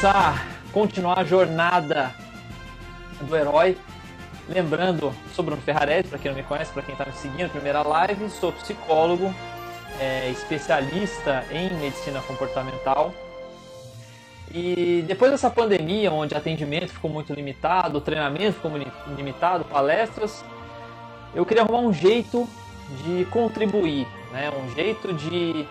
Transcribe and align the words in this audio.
Começar, 0.00 0.46
continuar 0.72 1.18
a 1.18 1.24
jornada 1.24 2.14
do 3.20 3.34
herói. 3.34 3.76
Lembrando, 4.48 5.12
sou 5.34 5.44
Bruno 5.44 5.60
Ferrarese, 5.60 6.06
para 6.06 6.20
quem 6.20 6.30
não 6.30 6.38
me 6.38 6.44
conhece, 6.44 6.70
para 6.70 6.84
quem 6.84 6.92
está 6.92 7.04
me 7.04 7.12
seguindo, 7.14 7.50
primeira 7.50 7.82
live, 7.82 8.30
sou 8.30 8.52
psicólogo, 8.52 9.34
é, 9.98 10.30
especialista 10.30 11.44
em 11.50 11.74
medicina 11.80 12.20
comportamental. 12.20 13.12
E 14.54 15.04
depois 15.08 15.32
dessa 15.32 15.50
pandemia, 15.50 16.12
onde 16.12 16.32
atendimento 16.32 16.92
ficou 16.92 17.10
muito 17.10 17.34
limitado, 17.34 18.00
treinamento 18.00 18.52
ficou 18.52 18.70
limitado, 19.16 19.64
palestras, 19.64 20.44
eu 21.34 21.44
queria 21.44 21.64
arrumar 21.64 21.80
um 21.80 21.92
jeito 21.92 22.48
de 23.02 23.24
contribuir, 23.32 24.06
né? 24.30 24.48
um 24.64 24.72
jeito 24.76 25.12
de 25.12 25.66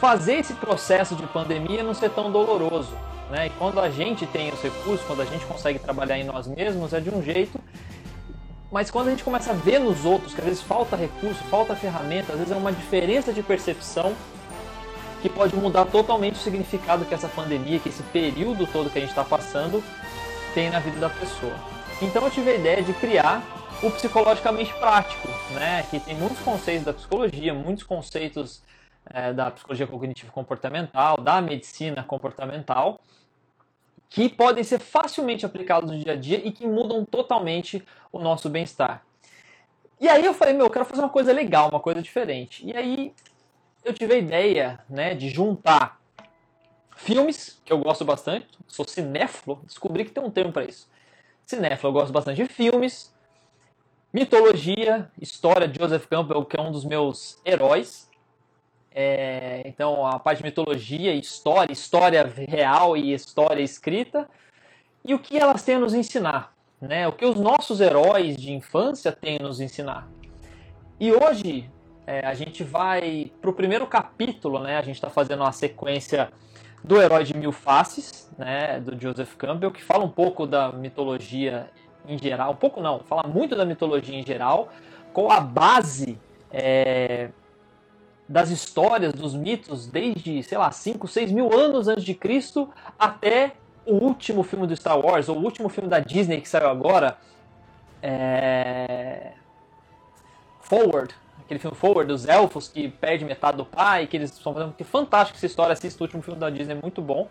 fazer 0.00 0.34
esse 0.34 0.54
processo 0.54 1.14
de 1.14 1.26
pandemia 1.26 1.82
não 1.82 1.94
ser 1.94 2.10
tão 2.10 2.30
doloroso. 2.30 2.92
Né? 3.30 3.46
E 3.46 3.50
quando 3.50 3.80
a 3.80 3.90
gente 3.90 4.26
tem 4.26 4.52
os 4.52 4.60
recursos, 4.60 5.04
quando 5.06 5.22
a 5.22 5.24
gente 5.24 5.44
consegue 5.46 5.78
trabalhar 5.78 6.18
em 6.18 6.24
nós 6.24 6.46
mesmos, 6.46 6.92
é 6.92 7.00
de 7.00 7.10
um 7.10 7.22
jeito. 7.22 7.58
Mas 8.70 8.90
quando 8.90 9.08
a 9.08 9.10
gente 9.10 9.24
começa 9.24 9.50
a 9.50 9.54
ver 9.54 9.78
nos 9.78 10.04
outros 10.04 10.34
que 10.34 10.40
às 10.40 10.46
vezes 10.46 10.62
falta 10.62 10.96
recurso, 10.96 11.42
falta 11.44 11.74
ferramenta, 11.74 12.32
às 12.32 12.38
vezes 12.38 12.52
é 12.52 12.56
uma 12.56 12.72
diferença 12.72 13.32
de 13.32 13.42
percepção 13.42 14.14
que 15.22 15.28
pode 15.28 15.56
mudar 15.56 15.86
totalmente 15.86 16.34
o 16.34 16.38
significado 16.38 17.04
que 17.04 17.14
essa 17.14 17.28
pandemia, 17.28 17.78
que 17.78 17.88
esse 17.88 18.02
período 18.04 18.66
todo 18.66 18.90
que 18.90 18.98
a 18.98 19.00
gente 19.00 19.10
está 19.10 19.24
passando, 19.24 19.82
tem 20.54 20.70
na 20.70 20.78
vida 20.78 20.98
da 20.98 21.08
pessoa. 21.08 21.54
Então 22.02 22.22
eu 22.24 22.30
tive 22.30 22.50
a 22.50 22.54
ideia 22.54 22.82
de 22.82 22.92
criar 22.94 23.42
o 23.82 23.90
psicologicamente 23.90 24.72
prático, 24.74 25.28
né? 25.52 25.84
Que 25.90 25.98
tem 26.00 26.14
muitos 26.14 26.38
conceitos 26.40 26.84
da 26.84 26.92
psicologia, 26.92 27.54
muitos 27.54 27.84
conceitos 27.84 28.62
é, 29.10 29.32
da 29.32 29.50
psicologia 29.50 29.86
cognitivo 29.86 30.32
comportamental, 30.32 31.16
da 31.18 31.40
medicina 31.40 32.02
comportamental, 32.02 33.00
que 34.08 34.28
podem 34.28 34.62
ser 34.62 34.78
facilmente 34.78 35.44
aplicados 35.44 35.90
no 35.90 35.98
dia 35.98 36.12
a 36.12 36.16
dia 36.16 36.40
e 36.46 36.52
que 36.52 36.66
mudam 36.66 37.04
totalmente 37.04 37.84
o 38.12 38.18
nosso 38.18 38.48
bem-estar. 38.48 39.04
E 40.00 40.08
aí 40.08 40.24
eu 40.24 40.34
falei, 40.34 40.54
meu, 40.54 40.66
eu 40.66 40.70
quero 40.70 40.84
fazer 40.84 41.00
uma 41.00 41.08
coisa 41.08 41.32
legal, 41.32 41.70
uma 41.70 41.80
coisa 41.80 42.02
diferente. 42.02 42.66
E 42.66 42.76
aí 42.76 43.14
eu 43.84 43.94
tive 43.94 44.14
a 44.14 44.18
ideia 44.18 44.80
né, 44.88 45.14
de 45.14 45.28
juntar 45.28 46.00
filmes, 46.96 47.60
que 47.64 47.72
eu 47.72 47.78
gosto 47.78 48.04
bastante, 48.04 48.46
sou 48.66 48.86
cinéfilo, 48.86 49.60
descobri 49.64 50.04
que 50.04 50.10
tem 50.10 50.22
um 50.22 50.30
termo 50.30 50.52
para 50.52 50.64
isso. 50.64 50.88
Cinéfilo, 51.44 51.90
eu 51.90 51.92
gosto 51.92 52.12
bastante 52.12 52.42
de 52.42 52.48
filmes, 52.48 53.14
mitologia, 54.12 55.10
história 55.20 55.68
de 55.68 55.78
Joseph 55.78 56.06
Campbell, 56.06 56.44
que 56.44 56.56
é 56.56 56.60
um 56.60 56.72
dos 56.72 56.84
meus 56.84 57.40
heróis. 57.44 58.10
É, 58.98 59.60
então, 59.66 60.06
a 60.06 60.18
parte 60.18 60.38
de 60.38 60.44
mitologia, 60.44 61.12
história, 61.14 61.70
história 61.70 62.24
real 62.24 62.96
e 62.96 63.12
história 63.12 63.62
escrita. 63.62 64.26
E 65.04 65.12
o 65.12 65.18
que 65.18 65.36
elas 65.36 65.62
têm 65.62 65.74
a 65.74 65.78
nos 65.78 65.92
ensinar, 65.92 66.54
né? 66.80 67.06
O 67.06 67.12
que 67.12 67.26
os 67.26 67.36
nossos 67.36 67.82
heróis 67.82 68.36
de 68.38 68.54
infância 68.54 69.12
têm 69.12 69.36
a 69.38 69.42
nos 69.42 69.60
ensinar. 69.60 70.08
E 70.98 71.12
hoje 71.12 71.70
é, 72.06 72.26
a 72.26 72.32
gente 72.32 72.64
vai 72.64 73.30
para 73.38 73.50
o 73.50 73.52
primeiro 73.52 73.86
capítulo, 73.86 74.60
né? 74.60 74.78
A 74.78 74.82
gente 74.82 74.94
está 74.94 75.10
fazendo 75.10 75.42
uma 75.42 75.52
sequência 75.52 76.32
do 76.82 76.98
Herói 76.98 77.22
de 77.22 77.36
Mil 77.36 77.52
Faces, 77.52 78.32
né? 78.38 78.80
Do 78.80 78.98
Joseph 78.98 79.34
Campbell, 79.36 79.72
que 79.72 79.84
fala 79.84 80.06
um 80.06 80.10
pouco 80.10 80.46
da 80.46 80.72
mitologia 80.72 81.68
em 82.08 82.16
geral, 82.16 82.52
um 82.52 82.56
pouco 82.56 82.80
não, 82.80 83.00
fala 83.00 83.28
muito 83.28 83.54
da 83.54 83.66
mitologia 83.66 84.18
em 84.18 84.24
geral, 84.24 84.70
com 85.12 85.30
a 85.30 85.38
base 85.38 86.18
é, 86.50 87.28
das 88.28 88.50
histórias, 88.50 89.12
dos 89.12 89.34
mitos, 89.34 89.86
desde, 89.86 90.42
sei 90.42 90.58
lá, 90.58 90.70
5, 90.70 91.06
6 91.06 91.30
mil 91.30 91.52
anos 91.52 91.86
antes 91.86 92.04
de 92.04 92.14
Cristo 92.14 92.68
até 92.98 93.52
o 93.84 93.94
último 93.94 94.42
filme 94.42 94.66
do 94.66 94.74
Star 94.74 94.98
Wars, 94.98 95.28
ou 95.28 95.36
o 95.36 95.42
último 95.42 95.68
filme 95.68 95.88
da 95.88 96.00
Disney 96.00 96.40
que 96.40 96.48
saiu 96.48 96.68
agora, 96.68 97.16
é... 98.02 99.32
Forward, 100.60 101.14
aquele 101.40 101.60
filme 101.60 101.76
Forward 101.76 102.08
dos 102.08 102.26
elfos 102.26 102.66
que 102.66 102.88
perde 102.88 103.24
metade 103.24 103.56
do 103.56 103.64
pai, 103.64 104.08
que 104.08 104.16
eles 104.16 104.32
estão 104.32 104.52
fazendo. 104.52 104.74
Que 104.74 104.82
fantástico 104.82 105.36
essa 105.36 105.46
história, 105.46 105.72
assista 105.72 106.02
o 106.02 106.04
último 106.04 106.22
filme 106.22 106.40
da 106.40 106.50
Disney, 106.50 106.74
é 106.74 106.80
muito 106.80 107.00
bom. 107.00 107.30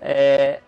É... 0.00 0.60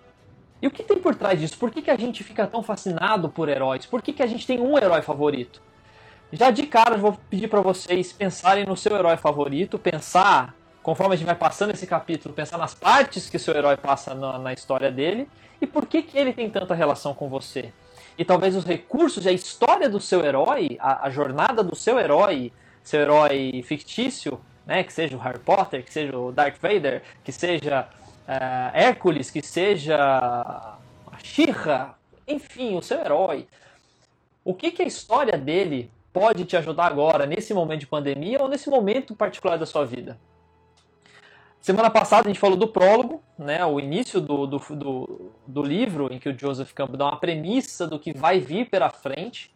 E 0.61 0.67
o 0.67 0.71
que 0.71 0.83
tem 0.83 0.99
por 0.99 1.15
trás 1.15 1.41
disso? 1.41 1.57
Por 1.59 1.71
que, 1.71 1.81
que 1.81 1.91
a 1.91 1.97
gente 1.97 2.23
fica 2.23 2.47
tão 2.47 2.63
fascinado 2.63 3.29
por 3.31 3.49
heróis? 3.49 3.87
Por 3.87 4.03
que, 4.03 4.13
que 4.13 4.23
a 4.23 4.27
gente 4.27 4.47
tem 4.47 4.61
um 4.61 4.77
herói 4.77 5.01
favorito? 5.01 5.63
Já 6.39 6.51
de 6.51 6.67
cara, 6.67 6.97
eu 6.97 6.99
vou 6.99 7.19
pedir 7.31 7.49
para 7.49 7.63
vocês 7.63 8.13
pensarem 8.13 8.67
no 8.67 8.77
seu 8.77 8.95
herói 8.95 9.17
favorito, 9.17 9.79
pensar, 9.79 10.55
conforme 10.83 11.15
a 11.15 11.17
gente 11.17 11.27
vai 11.27 11.35
passando 11.35 11.71
esse 11.71 11.87
capítulo, 11.87 12.35
pensar 12.35 12.59
nas 12.59 12.75
partes 12.75 13.31
que 13.31 13.39
seu 13.39 13.55
herói 13.55 13.79
passa 13.79 14.15
na, 14.15 14.39
na 14.39 14.53
história 14.53 14.91
dele 14.91 15.31
e 15.63 15.67
por 15.67 15.87
que, 15.87 16.03
que 16.03 16.19
ele 16.19 16.35
tem 16.35 16.51
tanta 16.51 16.75
relação 16.75 17.15
com 17.15 17.27
você. 17.31 17.73
E 18.19 18.25
talvez 18.25 18.55
os 18.55 18.65
recursos 18.65 19.25
e 19.25 19.31
a 19.31 19.33
história 19.33 19.89
do 19.89 19.99
seu 19.99 20.23
herói, 20.23 20.77
a, 20.79 21.07
a 21.07 21.11
jornada 21.11 21.65
do 21.65 21.75
seu 21.75 21.99
herói, 21.99 22.53
seu 22.85 23.01
herói 23.01 23.65
fictício, 23.67 24.39
né, 24.67 24.85
que 24.85 24.93
seja 24.93 25.17
o 25.17 25.21
Harry 25.21 25.39
Potter, 25.39 25.83
que 25.83 25.93
seja 25.93 26.19
o 26.19 26.33
Darth 26.33 26.59
Vader, 26.61 27.03
que 27.25 27.33
seja 27.33 27.89
uh, 28.29 28.77
Hércules, 28.77 29.31
que 29.31 29.41
seja 29.41 29.97
a 29.97 30.77
Shira, 31.23 31.95
enfim, 32.29 32.77
o 32.77 32.83
seu 32.83 33.01
herói. 33.01 33.49
O 34.45 34.53
que, 34.53 34.71
que 34.71 34.83
a 34.83 34.87
história 34.87 35.39
dele 35.39 35.91
pode 36.17 36.47
te 36.47 36.57
ajudar 36.57 36.87
agora, 36.87 37.27
nesse 37.27 37.53
momento 37.53 37.81
de 37.81 37.87
pandemia 37.87 38.41
ou 38.41 38.49
nesse 38.49 38.71
momento 38.71 39.15
particular 39.15 39.59
da 39.59 39.67
sua 39.67 39.85
vida. 39.85 40.19
Semana 41.61 41.91
passada 41.91 42.27
a 42.27 42.33
gente 42.33 42.41
falou 42.41 42.57
do 42.57 42.67
prólogo, 42.67 43.23
né, 43.39 43.63
o 43.67 43.79
início 43.79 44.19
do, 44.19 44.47
do, 44.47 44.59
do, 44.71 45.33
do 45.47 45.63
livro, 45.63 46.11
em 46.11 46.19
que 46.19 46.31
o 46.31 46.39
Joseph 46.39 46.73
Campbell 46.73 46.97
dá 46.97 47.05
uma 47.05 47.21
premissa 47.21 47.87
do 47.87 47.99
que 47.99 48.17
vai 48.17 48.41
vir 48.41 48.71
pela 48.71 48.89
frente. 48.89 49.55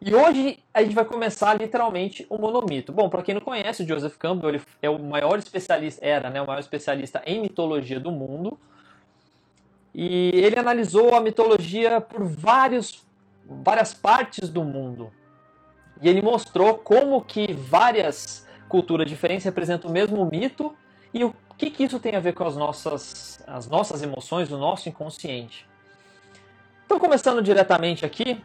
E 0.00 0.14
hoje 0.14 0.60
a 0.72 0.82
gente 0.82 0.94
vai 0.94 1.04
começar 1.04 1.52
literalmente 1.52 2.26
o 2.30 2.38
monomito. 2.38 2.90
Bom, 2.90 3.10
para 3.10 3.22
quem 3.22 3.34
não 3.34 3.42
conhece, 3.42 3.82
o 3.82 3.86
Joseph 3.86 4.16
Campbell 4.16 4.48
ele 4.48 4.62
é 4.80 4.88
o 4.88 4.98
maior 4.98 5.38
especialista, 5.38 6.02
era 6.02 6.30
né, 6.30 6.40
o 6.40 6.46
maior 6.46 6.60
especialista 6.60 7.22
em 7.26 7.38
mitologia 7.38 8.00
do 8.00 8.10
mundo. 8.10 8.58
E 9.94 10.30
ele 10.32 10.58
analisou 10.58 11.14
a 11.14 11.20
mitologia 11.20 12.00
por 12.00 12.24
vários, 12.24 13.06
várias 13.44 13.92
partes 13.92 14.48
do 14.48 14.64
mundo. 14.64 15.12
E 16.00 16.08
ele 16.08 16.22
mostrou 16.22 16.74
como 16.74 17.20
que 17.22 17.52
várias 17.52 18.46
culturas 18.68 19.08
diferentes 19.08 19.44
representam 19.44 19.90
o 19.90 19.92
mesmo 19.92 20.24
mito 20.26 20.74
e 21.12 21.24
o 21.24 21.34
que, 21.56 21.70
que 21.70 21.84
isso 21.84 21.98
tem 21.98 22.14
a 22.14 22.20
ver 22.20 22.34
com 22.34 22.44
as 22.44 22.56
nossas, 22.56 23.42
as 23.46 23.66
nossas 23.66 24.02
emoções, 24.02 24.50
o 24.52 24.58
nosso 24.58 24.88
inconsciente. 24.88 25.66
Então, 26.84 27.00
começando 27.00 27.42
diretamente 27.42 28.04
aqui, 28.04 28.42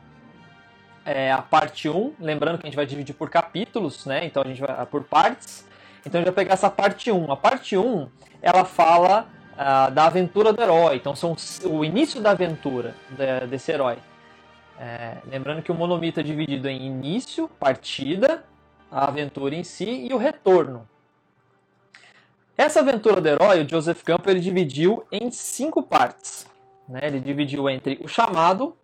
é, 1.06 1.32
a 1.32 1.42
parte 1.42 1.90
1, 1.90 2.14
lembrando 2.20 2.58
que 2.58 2.66
a 2.66 2.70
gente 2.70 2.76
vai 2.76 2.86
dividir 2.86 3.14
por 3.14 3.30
capítulos, 3.30 4.06
né? 4.06 4.26
Então 4.26 4.44
a 4.44 4.48
gente 4.48 4.62
vai 4.62 4.86
por 4.86 5.04
partes. 5.04 5.66
Então 6.06 6.20
a 6.20 6.24
gente 6.24 6.34
vai 6.34 6.44
pegar 6.44 6.54
essa 6.54 6.70
parte 6.70 7.12
1. 7.12 7.32
A 7.32 7.38
parte 7.38 7.78
1, 7.78 8.08
ela 8.42 8.66
fala 8.66 9.28
uh, 9.54 9.92
da 9.92 10.06
aventura 10.06 10.54
do 10.54 10.62
herói. 10.62 10.96
Então 10.96 11.16
são 11.16 11.36
o 11.66 11.84
início 11.84 12.22
da 12.22 12.32
aventura 12.32 12.96
de, 13.10 13.48
desse 13.48 13.72
herói. 13.72 13.98
É, 14.84 15.18
lembrando 15.30 15.62
que 15.62 15.72
o 15.72 15.76
monomito 15.76 16.20
é 16.20 16.24
dividido 16.24 16.68
em 16.68 16.88
início, 16.88 17.48
partida, 17.60 18.44
a 18.90 19.06
aventura 19.06 19.54
em 19.54 19.64
si 19.64 20.08
e 20.08 20.12
o 20.12 20.18
retorno. 20.18 20.90
Essa 22.58 22.80
aventura 22.80 23.22
do 23.22 23.28
herói, 23.28 23.64
o 23.64 23.70
Joseph 23.70 24.02
Campbell, 24.02 24.32
ele 24.32 24.40
dividiu 24.40 25.06
em 25.12 25.30
cinco 25.30 25.84
partes. 25.84 26.48
Né? 26.90 27.02
Ele 27.04 27.20
dividiu 27.20 27.70
entre 27.70 28.00
o 28.04 28.08
chamado, 28.08 28.76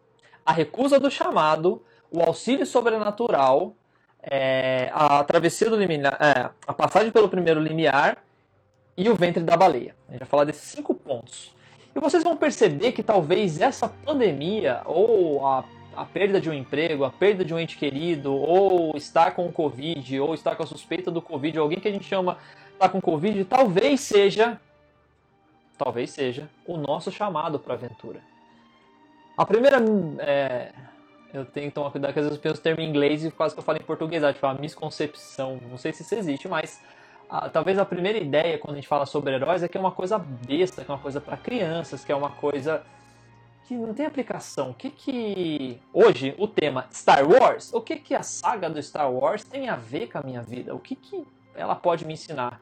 a 0.46 0.52
recusa 0.52 1.00
do 1.00 1.10
chamado, 1.10 1.84
o 2.12 2.22
auxílio 2.22 2.68
sobrenatural, 2.68 3.76
é, 4.22 4.92
a 4.94 5.24
travessia 5.24 5.68
do 5.68 5.78
limiar, 5.78 6.16
é, 6.22 6.52
a 6.68 6.74
passagem 6.74 7.12
pelo 7.12 7.28
primeiro 7.28 7.60
limiar 7.60 8.24
e 8.96 9.10
o 9.10 9.16
ventre 9.16 9.42
da 9.42 9.58
baleia. 9.58 9.96
A 10.08 10.12
gente 10.12 10.20
vai 10.20 10.28
falar 10.28 10.44
desses 10.44 10.62
cinco 10.62 10.94
pontos. 10.94 11.56
E 11.96 12.00
vocês 12.00 12.24
vão 12.24 12.38
perceber 12.38 12.92
que 12.92 13.02
talvez 13.02 13.60
essa 13.60 13.90
pandemia 13.90 14.84
ou 14.86 15.44
a 15.48 15.64
a 15.98 16.06
perda 16.06 16.40
de 16.40 16.48
um 16.48 16.54
emprego, 16.54 17.04
a 17.04 17.10
perda 17.10 17.44
de 17.44 17.54
um 17.56 17.60
ente 17.60 17.76
querido, 17.76 18.32
ou 18.32 18.96
estar 18.96 19.32
com 19.32 19.48
o 19.48 19.52
Covid, 19.52 20.20
ou 20.20 20.36
estar 20.36 20.56
com 20.56 20.62
a 20.62 20.68
suspeita 20.68 21.10
do 21.10 21.24
Covid, 21.24 21.58
alguém 21.58 21.80
que 21.80 21.88
a 21.88 21.92
gente 21.92 22.06
chama 22.06 22.38
está 22.74 22.88
com 22.88 23.02
Covid, 23.02 23.44
talvez 23.46 24.02
seja, 24.02 24.62
talvez 25.76 26.12
seja 26.12 26.48
o 26.68 26.78
nosso 26.78 27.12
chamado 27.12 27.58
para 27.58 27.74
a 27.74 27.78
aventura. 27.78 28.22
A 29.36 29.44
primeira, 29.44 29.78
é, 30.20 30.72
eu 31.34 31.44
tenho 31.46 31.70
que 31.70 31.74
tomar 31.74 31.90
cuidado 31.90 32.14
que 32.14 32.20
às 32.20 32.26
vezes 32.26 32.38
eu 32.38 32.44
penso 32.44 32.62
termo 32.62 32.80
em 32.80 32.88
inglês 32.88 33.26
e 33.26 33.32
quase 33.32 33.56
que 33.56 33.60
eu 33.60 33.64
falo 33.64 33.80
em 33.80 33.84
português, 33.84 34.24
tipo, 34.36 34.46
a 34.46 34.54
misconcepção, 34.54 35.60
não 35.68 35.78
sei 35.80 35.92
se 35.94 36.04
isso 36.04 36.14
existe, 36.14 36.48
mas 36.48 36.80
a, 37.28 37.50
talvez 37.50 37.80
a 37.80 37.86
primeira 37.86 38.20
ideia 38.20 38.60
quando 38.60 38.74
a 38.74 38.76
gente 38.76 38.88
fala 38.88 39.08
sobre 39.08 39.34
heróis 39.34 39.64
é 39.64 39.68
que 39.68 39.76
é 39.76 39.80
uma 39.80 39.92
coisa 39.92 40.20
besta, 40.20 40.86
que 40.86 40.92
é 40.92 40.94
uma 40.94 41.02
coisa 41.02 41.20
para 41.20 41.36
crianças, 41.38 42.06
que 42.06 42.12
é 42.12 42.16
uma 42.16 42.30
coisa 42.30 42.84
que 43.68 43.76
não 43.76 43.94
tem 43.94 44.06
aplicação. 44.06 44.70
O 44.70 44.74
que 44.74 44.90
que 44.90 45.82
hoje 45.94 46.34
o 46.38 46.48
tema 46.48 46.88
Star 46.92 47.30
Wars, 47.30 47.74
o 47.74 47.82
que 47.82 47.98
que 47.98 48.16
a 48.16 48.24
saga 48.24 48.70
do 48.70 48.82
Star 48.82 49.12
Wars 49.12 49.44
tem 49.44 49.68
a 49.68 49.76
ver 49.76 50.10
com 50.10 50.20
a 50.20 50.24
minha 50.24 50.42
vida? 50.42 50.74
O 50.74 50.80
que 50.80 50.96
que 50.96 51.28
ela 51.54 51.76
pode 51.76 52.06
me 52.06 52.14
ensinar? 52.14 52.62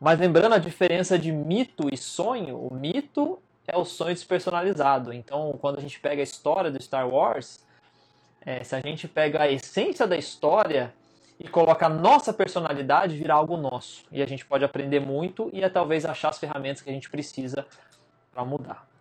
Mas 0.00 0.18
lembrando 0.18 0.54
a 0.54 0.58
diferença 0.58 1.16
de 1.16 1.30
mito 1.30 1.88
e 1.92 1.96
sonho, 1.96 2.58
o 2.58 2.74
mito 2.74 3.38
é 3.64 3.76
o 3.76 3.84
sonho 3.84 4.12
despersonalizado. 4.12 5.12
Então, 5.12 5.56
quando 5.60 5.78
a 5.78 5.80
gente 5.80 6.00
pega 6.00 6.20
a 6.20 6.24
história 6.24 6.68
do 6.68 6.82
Star 6.82 7.08
Wars, 7.08 7.64
é, 8.44 8.64
se 8.64 8.74
a 8.74 8.80
gente 8.80 9.06
pega 9.06 9.42
a 9.42 9.48
essência 9.48 10.04
da 10.04 10.16
história 10.16 10.92
e 11.38 11.46
coloca 11.46 11.86
a 11.86 11.88
nossa 11.88 12.32
personalidade, 12.32 13.16
vira 13.16 13.34
algo 13.34 13.56
nosso. 13.56 14.04
E 14.10 14.20
a 14.20 14.26
gente 14.26 14.44
pode 14.44 14.64
aprender 14.64 14.98
muito 14.98 15.48
e 15.52 15.62
é, 15.62 15.68
talvez 15.68 16.04
achar 16.04 16.30
as 16.30 16.38
ferramentas 16.40 16.82
que 16.82 16.90
a 16.90 16.92
gente 16.92 17.08
precisa 17.08 17.64
para 18.32 18.44
mudar. 18.44 18.91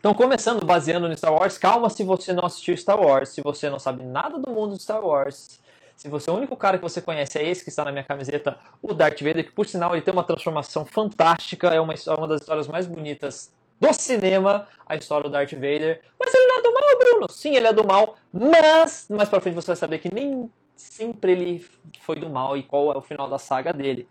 Então, 0.00 0.14
começando 0.14 0.64
baseando 0.64 1.06
no 1.06 1.14
Star 1.14 1.30
Wars, 1.30 1.58
calma 1.58 1.90
se 1.90 2.02
você 2.02 2.32
não 2.32 2.46
assistiu 2.46 2.74
Star 2.74 2.98
Wars, 2.98 3.28
se 3.28 3.42
você 3.42 3.68
não 3.68 3.78
sabe 3.78 4.02
nada 4.02 4.38
do 4.38 4.50
mundo 4.50 4.74
de 4.74 4.82
Star 4.82 5.04
Wars, 5.04 5.60
se 5.94 6.08
você 6.08 6.30
é 6.30 6.32
o 6.32 6.36
único 6.36 6.56
cara 6.56 6.78
que 6.78 6.82
você 6.82 7.02
conhece 7.02 7.38
é 7.38 7.46
esse 7.46 7.62
que 7.62 7.68
está 7.68 7.84
na 7.84 7.92
minha 7.92 8.02
camiseta, 8.02 8.58
o 8.80 8.94
Darth 8.94 9.20
Vader, 9.20 9.44
que 9.44 9.52
por 9.52 9.66
sinal 9.66 9.94
ele 9.94 10.00
tem 10.00 10.14
uma 10.14 10.24
transformação 10.24 10.86
fantástica, 10.86 11.68
é 11.68 11.78
uma, 11.78 11.92
uma 12.16 12.26
das 12.26 12.40
histórias 12.40 12.66
mais 12.66 12.86
bonitas 12.86 13.52
do 13.78 13.92
cinema, 13.92 14.66
a 14.86 14.96
história 14.96 15.28
do 15.28 15.30
Darth 15.30 15.52
Vader. 15.52 16.00
Mas 16.18 16.32
ele 16.32 16.46
não 16.46 16.58
é 16.58 16.62
do 16.62 16.72
mal, 16.72 16.98
Bruno? 16.98 17.26
Sim, 17.30 17.54
ele 17.54 17.66
é 17.66 17.72
do 17.74 17.86
mal, 17.86 18.16
mas 18.32 19.06
mais 19.10 19.28
pra 19.28 19.38
frente 19.38 19.54
você 19.54 19.66
vai 19.66 19.76
saber 19.76 19.98
que 19.98 20.14
nem 20.14 20.50
sempre 20.76 21.32
ele 21.32 21.66
foi 22.00 22.16
do 22.16 22.30
mal 22.30 22.56
e 22.56 22.62
qual 22.62 22.90
é 22.90 22.96
o 22.96 23.02
final 23.02 23.28
da 23.28 23.38
saga 23.38 23.70
dele. 23.70 24.08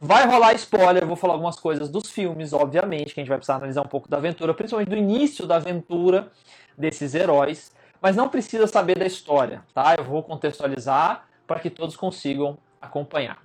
Vai 0.00 0.26
rolar 0.26 0.54
spoiler, 0.54 1.06
vou 1.06 1.16
falar 1.16 1.34
algumas 1.34 1.60
coisas 1.60 1.90
dos 1.90 2.10
filmes, 2.10 2.52
obviamente, 2.54 3.12
que 3.12 3.20
a 3.20 3.22
gente 3.22 3.28
vai 3.28 3.36
precisar 3.36 3.56
analisar 3.56 3.82
um 3.82 3.88
pouco 3.88 4.08
da 4.08 4.16
aventura, 4.16 4.54
principalmente 4.54 4.88
do 4.88 4.96
início 4.96 5.46
da 5.46 5.56
aventura 5.56 6.32
desses 6.76 7.14
heróis 7.14 7.70
mas 8.00 8.16
não 8.16 8.28
precisa 8.28 8.66
saber 8.66 8.98
da 8.98 9.06
história, 9.06 9.62
tá? 9.74 9.94
Eu 9.96 10.04
vou 10.04 10.22
contextualizar 10.22 11.26
para 11.46 11.60
que 11.60 11.68
todos 11.68 11.96
consigam 11.96 12.56
acompanhar. 12.80 13.38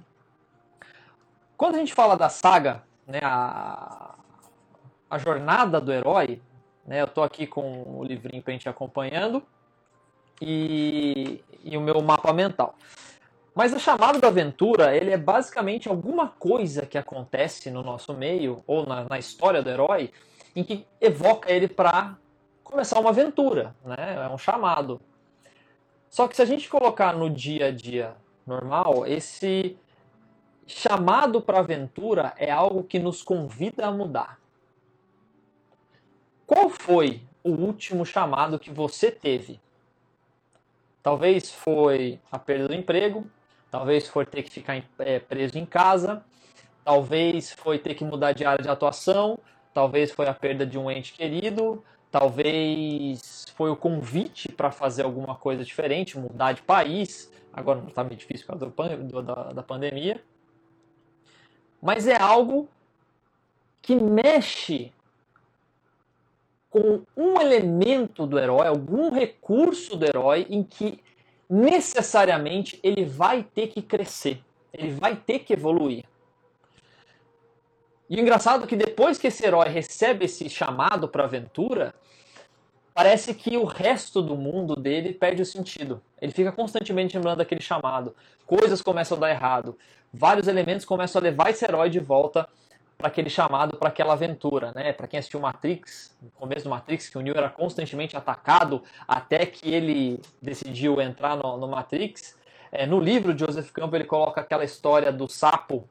Quando 1.57 1.75
a 1.75 1.77
gente 1.79 1.93
fala 1.93 2.15
da 2.15 2.29
saga, 2.29 2.83
né, 3.05 3.19
a, 3.21 4.15
a 5.09 5.17
jornada 5.17 5.81
do 5.81 5.91
herói, 5.91 6.41
né, 6.85 7.01
eu 7.01 7.05
estou 7.05 7.23
aqui 7.23 7.45
com 7.45 7.83
o 7.99 8.03
livrinho 8.03 8.41
para 8.41 8.51
a 8.51 8.53
gente 8.53 8.65
ir 8.65 8.69
acompanhando 8.69 9.43
e, 10.41 11.43
e 11.63 11.75
o 11.75 11.81
meu 11.81 12.01
mapa 12.01 12.31
mental. 12.31 12.75
Mas 13.55 13.73
o 13.73 13.79
chamado 13.79 14.19
da 14.19 14.27
aventura, 14.27 14.93
ele 14.93 15.11
é 15.11 15.17
basicamente 15.17 15.87
alguma 15.87 16.27
coisa 16.27 16.85
que 16.85 16.97
acontece 16.97 17.71
no 17.71 17.81
nosso 17.81 18.13
meio, 18.13 18.61
ou 18.67 18.85
na, 18.85 19.05
na 19.05 19.17
história 19.17 19.63
do 19.63 19.69
herói, 19.69 20.11
em 20.53 20.61
que 20.61 20.85
evoca 20.99 21.49
ele 21.49 21.69
para 21.69 22.17
começar 22.61 22.99
uma 22.99 23.11
aventura, 23.11 23.73
né? 23.85 24.25
É 24.25 24.27
um 24.27 24.37
chamado. 24.37 24.99
Só 26.09 26.27
que 26.27 26.35
se 26.35 26.41
a 26.41 26.45
gente 26.45 26.67
colocar 26.67 27.13
no 27.13 27.29
dia 27.29 27.67
a 27.67 27.71
dia 27.71 28.17
normal, 28.45 29.07
esse 29.07 29.77
chamado 30.67 31.41
para 31.41 31.59
aventura 31.59 32.33
é 32.37 32.51
algo 32.51 32.83
que 32.83 32.99
nos 32.99 33.23
convida 33.23 33.87
a 33.87 33.91
mudar. 33.91 34.37
Qual 36.45 36.69
foi 36.69 37.21
o 37.41 37.51
último 37.51 38.05
chamado 38.05 38.59
que 38.59 38.69
você 38.69 39.09
teve? 39.09 39.61
Talvez 41.01 41.51
foi 41.51 42.19
a 42.31 42.37
perda 42.37 42.67
do 42.67 42.73
emprego, 42.73 43.29
talvez 43.77 44.07
foi 44.07 44.25
ter 44.25 44.44
que 44.44 44.51
ficar 44.51 44.81
é, 45.00 45.19
preso 45.19 45.57
em 45.57 45.66
casa, 45.66 46.24
talvez 46.83 47.51
foi 47.51 47.77
ter 47.77 47.95
que 47.95 48.04
mudar 48.04 48.31
de 48.31 48.45
área 48.45 48.63
de 48.63 48.69
atuação, 48.69 49.38
talvez 49.74 50.12
foi 50.12 50.27
a 50.27 50.33
perda 50.33 50.66
de 50.66 50.77
um 50.77 50.89
ente 50.89 51.13
querido, 51.13 51.83
Talvez 52.18 53.45
foi 53.57 53.69
o 53.69 53.75
convite 53.75 54.50
para 54.50 54.72
fazer 54.72 55.04
alguma 55.04 55.36
coisa 55.36 55.66
diferente, 55.66 56.18
mudar 56.18 56.54
de 56.54 56.62
país. 56.62 57.30
Agora 57.51 57.81
não 57.81 57.89
está 57.89 58.06
meio 58.06 58.16
difícil 58.16 58.45
por 58.48 58.57
causa 58.57 58.95
do, 58.95 59.22
da, 59.22 59.51
da 59.51 59.62
pandemia. 59.62 60.24
Mas 61.81 62.07
é 62.07 62.16
algo 62.16 62.69
que 63.81 63.95
mexe 63.95 64.94
com 66.69 67.01
um 67.18 67.42
elemento 67.42 68.25
do 68.25 68.39
herói, 68.39 68.66
algum 68.66 69.12
recurso 69.12 69.98
do 69.98 70.06
herói 70.06 70.48
em 70.50 70.63
que 70.63 71.04
necessariamente 71.50 72.80
ele 72.83 73.06
vai 73.06 73.44
ter 73.44 73.68
que 73.68 73.81
crescer, 73.81 74.44
ele 74.74 74.92
vai 74.92 75.15
ter 75.15 75.39
que 75.39 75.53
evoluir. 75.53 76.06
E 78.09 78.18
o 78.18 78.19
engraçado 78.19 78.63
é 78.63 78.68
que 78.68 78.75
depois 78.75 79.18
que 79.18 79.27
esse 79.27 79.45
herói 79.45 79.68
recebe 79.69 80.25
esse 80.25 80.47
chamado 80.50 81.07
para 81.07 81.24
aventura, 81.24 81.94
parece 82.94 83.33
que 83.33 83.57
o 83.57 83.63
resto 83.63 84.21
do 84.21 84.38
mundo 84.38 84.75
dele 84.75 85.13
perde 85.13 85.42
o 85.42 85.45
sentido. 85.45 86.01
Ele 86.21 86.31
fica 86.31 86.51
constantemente 86.51 87.15
lembrando 87.18 87.39
daquele 87.39 87.62
chamado. 87.62 88.15
Coisas 88.45 88.81
começam 88.81 89.18
a 89.18 89.21
dar 89.21 89.31
errado. 89.31 89.77
Vários 90.13 90.48
elementos 90.48 90.86
começam 90.86 91.19
a 91.19 91.24
levar 91.24 91.50
esse 91.50 91.65
herói 91.65 91.89
de 91.89 92.00
volta 92.00 92.48
para 92.97 93.07
aquele 93.07 93.30
chamado, 93.30 93.77
para 93.77 93.89
aquela 93.89 94.13
aventura, 94.13 94.71
né? 94.74 94.94
Para 94.94 95.07
quem 95.07 95.19
assistiu 95.19 95.39
Matrix, 95.39 96.15
no 96.21 96.31
começo 96.31 96.63
do 96.63 96.69
Matrix, 96.69 97.09
que 97.09 97.18
o 97.18 97.21
Neo 97.21 97.38
era 97.38 97.50
constantemente 97.50 98.15
atacado 98.15 98.81
até 99.07 99.45
que 99.45 99.74
ele 99.74 100.21
decidiu 100.42 101.01
entrar 101.01 101.36
no, 101.36 101.57
no 101.57 101.68
Matrix. 101.68 102.38
É, 102.71 102.86
no 102.86 103.00
livro 103.00 103.33
de 103.33 103.45
Joseph 103.45 103.71
Campbell 103.71 104.01
ele 104.01 104.07
coloca 104.07 104.42
aquela 104.42 104.63
história 104.63 105.12
do 105.12 105.27
sapo 105.30 105.88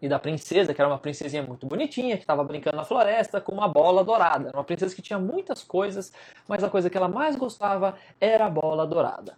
e 0.00 0.08
da 0.08 0.18
princesa, 0.18 0.72
que 0.72 0.80
era 0.80 0.88
uma 0.88 0.98
princesinha 0.98 1.42
muito 1.42 1.66
bonitinha, 1.66 2.16
que 2.16 2.22
estava 2.22 2.42
brincando 2.42 2.76
na 2.76 2.84
floresta 2.84 3.40
com 3.40 3.52
uma 3.52 3.68
bola 3.68 4.02
dourada. 4.02 4.48
Era 4.48 4.56
uma 4.56 4.64
princesa 4.64 4.94
que 4.94 5.02
tinha 5.02 5.18
muitas 5.18 5.62
coisas, 5.62 6.12
mas 6.48 6.64
a 6.64 6.70
coisa 6.70 6.88
que 6.88 6.96
ela 6.96 7.08
mais 7.08 7.36
gostava 7.36 7.96
era 8.20 8.46
a 8.46 8.50
bola 8.50 8.86
dourada. 8.86 9.36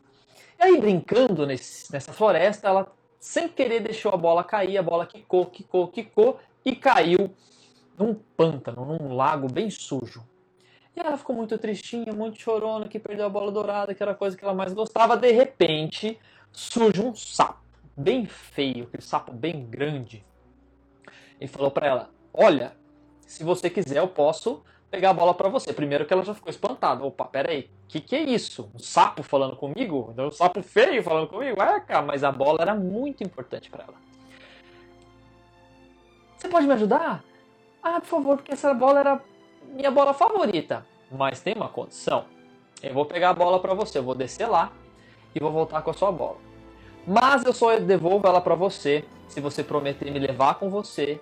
E 0.59 0.63
aí, 0.63 0.81
brincando 0.81 1.47
nesse, 1.47 1.93
nessa 1.93 2.13
floresta, 2.13 2.69
ela 2.69 2.93
sem 3.19 3.49
querer 3.49 3.81
deixou 3.81 4.13
a 4.13 4.17
bola 4.17 4.45
cair, 4.45 4.79
a 4.79 4.83
bola 4.83 5.07
quicou, 5.07 5.47
quicou, 5.47 5.89
quicou 5.89 6.41
e 6.65 6.75
caiu 6.75 7.31
num 7.99 8.15
pântano, 8.15 8.85
num 8.85 9.15
lago 9.15 9.51
bem 9.51 9.71
sujo. 9.71 10.25
E 10.95 11.01
ela 11.01 11.17
ficou 11.17 11.35
muito 11.35 11.57
tristinha, 11.59 12.13
muito 12.13 12.41
chorona, 12.41 12.89
que 12.89 12.99
perdeu 12.99 13.27
a 13.27 13.31
bola 13.31 13.51
dourada, 13.51 13.95
que 13.95 14.03
era 14.03 14.13
a 14.13 14.15
coisa 14.15 14.37
que 14.37 14.45
ela 14.45 14.55
mais 14.55 14.75
gostava. 14.75 15.17
De 15.17 15.31
repente, 15.33 16.19
surge 16.53 17.01
um 17.01 17.15
sapo, 17.15 17.63
bem 17.97 18.27
feio, 18.27 18.85
aquele 18.85 19.03
sapo 19.03 19.33
bem 19.33 19.65
grande, 19.65 20.25
e 21.41 21.47
falou 21.47 21.71
para 21.71 21.87
ela: 21.87 22.11
Olha, 22.33 22.77
se 23.27 23.43
você 23.43 23.71
quiser, 23.71 23.99
eu 23.99 24.09
posso 24.09 24.63
pegar 24.91 25.11
a 25.11 25.15
bola 25.15 25.33
para 25.33 25.49
você. 25.49 25.73
Primeiro 25.73 26.05
que 26.05 26.13
ela 26.13 26.23
já 26.23 26.35
ficou 26.35 26.51
espantada. 26.51 27.03
Opa, 27.03 27.25
peraí, 27.25 27.71
o 27.85 27.89
que, 27.89 28.01
que 28.01 28.15
é 28.15 28.23
isso? 28.23 28.71
Um 28.75 28.79
sapo 28.79 29.23
falando 29.23 29.57
comigo? 29.57 30.15
Um 30.17 30.31
sapo 30.31 30.63
feio 30.63 31.03
falando 31.03 31.29
comigo? 31.29 31.61
É, 31.63 31.81
cara, 31.81 32.03
mas 32.03 32.23
a 32.23 32.31
bola 32.31 32.61
era 32.61 32.75
muito 32.75 33.25
importante 33.25 33.71
para 33.71 33.85
ela. 33.85 34.12
Você 36.43 36.49
pode 36.49 36.67
me 36.67 36.73
ajudar? 36.73 37.23
Ah, 37.81 38.01
por 38.01 38.07
favor, 38.07 38.37
porque 38.37 38.51
essa 38.51 38.75
bola 38.75 38.99
era 38.99 39.21
minha 39.69 39.93
bola 39.93 40.13
favorita. 40.13 40.85
Mas 41.09 41.41
tem 41.41 41.55
uma 41.55 41.69
condição. 41.69 42.25
Eu 42.83 42.93
vou 42.93 43.07
pegar 43.07 43.31
a 43.31 43.33
bola 43.33 43.61
para 43.61 43.75
você, 43.75 43.99
eu 43.99 44.03
vou 44.03 44.17
descer 44.17 44.49
lá 44.49 44.73
e 45.33 45.39
vou 45.39 45.53
voltar 45.53 45.83
com 45.83 45.93
a 45.93 45.95
sua 45.95 46.11
bola. 46.11 46.39
Mas 47.07 47.45
eu 47.45 47.53
só 47.53 47.79
devolvo 47.79 48.27
ela 48.27 48.41
para 48.41 48.57
você 48.57 49.05
se 49.29 49.41
você 49.41 49.63
prometer 49.63 50.11
me 50.11 50.19
levar 50.19 50.57
com 50.57 50.69
você 50.69 51.21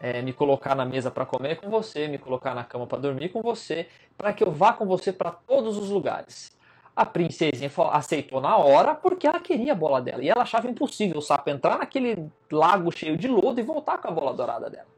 é, 0.00 0.22
me 0.22 0.32
colocar 0.32 0.76
na 0.76 0.84
mesa 0.84 1.10
para 1.10 1.26
comer 1.26 1.56
com 1.56 1.68
você, 1.68 2.06
me 2.06 2.16
colocar 2.16 2.54
na 2.54 2.62
cama 2.62 2.86
para 2.86 3.00
dormir 3.00 3.30
com 3.30 3.42
você, 3.42 3.88
para 4.16 4.32
que 4.32 4.44
eu 4.44 4.52
vá 4.52 4.72
com 4.72 4.86
você 4.86 5.12
para 5.12 5.32
todos 5.32 5.76
os 5.78 5.90
lugares. 5.90 6.56
A 6.94 7.06
princesinha 7.06 7.70
aceitou 7.92 8.40
na 8.40 8.56
hora 8.56 8.94
porque 8.94 9.26
ela 9.26 9.40
queria 9.40 9.72
a 9.72 9.76
bola 9.76 10.02
dela. 10.02 10.22
E 10.22 10.28
ela 10.28 10.42
achava 10.42 10.68
impossível 10.68 11.18
o 11.18 11.22
sapo 11.22 11.48
entrar 11.48 11.78
naquele 11.78 12.30
lago 12.50 12.90
cheio 12.90 13.16
de 13.16 13.28
lodo 13.28 13.60
e 13.60 13.62
voltar 13.62 13.98
com 13.98 14.08
a 14.08 14.10
bola 14.10 14.34
dourada 14.34 14.68
dela. 14.68 14.88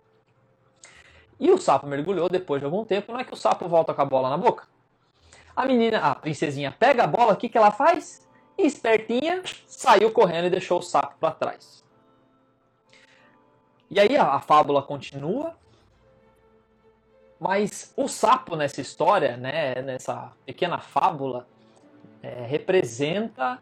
E 1.39 1.51
o 1.51 1.59
sapo 1.59 1.87
mergulhou 1.87 2.29
depois 2.29 2.61
de 2.61 2.67
algum 2.67 2.85
tempo. 2.85 3.13
Não 3.13 3.21
é 3.21 3.25
que 3.25 3.35
o 3.35 3.37
sapo 3.37 3.69
volta 3.69 3.93
com 3.95 4.03
a 4.03 4.07
bola 4.07 4.31
na 4.31 4.37
boca. 4.37 4.67
A 5.55 5.67
menina, 5.67 5.99
a 5.99 6.15
princesinha, 6.15 6.75
pega 6.77 7.05
a 7.05 7.07
bola, 7.07 7.35
o 7.35 7.37
que, 7.37 7.49
que 7.49 7.59
ela 7.59 7.71
faz? 7.71 8.23
espertinha, 8.59 9.43
saiu 9.67 10.11
correndo 10.11 10.47
e 10.47 10.51
deixou 10.51 10.79
o 10.79 10.83
sapo 10.83 11.17
para 11.19 11.35
trás. 11.35 11.85
E 13.91 14.01
aí 14.01 14.17
a, 14.17 14.35
a 14.35 14.41
fábula 14.41 14.83
continua, 14.83 15.57
mas 17.39 17.93
o 17.97 18.09
sapo 18.09 18.57
nessa 18.57 18.81
história, 18.81 19.37
né, 19.37 19.83
nessa 19.83 20.33
pequena 20.47 20.79
fábula, 20.79 21.47
é, 22.23 22.47
representa 22.47 23.59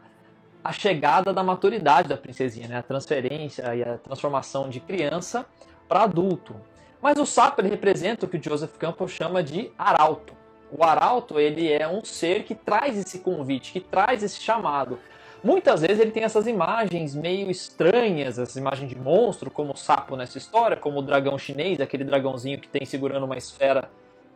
a 0.63 0.71
chegada 0.71 1.33
da 1.33 1.43
maturidade 1.43 2.07
da 2.07 2.17
princesinha, 2.17 2.67
né, 2.67 2.77
a 2.77 2.83
transferência 2.83 3.75
e 3.75 3.83
a 3.83 3.97
transformação 3.97 4.69
de 4.69 4.79
criança 4.79 5.45
para 5.87 6.03
adulto. 6.03 6.55
Mas 7.01 7.17
o 7.17 7.25
sapo 7.25 7.61
ele 7.61 7.69
representa 7.69 8.25
o 8.25 8.29
que 8.29 8.37
o 8.37 8.43
Joseph 8.43 8.77
Campbell 8.77 9.07
chama 9.07 9.41
de 9.41 9.71
arauto. 9.77 10.33
O 10.71 10.83
arauto 10.83 11.39
ele 11.39 11.71
é 11.71 11.87
um 11.87 12.05
ser 12.05 12.43
que 12.43 12.53
traz 12.53 12.97
esse 12.97 13.19
convite, 13.19 13.73
que 13.73 13.79
traz 13.79 14.23
esse 14.23 14.39
chamado. 14.39 14.99
Muitas 15.43 15.81
vezes 15.81 15.99
ele 15.99 16.11
tem 16.11 16.23
essas 16.23 16.45
imagens 16.45 17.15
meio 17.15 17.49
estranhas, 17.49 18.37
essas 18.37 18.55
imagens 18.55 18.87
de 18.87 18.95
monstro, 18.95 19.49
como 19.49 19.73
o 19.73 19.75
sapo 19.75 20.15
nessa 20.15 20.37
história, 20.37 20.77
como 20.77 20.99
o 20.99 21.01
dragão 21.01 21.37
chinês, 21.37 21.81
aquele 21.81 22.03
dragãozinho 22.03 22.59
que 22.59 22.67
tem 22.67 22.85
segurando 22.85 23.25
uma 23.25 23.35
esfera 23.35 23.89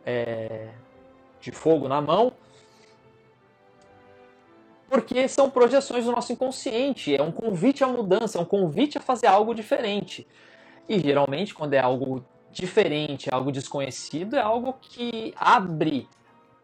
é, 0.04 0.66
de 1.40 1.52
fogo 1.52 1.86
na 1.86 2.00
mão. 2.00 2.32
Porque 4.88 5.26
são 5.28 5.50
projeções 5.50 6.04
do 6.04 6.12
nosso 6.12 6.32
inconsciente, 6.32 7.14
é 7.14 7.22
um 7.22 7.32
convite 7.32 7.82
à 7.82 7.88
mudança, 7.88 8.38
é 8.38 8.40
um 8.40 8.44
convite 8.44 8.98
a 8.98 9.00
fazer 9.00 9.26
algo 9.26 9.54
diferente. 9.54 10.26
E 10.88 11.00
geralmente, 11.00 11.54
quando 11.54 11.74
é 11.74 11.80
algo 11.80 12.24
diferente, 12.52 13.28
algo 13.32 13.50
desconhecido, 13.50 14.36
é 14.36 14.40
algo 14.40 14.74
que 14.80 15.34
abre 15.36 16.08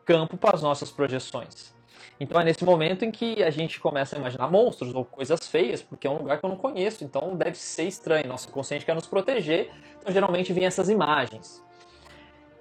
campo 0.05 0.37
para 0.37 0.55
as 0.55 0.63
nossas 0.63 0.91
projeções. 0.91 1.75
Então 2.19 2.41
é 2.41 2.45
nesse 2.45 2.65
momento 2.65 3.05
em 3.05 3.11
que 3.11 3.43
a 3.43 3.51
gente 3.51 3.81
começa 3.81 4.15
a 4.15 4.19
imaginar 4.19 4.49
monstros 4.49 4.95
ou 4.95 5.05
coisas 5.05 5.49
feias, 5.49 5.83
porque 5.83 6.07
é 6.07 6.11
um 6.11 6.19
lugar 6.19 6.39
que 6.39 6.45
eu 6.45 6.51
não 6.51 6.57
conheço, 6.57 7.03
então 7.03 7.35
deve 7.37 7.59
ser 7.59 7.85
estranho. 7.85 8.29
Nosso 8.29 8.49
consciente 8.49 8.85
quer 8.85 8.95
nos 8.95 9.07
proteger, 9.07 9.71
então 10.01 10.13
geralmente 10.13 10.53
vem 10.53 10.65
essas 10.65 10.89
imagens. 10.89 11.63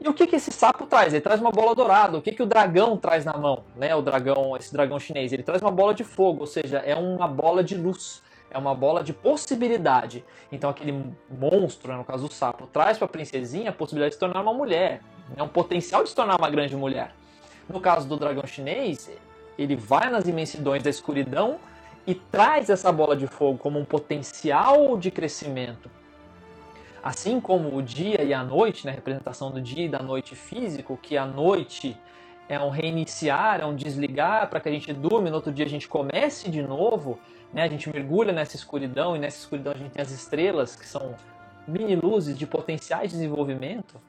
E 0.03 0.09
o 0.09 0.13
que, 0.15 0.25
que 0.25 0.35
esse 0.35 0.51
sapo 0.51 0.87
traz? 0.87 1.13
Ele 1.13 1.21
traz 1.21 1.39
uma 1.39 1.51
bola 1.51 1.75
dourada. 1.75 2.17
O 2.17 2.21
que, 2.23 2.31
que 2.31 2.41
o 2.41 2.45
dragão 2.47 2.97
traz 2.97 3.23
na 3.23 3.37
mão? 3.37 3.63
Né? 3.75 3.95
O 3.95 4.01
dragão, 4.01 4.57
esse 4.57 4.73
dragão 4.73 4.99
chinês, 4.99 5.31
ele 5.31 5.43
traz 5.43 5.61
uma 5.61 5.69
bola 5.69 5.93
de 5.93 6.03
fogo, 6.03 6.41
ou 6.41 6.47
seja, 6.47 6.79
é 6.79 6.95
uma 6.95 7.27
bola 7.27 7.63
de 7.63 7.75
luz, 7.75 8.23
é 8.49 8.57
uma 8.57 8.73
bola 8.73 9.03
de 9.03 9.13
possibilidade. 9.13 10.25
Então 10.51 10.71
aquele 10.71 11.05
monstro, 11.29 11.91
né, 11.91 11.99
no 11.99 12.03
caso 12.03 12.25
o 12.25 12.31
sapo, 12.31 12.65
traz 12.73 12.97
para 12.97 13.05
a 13.05 13.09
princesinha 13.09 13.69
a 13.69 13.73
possibilidade 13.73 14.09
de 14.09 14.15
se 14.15 14.19
tornar 14.19 14.41
uma 14.41 14.53
mulher, 14.53 15.01
né? 15.37 15.43
um 15.43 15.47
potencial 15.47 16.01
de 16.01 16.09
se 16.09 16.15
tornar 16.15 16.35
uma 16.35 16.49
grande 16.49 16.75
mulher. 16.75 17.13
No 17.69 17.79
caso 17.79 18.07
do 18.07 18.17
dragão 18.17 18.47
chinês, 18.47 19.07
ele 19.55 19.75
vai 19.75 20.09
nas 20.09 20.27
imensidões 20.27 20.81
da 20.81 20.89
escuridão 20.89 21.59
e 22.07 22.15
traz 22.15 22.71
essa 22.71 22.91
bola 22.91 23.15
de 23.15 23.27
fogo 23.27 23.59
como 23.59 23.77
um 23.77 23.85
potencial 23.85 24.97
de 24.97 25.11
crescimento. 25.11 25.91
Assim 27.03 27.41
como 27.41 27.75
o 27.75 27.81
dia 27.81 28.21
e 28.23 28.33
a 28.33 28.43
noite, 28.43 28.85
né, 28.85 28.91
representação 28.91 29.49
do 29.49 29.59
dia 29.59 29.85
e 29.85 29.89
da 29.89 29.99
noite 29.99 30.35
físico, 30.35 30.97
que 31.01 31.17
a 31.17 31.25
noite 31.25 31.97
é 32.47 32.59
um 32.59 32.69
reiniciar, 32.69 33.61
é 33.61 33.65
um 33.65 33.75
desligar 33.75 34.49
para 34.49 34.59
que 34.59 34.69
a 34.69 34.71
gente 34.71 34.93
durma 34.93 35.27
e 35.27 35.31
no 35.31 35.37
outro 35.37 35.51
dia 35.51 35.65
a 35.65 35.69
gente 35.69 35.87
comece 35.87 36.49
de 36.49 36.61
novo, 36.61 37.17
né, 37.51 37.63
a 37.63 37.67
gente 37.67 37.89
mergulha 37.89 38.31
nessa 38.31 38.55
escuridão 38.55 39.15
e 39.15 39.19
nessa 39.19 39.37
escuridão 39.37 39.73
a 39.73 39.77
gente 39.77 39.91
tem 39.91 40.01
as 40.01 40.11
estrelas, 40.11 40.75
que 40.75 40.85
são 40.85 41.15
mini 41.67 41.95
luzes 41.95 42.37
de 42.37 42.45
potenciais 42.45 43.09
de 43.09 43.17
desenvolvimento, 43.17 43.99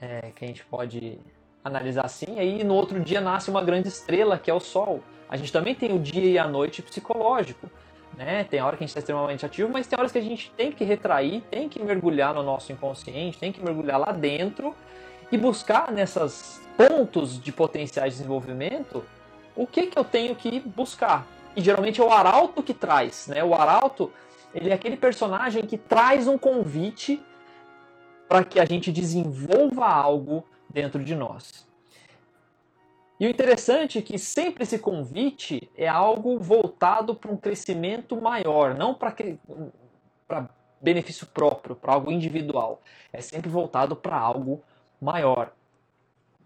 é, 0.00 0.30
que 0.34 0.44
a 0.44 0.48
gente 0.48 0.64
pode 0.64 1.18
analisar 1.64 2.04
assim, 2.04 2.38
aí 2.38 2.62
no 2.62 2.74
outro 2.74 3.00
dia 3.00 3.20
nasce 3.20 3.50
uma 3.50 3.62
grande 3.62 3.88
estrela, 3.88 4.38
que 4.38 4.50
é 4.50 4.54
o 4.54 4.60
Sol. 4.60 5.02
A 5.28 5.36
gente 5.36 5.52
também 5.52 5.74
tem 5.74 5.92
o 5.92 5.98
dia 5.98 6.24
e 6.24 6.38
a 6.38 6.46
noite 6.46 6.82
psicológico. 6.82 7.68
Né? 8.18 8.42
Tem 8.42 8.60
hora 8.60 8.76
que 8.76 8.82
a 8.82 8.84
gente 8.84 8.90
está 8.90 8.98
extremamente 8.98 9.46
ativo, 9.46 9.70
mas 9.72 9.86
tem 9.86 9.96
horas 9.96 10.10
que 10.10 10.18
a 10.18 10.22
gente 10.22 10.50
tem 10.56 10.72
que 10.72 10.82
retrair, 10.82 11.40
tem 11.42 11.68
que 11.68 11.80
mergulhar 11.80 12.34
no 12.34 12.42
nosso 12.42 12.72
inconsciente, 12.72 13.38
tem 13.38 13.52
que 13.52 13.62
mergulhar 13.62 13.96
lá 13.96 14.10
dentro 14.10 14.74
e 15.30 15.38
buscar 15.38 15.92
nessas 15.92 16.60
pontos 16.76 17.40
de 17.40 17.52
potenciais 17.52 18.14
de 18.14 18.18
desenvolvimento 18.18 19.04
o 19.54 19.68
que, 19.68 19.86
que 19.86 19.96
eu 19.96 20.02
tenho 20.02 20.34
que 20.34 20.58
buscar. 20.58 21.28
E 21.54 21.60
geralmente 21.60 22.00
é 22.00 22.04
o 22.04 22.10
arauto 22.10 22.60
que 22.60 22.74
traz, 22.74 23.28
né? 23.28 23.44
O 23.44 23.54
arauto, 23.54 24.12
ele 24.52 24.70
é 24.70 24.72
aquele 24.72 24.96
personagem 24.96 25.64
que 25.64 25.78
traz 25.78 26.26
um 26.26 26.36
convite 26.36 27.22
para 28.28 28.42
que 28.42 28.58
a 28.58 28.64
gente 28.64 28.90
desenvolva 28.90 29.86
algo 29.86 30.44
dentro 30.68 31.04
de 31.04 31.14
nós. 31.14 31.67
E 33.20 33.26
o 33.26 33.30
interessante 33.30 33.98
é 33.98 34.02
que 34.02 34.16
sempre 34.16 34.62
esse 34.62 34.78
convite 34.78 35.68
é 35.76 35.88
algo 35.88 36.38
voltado 36.38 37.14
para 37.14 37.32
um 37.32 37.36
crescimento 37.36 38.20
maior, 38.20 38.74
não 38.76 38.94
para 38.94 40.48
benefício 40.80 41.26
próprio, 41.26 41.74
para 41.74 41.94
algo 41.94 42.12
individual. 42.12 42.80
É 43.12 43.20
sempre 43.20 43.50
voltado 43.50 43.96
para 43.96 44.16
algo 44.16 44.62
maior. 45.00 45.52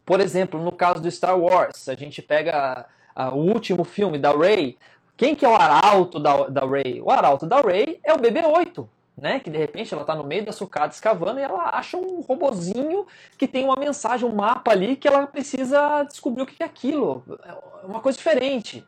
Por 0.05 0.21
exemplo, 0.21 0.61
no 0.62 0.73
caso 0.73 1.02
do 1.02 1.11
Star 1.11 1.38
Wars, 1.38 1.88
a 1.88 1.95
gente 1.95 2.23
pega 2.23 2.87
o 3.33 3.38
último 3.38 3.85
filme 3.85 4.19
da 4.19 4.33
Rey. 4.33 4.79
Quem 5.14 5.35
que 5.35 5.45
é 5.45 5.49
o 5.49 5.55
arauto 5.55 6.19
da, 6.19 6.49
da 6.49 6.67
Rey? 6.67 7.02
O 7.02 7.11
arauto 7.11 7.47
da 7.47 7.61
Rey 7.61 8.00
é 8.02 8.14
o 8.14 8.19
BB-8 8.19 8.88
né? 9.16 9.40
Que 9.40 9.50
de 9.50 9.59
repente 9.59 9.92
ela 9.92 10.02
está 10.02 10.14
no 10.14 10.25
meio 10.25 10.45
da 10.45 10.52
sucata 10.52 10.95
escavando 10.95 11.40
e 11.40 11.42
ela 11.42 11.71
acha 11.73 11.97
um 11.97 12.21
robozinho 12.21 13.07
que 13.37 13.47
tem 13.47 13.64
uma 13.64 13.76
mensagem, 13.76 14.28
um 14.28 14.35
mapa 14.35 14.71
ali 14.71 14.97
que 14.97 15.07
ela 15.07 15.26
precisa 15.26 16.02
descobrir 16.04 16.42
o 16.42 16.47
que 16.47 16.62
é 16.62 16.66
aquilo. 16.66 17.25
É 17.45 17.87
uma 17.87 18.00
coisa 18.00 18.16
diferente. 18.16 18.85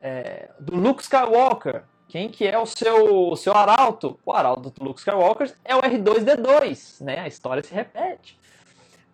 É, 0.00 0.48
do 0.58 0.76
Luke 0.76 1.02
Skywalker. 1.02 1.82
Quem 2.08 2.30
que 2.30 2.46
é 2.46 2.58
o 2.58 2.64
seu, 2.64 3.30
o 3.30 3.36
seu 3.36 3.54
arauto? 3.54 4.18
O 4.24 4.32
arauto 4.32 4.70
do 4.70 4.84
Luke 4.84 5.00
Skywalker 5.00 5.54
é 5.64 5.76
o 5.76 5.82
R2D2, 5.82 7.04
né? 7.04 7.20
A 7.20 7.28
história 7.28 7.62
se 7.62 7.74
repete. 7.74 8.38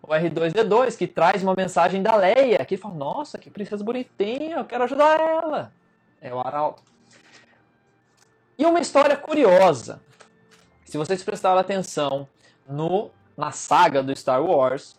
O 0.01 0.07
R2D2 0.07 0.97
que 0.97 1.07
traz 1.07 1.43
uma 1.43 1.55
mensagem 1.55 2.01
da 2.01 2.15
Leia, 2.15 2.63
que 2.63 2.77
fala: 2.77 2.93
"Nossa, 2.93 3.37
que 3.37 3.49
princesa 3.49 3.83
bonitinha, 3.83 4.57
eu 4.57 4.65
quero 4.65 4.85
ajudar 4.85 5.19
ela". 5.19 5.73
É 6.21 6.33
o 6.33 6.39
arauto. 6.39 6.83
E 8.57 8.65
uma 8.65 8.79
história 8.79 9.17
curiosa 9.17 9.99
se 10.95 10.97
vocês 10.97 11.23
prestaram 11.23 11.59
atenção 11.59 12.25
no, 12.65 13.11
na 13.35 13.51
saga 13.51 14.01
do 14.01 14.17
Star 14.17 14.41
Wars, 14.41 14.95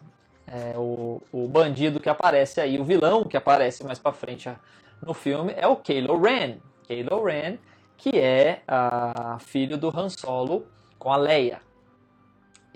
é, 0.47 0.75
o, 0.77 1.23
o 1.33 1.49
bandido 1.49 1.99
que 1.99 2.11
aparece 2.11 2.61
aí, 2.61 2.79
o 2.79 2.85
vilão 2.85 3.25
que 3.25 3.35
aparece 3.35 3.83
mais 3.83 3.99
pra 3.99 4.13
frente 4.13 4.55
no 5.01 5.15
filme 5.15 5.55
é 5.57 5.67
o 5.67 5.75
Kylo 5.75 6.21
Ren. 6.21 6.59
Kylo 6.87 7.25
Ren, 7.25 7.57
que 7.97 8.11
é 8.11 8.61
a, 8.69 9.39
filho 9.41 9.79
do 9.79 9.89
Han 9.89 10.11
Solo 10.11 10.67
com 10.99 11.11
a 11.11 11.17
Leia. 11.17 11.63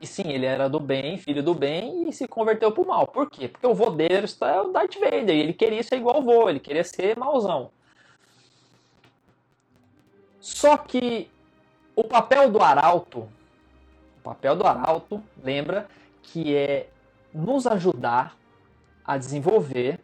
E 0.00 0.06
sim, 0.06 0.28
ele 0.28 0.46
era 0.46 0.66
do 0.66 0.80
bem, 0.80 1.18
filho 1.18 1.42
do 1.42 1.54
bem, 1.54 2.08
e 2.08 2.12
se 2.14 2.26
converteu 2.26 2.72
pro 2.72 2.86
mal. 2.86 3.06
Por 3.06 3.28
quê? 3.28 3.48
Porque 3.48 3.66
o 3.66 3.74
vô 3.74 3.90
dele 3.90 4.26
é 4.40 4.60
o 4.62 4.68
Darth 4.68 4.94
Vader, 4.94 5.36
e 5.36 5.40
ele 5.40 5.52
queria 5.52 5.82
ser 5.82 5.96
igual 5.96 6.20
o 6.20 6.22
vô, 6.22 6.48
ele 6.48 6.58
queria 6.58 6.84
ser 6.84 7.18
mauzão. 7.18 7.70
Só 10.40 10.78
que 10.78 11.30
o 12.00 12.04
papel 12.04 12.50
do 12.50 12.62
arauto, 12.62 13.28
o 14.20 14.22
papel 14.24 14.56
do 14.56 14.66
arauto, 14.66 15.22
lembra 15.44 15.86
que 16.22 16.56
é 16.56 16.88
nos 17.32 17.66
ajudar 17.66 18.34
a 19.04 19.18
desenvolver 19.18 20.00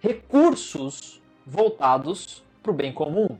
recursos 0.00 1.22
voltados 1.46 2.42
para 2.62 2.72
o 2.72 2.74
bem 2.74 2.92
comum. 2.92 3.38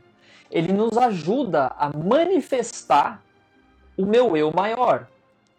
Ele 0.48 0.72
nos 0.72 0.96
ajuda 0.96 1.72
a 1.76 1.90
manifestar 1.90 3.25
o 3.98 4.06
meu 4.06 4.36
eu 4.36 4.52
maior, 4.52 5.08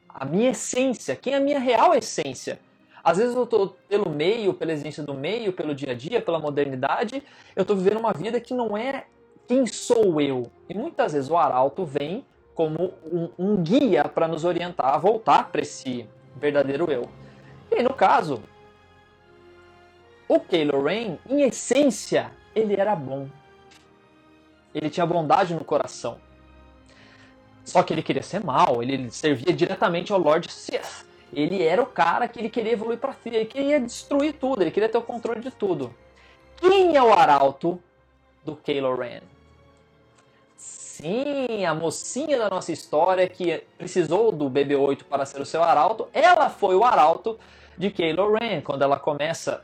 a 0.07 0.23
minha 0.23 0.51
essência, 0.51 1.17
quem 1.17 1.33
é 1.33 1.37
a 1.37 1.41
minha 1.41 1.59
real 1.59 1.93
essência. 1.93 2.59
Às 3.03 3.17
vezes 3.17 3.35
eu 3.35 3.43
estou 3.43 3.75
pelo 3.89 4.09
meio, 4.09 4.53
pela 4.53 4.71
existência 4.71 5.03
do 5.03 5.13
meio, 5.13 5.51
pelo 5.51 5.75
dia 5.75 5.91
a 5.91 5.93
dia, 5.93 6.21
pela 6.21 6.39
modernidade, 6.39 7.21
eu 7.55 7.63
estou 7.63 7.75
vivendo 7.75 7.99
uma 7.99 8.13
vida 8.13 8.39
que 8.39 8.53
não 8.53 8.77
é 8.77 9.05
quem 9.47 9.65
sou 9.65 10.21
eu. 10.21 10.49
E 10.69 10.73
muitas 10.73 11.11
vezes 11.11 11.29
o 11.29 11.35
arauto 11.35 11.85
vem 11.85 12.25
como 12.57 12.91
um, 13.05 13.29
um 13.37 13.55
guia 13.61 14.05
para 14.05 14.27
nos 14.27 14.43
orientar 14.43 14.95
a 14.95 14.97
voltar 14.97 15.51
para 15.51 15.61
esse 15.61 16.09
verdadeiro 16.35 16.91
eu. 16.91 17.07
E 17.69 17.83
no 17.83 17.93
caso, 17.93 18.41
o 20.27 20.39
Kylo 20.39 20.81
Ren, 20.81 21.19
em 21.29 21.43
essência, 21.43 22.31
ele 22.55 22.75
era 22.75 22.95
bom. 22.95 23.29
Ele 24.73 24.89
tinha 24.89 25.05
bondade 25.05 25.53
no 25.53 25.63
coração. 25.63 26.17
Só 27.63 27.83
que 27.83 27.93
ele 27.93 28.01
queria 28.01 28.23
ser 28.23 28.43
mal, 28.43 28.81
ele 28.81 29.11
servia 29.11 29.53
diretamente 29.53 30.11
ao 30.11 30.17
Lord 30.17 30.51
Sith. 30.51 31.05
Ele 31.31 31.61
era 31.61 31.83
o 31.83 31.85
cara 31.85 32.27
que 32.27 32.39
ele 32.39 32.49
queria 32.49 32.71
evoluir 32.71 32.97
para 32.97 33.13
si, 33.13 33.29
ele 33.29 33.45
queria 33.45 33.79
destruir 33.79 34.33
tudo, 34.33 34.63
ele 34.63 34.71
queria 34.71 34.89
ter 34.89 34.97
o 34.97 35.03
controle 35.03 35.41
de 35.41 35.51
tudo. 35.51 35.93
Quem 36.55 36.95
é 36.95 37.03
o 37.03 37.13
arauto 37.13 37.79
do 38.43 38.55
Kylo 38.55 38.95
Ren? 38.95 39.21
Sim, 40.97 41.63
a 41.63 41.75
mocinha 41.75 42.39
da 42.39 42.49
nossa 42.49 42.71
história 42.71 43.29
que 43.29 43.63
precisou 43.77 44.31
do 44.31 44.49
BB-8 44.49 45.03
para 45.03 45.27
ser 45.27 45.39
o 45.39 45.45
seu 45.45 45.61
arauto, 45.61 46.07
ela 46.11 46.49
foi 46.49 46.75
o 46.75 46.83
arauto 46.83 47.37
de 47.77 47.91
Kylo 47.91 48.33
Ren, 48.33 48.61
quando 48.61 48.81
ela 48.81 48.97
começa 48.97 49.63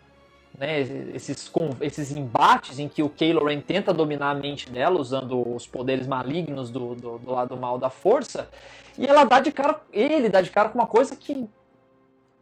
né, 0.56 0.80
esses, 0.80 1.52
esses 1.82 2.12
embates 2.12 2.78
em 2.78 2.88
que 2.88 3.02
o 3.02 3.10
Kylo 3.10 3.46
Ren 3.46 3.62
tenta 3.62 3.92
dominar 3.92 4.30
a 4.30 4.36
mente 4.36 4.70
dela 4.70 5.00
usando 5.00 5.56
os 5.56 5.66
poderes 5.66 6.06
malignos 6.06 6.70
do, 6.70 6.94
do, 6.94 7.18
do 7.18 7.32
lado 7.32 7.58
mal 7.58 7.80
da 7.80 7.90
força, 7.90 8.48
e 8.96 9.08
ela 9.08 9.24
dá 9.24 9.40
de 9.40 9.52
cara, 9.52 9.82
ele 9.92 10.30
dá 10.30 10.40
de 10.40 10.52
cara 10.52 10.70
com 10.70 10.78
uma 10.78 10.86
coisa 10.86 11.16
que, 11.16 11.50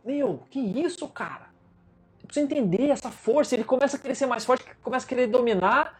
meu, 0.03 0.43
que 0.49 0.59
isso, 0.59 1.07
cara? 1.07 1.45
Eu 2.21 2.27
preciso 2.27 2.45
entender 2.45 2.89
essa 2.89 3.09
força, 3.09 3.55
ele 3.55 3.63
começa 3.63 3.95
a 3.95 3.99
querer 4.01 4.15
ser 4.15 4.25
mais 4.25 4.43
forte, 4.43 4.65
começa 4.83 5.05
a 5.05 5.07
querer 5.07 5.27
dominar, 5.27 5.97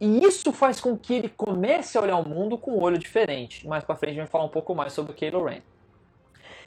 e 0.00 0.24
isso 0.24 0.52
faz 0.52 0.80
com 0.80 0.96
que 0.96 1.14
ele 1.14 1.28
comece 1.28 1.96
a 1.96 2.02
olhar 2.02 2.16
o 2.16 2.28
mundo 2.28 2.58
com 2.58 2.72
um 2.72 2.82
olho 2.82 2.98
diferente. 2.98 3.66
Mais 3.66 3.82
para 3.82 3.96
frente 3.96 4.10
a 4.10 4.14
gente 4.14 4.24
vai 4.24 4.30
falar 4.30 4.44
um 4.44 4.50
pouco 4.50 4.74
mais 4.74 4.92
sobre 4.92 5.12
o 5.12 5.14
Kylo 5.14 5.44
Ren. 5.44 5.62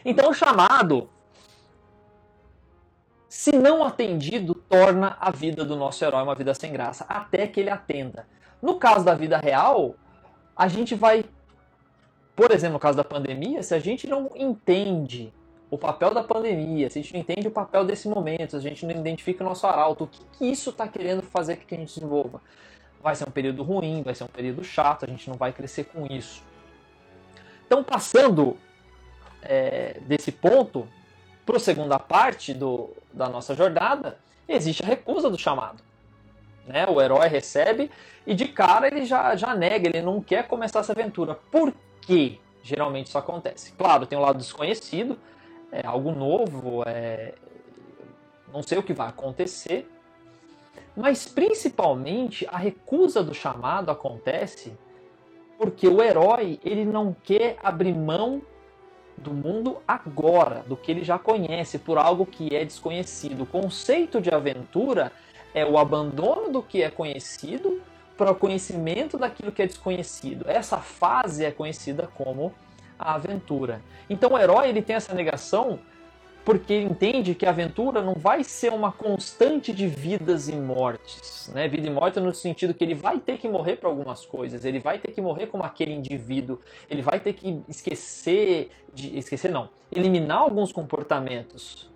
Então 0.03 0.31
o 0.31 0.33
chamado, 0.33 1.09
se 3.27 3.51
não 3.51 3.83
atendido, 3.83 4.55
torna 4.55 5.15
a 5.19 5.29
vida 5.29 5.63
do 5.63 5.75
nosso 5.75 6.03
herói 6.03 6.24
uma 6.24 6.33
vida 6.33 6.53
sem 6.55 6.71
graça, 6.71 7.05
até 7.07 7.45
que 7.45 7.59
ele 7.59 7.69
atenda. 7.69 8.25
No 8.62 8.75
caso 8.79 9.05
da 9.05 9.13
vida 9.13 9.38
real, 9.38 9.95
a 10.55 10.67
gente 10.67 10.95
vai, 10.95 11.24
por 12.36 12.51
exemplo, 12.51 12.74
no 12.74 12.79
caso 12.79 12.98
da 12.98 13.03
pandemia, 13.03 13.62
se 13.62 13.75
a 13.75 13.79
gente 13.79 14.07
não 14.07 14.31
entende 14.36 15.31
o 15.69 15.77
papel 15.77 16.15
da 16.15 16.24
pandemia, 16.24 16.89
se 16.89 16.98
a 16.98 17.01
gente 17.01 17.13
não 17.13 17.21
entende 17.21 17.48
o 17.48 17.51
papel 17.51 17.86
desse 17.86 18.09
momento, 18.09 18.51
se 18.51 18.57
a 18.57 18.59
gente 18.59 18.86
não 18.88 18.91
identifica 18.95 19.43
o 19.43 19.48
nosso 19.48 19.67
arauto, 19.67 20.05
o 20.05 20.07
que, 20.07 20.24
que 20.31 20.45
isso 20.45 20.71
está 20.71 20.88
querendo 20.88 21.21
fazer 21.21 21.57
que 21.57 21.75
a 21.75 21.77
gente 21.77 21.93
desenvolva? 21.93 22.41
Vai 23.01 23.15
ser 23.15 23.27
um 23.27 23.32
período 23.32 23.63
ruim, 23.63 24.03
vai 24.03 24.13
ser 24.13 24.24
um 24.24 24.27
período 24.27 24.63
chato, 24.63 25.06
a 25.06 25.08
gente 25.08 25.29
não 25.29 25.38
vai 25.38 25.51
crescer 25.51 25.86
com 25.86 26.06
isso. 26.06 26.44
Então, 27.65 27.84
passando 27.84 28.58
é, 29.41 30.00
desse 30.01 30.32
ponto 30.32 30.88
para 31.46 31.58
a 31.58 31.60
segunda 31.60 31.98
parte 31.98 32.53
do, 32.53 32.91
da 33.13 33.29
nossa 33.29 33.56
jornada, 33.56 34.18
existe 34.48 34.84
a 34.84 34.88
recusa 34.88 35.29
do 35.29 35.38
chamado. 35.38 35.82
Né? 36.65 36.86
O 36.88 37.01
herói 37.01 37.27
recebe 37.27 37.89
e 38.25 38.34
de 38.36 38.48
cara 38.48 38.88
ele 38.88 39.06
já, 39.06 39.36
já 39.36 39.56
nega, 39.56 39.88
ele 39.88 40.01
não 40.01 40.22
quer 40.22 40.48
começar 40.48 40.79
essa 40.79 40.91
aventura. 40.91 41.36
Por 41.36 41.74
que 42.01 42.39
geralmente 42.62 43.08
isso 43.08 43.18
acontece? 43.18 43.72
Claro, 43.74 44.06
tem 44.06 44.18
um 44.18 44.22
lado 44.22 44.38
desconhecido, 44.38 45.18
é 45.72 45.86
algo 45.86 46.12
novo, 46.12 46.84
é, 46.86 47.34
não 48.53 48.62
sei 48.62 48.77
o 48.77 48.84
que 48.84 48.94
vai 48.94 49.08
acontecer, 49.08 49.89
mas 51.00 51.25
principalmente 51.25 52.46
a 52.51 52.58
recusa 52.58 53.24
do 53.24 53.34
chamado 53.34 53.89
acontece 53.89 54.74
porque 55.58 55.88
o 55.88 56.01
herói 56.01 56.60
ele 56.63 56.84
não 56.84 57.15
quer 57.24 57.58
abrir 57.63 57.94
mão 57.94 58.41
do 59.18 59.34
mundo 59.34 59.77
agora, 59.88 60.63
do 60.68 60.77
que 60.77 60.91
ele 60.91 61.03
já 61.03 61.18
conhece, 61.18 61.79
por 61.79 61.98
algo 61.98 62.25
que 62.25 62.56
é 62.56 62.63
desconhecido. 62.63 63.44
O 63.44 63.46
conceito 63.46 64.22
de 64.22 64.29
aventura 64.29 65.12
é 65.53 65.65
o 65.65 65.77
abandono 65.77 66.50
do 66.50 66.62
que 66.62 66.82
é 66.82 66.89
conhecido 66.89 67.82
para 68.18 68.32
o 68.32 68.36
conhecimento 68.36 69.18
daquilo 69.18 69.51
que 69.51 69.62
é 69.62 69.68
desconhecido. 69.68 70.46
Essa 70.50 70.77
fase 70.77 71.44
é 71.46 71.51
conhecida 71.51 72.10
como 72.13 72.53
a 72.98 73.15
aventura. 73.15 73.82
Então 74.10 74.34
o 74.34 74.38
herói 74.38 74.70
ele 74.70 74.82
tem 74.82 74.96
essa 74.96 75.13
negação 75.13 75.79
porque 76.46 76.74
entende 76.74 77.36
que 77.36 77.46
a 77.46 77.50
aventura 77.50 78.01
não 78.01 78.13
vai 78.13 78.43
ser 78.43 78.72
uma 78.72 78.91
constante 78.91 79.74
de 79.74 79.88
vidas 79.88 80.48
e 80.48 80.55
mortes, 80.55 81.51
né? 81.53 81.67
Vida 81.67 81.88
e 81.88 81.89
morte 81.89 82.19
no 82.19 82.34
sentido 82.34 82.74
que 82.74 82.84
ele 82.84 82.96
vai 82.96 83.19
ter 83.19 83.38
que 83.38 83.48
morrer 83.48 83.75
para 83.75 83.89
algumas 83.89 84.25
coisas, 84.25 84.65
ele 84.65 84.79
vai 84.79 84.98
ter 84.98 85.12
que 85.12 85.22
morrer 85.22 85.48
como 85.48 85.63
aquele 85.63 85.93
indivíduo, 85.93 86.60
ele 86.89 87.01
vai 87.01 87.19
ter 87.19 87.34
que 87.34 87.62
esquecer 87.67 88.72
de 88.93 89.17
esquecer 89.17 89.51
não, 89.51 89.69
eliminar 89.91 90.39
alguns 90.39 90.72
comportamentos 90.72 91.89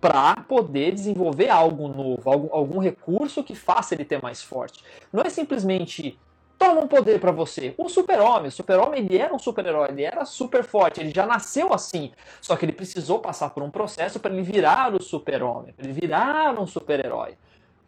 para 0.00 0.36
poder 0.36 0.92
desenvolver 0.92 1.48
algo 1.48 1.88
novo, 1.88 2.30
algum, 2.30 2.48
algum 2.54 2.78
recurso 2.78 3.42
que 3.42 3.54
faça 3.54 3.94
ele 3.94 4.04
ter 4.04 4.22
mais 4.22 4.42
forte. 4.42 4.84
Não 5.12 5.22
é 5.22 5.30
simplesmente 5.30 6.18
toma 6.64 6.80
um 6.80 6.88
poder 6.88 7.20
para 7.20 7.30
você. 7.30 7.74
O 7.76 7.88
super-homem, 7.88 8.48
o 8.48 8.52
super-homem 8.52 9.04
ele 9.04 9.18
era 9.18 9.34
um 9.34 9.38
super-herói, 9.38 9.88
ele 9.90 10.02
era 10.02 10.24
super 10.24 10.64
forte, 10.64 11.00
ele 11.00 11.10
já 11.10 11.26
nasceu 11.26 11.74
assim. 11.74 12.12
Só 12.40 12.56
que 12.56 12.64
ele 12.64 12.72
precisou 12.72 13.18
passar 13.18 13.50
por 13.50 13.62
um 13.62 13.70
processo 13.70 14.18
para 14.18 14.32
ele 14.32 14.42
virar 14.42 14.94
o 14.94 15.02
super-homem, 15.02 15.74
para 15.74 15.84
ele 15.84 15.92
virar 15.92 16.58
um 16.58 16.66
super-herói. 16.66 17.36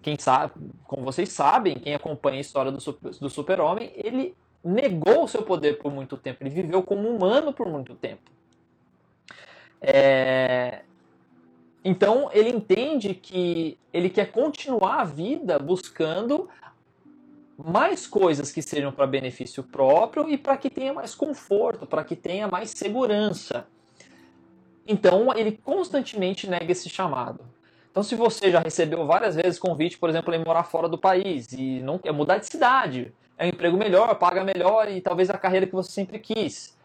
Quem 0.03 0.19
sabe, 0.19 0.53
como 0.85 1.03
vocês 1.03 1.31
sabem, 1.31 1.79
quem 1.79 1.95
acompanha 1.95 2.39
a 2.39 2.41
história 2.41 2.71
do 2.71 3.31
super-homem, 3.31 3.93
ele 3.97 4.37
negou 4.63 5.25
o 5.25 5.29
seu 5.29 5.43
poder 5.43 5.79
por 5.79 5.91
muito 5.91 6.17
tempo, 6.17 6.43
ele 6.43 6.51
viveu 6.51 6.83
como 6.83 7.09
humano 7.09 7.53
por 7.53 7.69
muito 7.69 7.95
tempo. 7.95 8.31
É... 9.81 10.83
Então 11.85 12.29
ele 12.33 12.51
entende 12.51 13.15
que 13.15 13.79
ele 13.93 14.11
quer 14.11 14.33
continuar 14.33 15.01
a 15.01 15.05
vida 15.05 15.59
buscando 15.59 16.49
mais 17.59 18.07
coisas 18.07 18.53
que 18.53 18.61
sejam 18.61 18.93
para 18.93 19.07
benefício 19.07 19.63
próprio 19.63 20.29
e 20.29 20.37
para 20.37 20.57
que 20.57 20.69
tenha 20.69 20.93
mais 20.93 21.15
conforto, 21.15 21.87
para 21.87 22.05
que 22.05 22.15
tenha 22.15 22.47
mais 22.47 22.71
segurança. 22.71 23.67
Então 24.87 25.33
ele 25.35 25.53
constantemente 25.53 26.49
nega 26.49 26.71
esse 26.71 26.89
chamado. 26.89 27.41
Então, 27.91 28.03
se 28.03 28.15
você 28.15 28.51
já 28.51 28.61
recebeu 28.61 29.07
várias 29.07 29.37
vezes 29.37 29.59
convite, 29.59 29.97
por 29.97 30.11
exemplo, 30.11 30.35
em 30.35 30.45
morar 30.45 30.65
fora 30.65 30.87
do 30.87 30.99
país 30.99 31.51
e 31.53 31.81
não 31.81 31.97
quer 31.97 32.13
mudar 32.13 32.37
de 32.37 32.47
cidade, 32.47 33.11
é 33.39 33.47
um 33.47 33.49
emprego 33.49 33.75
melhor, 33.75 34.15
paga 34.17 34.45
melhor 34.45 34.87
e 34.91 35.01
talvez 35.01 35.31
a 35.31 35.39
carreira 35.39 35.67
que 35.67 35.73
você 35.73 35.91
sempre 35.91 36.19
quis. 36.19 36.77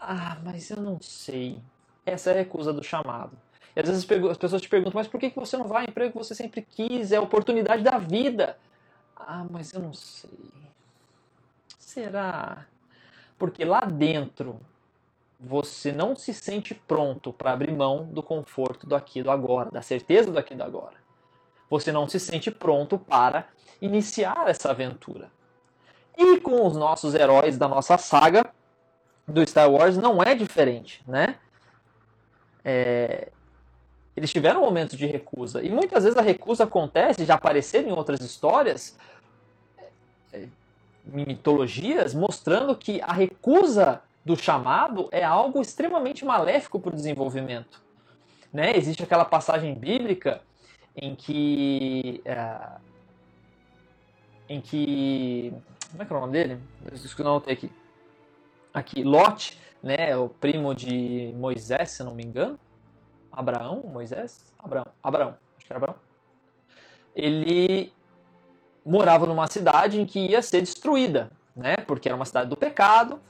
Ah, 0.00 0.38
mas 0.42 0.70
eu 0.70 0.78
não 0.78 0.98
sei. 0.98 1.60
Essa 2.06 2.30
é 2.30 2.32
a 2.32 2.36
recusa 2.36 2.72
do 2.72 2.82
chamado. 2.82 3.36
E 3.76 3.80
às 3.80 3.86
vezes 3.86 4.10
as 4.30 4.38
pessoas 4.38 4.62
te 4.62 4.68
perguntam, 4.70 4.94
mas 4.94 5.06
por 5.06 5.20
que 5.20 5.30
você 5.36 5.58
não 5.58 5.68
vai 5.68 5.84
ao 5.84 5.90
emprego 5.90 6.12
que 6.12 6.18
você 6.18 6.34
sempre 6.34 6.62
quis? 6.62 7.12
É 7.12 7.16
a 7.16 7.20
oportunidade 7.20 7.82
da 7.82 7.98
vida. 7.98 8.56
Ah, 9.28 9.44
mas 9.50 9.72
eu 9.72 9.80
não 9.80 9.92
sei. 9.92 10.30
Será? 11.76 12.64
Porque 13.36 13.64
lá 13.64 13.80
dentro 13.80 14.60
você 15.38 15.90
não 15.90 16.14
se 16.14 16.32
sente 16.32 16.72
pronto 16.74 17.32
para 17.32 17.52
abrir 17.52 17.72
mão 17.72 18.04
do 18.04 18.22
conforto 18.22 18.86
do 18.86 18.94
aqui 18.94 19.24
do 19.24 19.30
agora, 19.30 19.68
da 19.70 19.82
certeza 19.82 20.30
do 20.30 20.38
aqui 20.38 20.54
do 20.54 20.62
agora. 20.62 20.94
Você 21.68 21.90
não 21.90 22.08
se 22.08 22.20
sente 22.20 22.52
pronto 22.52 22.96
para 22.96 23.48
iniciar 23.80 24.46
essa 24.46 24.70
aventura. 24.70 25.28
E 26.16 26.40
com 26.40 26.64
os 26.64 26.76
nossos 26.76 27.12
heróis 27.12 27.58
da 27.58 27.66
nossa 27.66 27.98
saga 27.98 28.46
do 29.26 29.44
Star 29.44 29.68
Wars 29.68 29.96
não 29.96 30.22
é 30.22 30.36
diferente, 30.36 31.02
né? 31.06 31.36
É, 32.64 33.32
eles 34.16 34.32
tiveram 34.32 34.62
momentos 34.62 34.96
de 34.96 35.04
recusa. 35.04 35.62
E 35.62 35.68
muitas 35.68 36.04
vezes 36.04 36.16
a 36.18 36.22
recusa 36.22 36.64
acontece, 36.64 37.24
já 37.26 37.34
apareceram 37.34 37.90
em 37.90 37.92
outras 37.92 38.20
histórias, 38.20 38.96
mitologias, 41.04 42.14
mostrando 42.14 42.76
que 42.76 43.00
a 43.02 43.12
recusa 43.12 44.02
do 44.24 44.36
chamado 44.36 45.08
é 45.12 45.22
algo 45.22 45.60
extremamente 45.60 46.24
maléfico 46.24 46.80
para 46.80 46.92
o 46.92 46.96
desenvolvimento. 46.96 47.80
Né? 48.52 48.76
Existe 48.76 49.02
aquela 49.02 49.24
passagem 49.24 49.74
bíblica 49.74 50.40
em 50.96 51.14
que. 51.14 52.20
É, 52.24 52.58
em 54.48 54.60
que. 54.60 55.52
Como 55.90 56.02
é 56.02 56.06
que 56.06 56.12
é 56.12 56.16
o 56.16 56.20
nome 56.20 56.32
dele? 56.32 56.60
Eu 56.84 57.24
não 57.24 57.30
anotei 57.32 57.54
aqui. 57.54 57.70
Aqui, 58.74 59.04
Lot, 59.04 59.58
né, 59.82 60.16
o 60.16 60.28
primo 60.28 60.74
de 60.74 61.32
Moisés, 61.36 61.92
se 61.92 62.02
não 62.02 62.14
me 62.14 62.24
engano, 62.24 62.58
Abraão, 63.32 63.82
Moisés? 63.86 64.52
Abraão, 64.58 64.86
Abraão, 65.02 65.36
acho 65.56 65.66
que 65.66 65.72
era 65.72 65.78
Abraão. 65.78 65.96
Ele 67.14 67.92
morava 68.86 69.26
numa 69.26 69.46
cidade 69.48 70.00
em 70.00 70.06
que 70.06 70.20
ia 70.20 70.40
ser 70.40 70.60
destruída, 70.60 71.30
né? 71.54 71.76
Porque 71.78 72.08
era 72.08 72.14
uma 72.14 72.24
cidade 72.24 72.48
do 72.48 72.56
pecado. 72.56 73.20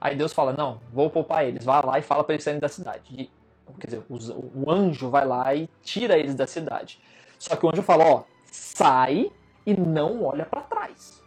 Aí 0.00 0.16
Deus 0.16 0.32
fala: 0.32 0.52
Não, 0.52 0.80
vou 0.92 1.08
poupar 1.08 1.46
eles. 1.46 1.64
Vai 1.64 1.80
lá 1.84 1.98
e 1.98 2.02
fala 2.02 2.24
para 2.24 2.34
eles 2.34 2.44
saírem 2.44 2.60
da 2.60 2.68
cidade. 2.68 3.02
E, 3.10 3.30
quer 3.78 3.86
dizer, 3.86 4.02
o, 4.08 4.70
anjo 4.70 5.08
vai 5.08 5.24
lá 5.24 5.54
e 5.54 5.68
tira 5.82 6.18
eles 6.18 6.34
da 6.34 6.46
cidade. 6.46 7.00
Só 7.38 7.54
que 7.54 7.64
o 7.64 7.70
anjo 7.70 7.82
fala: 7.82 8.04
Ó, 8.04 8.22
sai 8.50 9.30
e 9.64 9.74
não 9.74 10.24
olha 10.24 10.44
para 10.44 10.60
trás. 10.62 11.22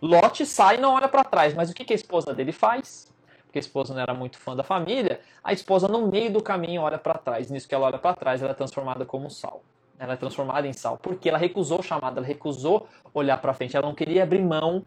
Lot 0.00 0.46
sai 0.46 0.76
e 0.76 0.80
não 0.80 0.94
olha 0.94 1.08
para 1.08 1.24
trás. 1.24 1.54
Mas 1.54 1.70
o 1.70 1.74
que, 1.74 1.84
que 1.84 1.92
a 1.92 1.96
esposa 1.96 2.34
dele 2.34 2.52
faz? 2.52 3.08
porque 3.48 3.58
a 3.58 3.60
esposa 3.60 3.94
não 3.94 4.00
era 4.02 4.12
muito 4.12 4.38
fã 4.38 4.54
da 4.54 4.62
família, 4.62 5.20
a 5.42 5.54
esposa 5.54 5.88
no 5.88 6.06
meio 6.06 6.30
do 6.30 6.42
caminho 6.42 6.82
olha 6.82 6.98
para 6.98 7.14
trás. 7.14 7.50
Nisso 7.50 7.66
que 7.66 7.74
ela 7.74 7.86
olha 7.86 7.98
para 7.98 8.14
trás, 8.14 8.42
ela 8.42 8.50
é 8.50 8.54
transformada 8.54 9.06
como 9.06 9.30
sal. 9.30 9.62
Ela 9.98 10.12
é 10.12 10.16
transformada 10.16 10.66
em 10.66 10.72
sal, 10.72 10.96
porque 10.96 11.28
ela 11.28 11.38
recusou 11.38 11.80
o 11.80 11.82
chamado, 11.82 12.18
ela 12.18 12.26
recusou 12.26 12.88
olhar 13.12 13.36
para 13.38 13.52
frente, 13.52 13.76
ela 13.76 13.86
não 13.86 13.94
queria 13.94 14.22
abrir 14.22 14.42
mão 14.42 14.84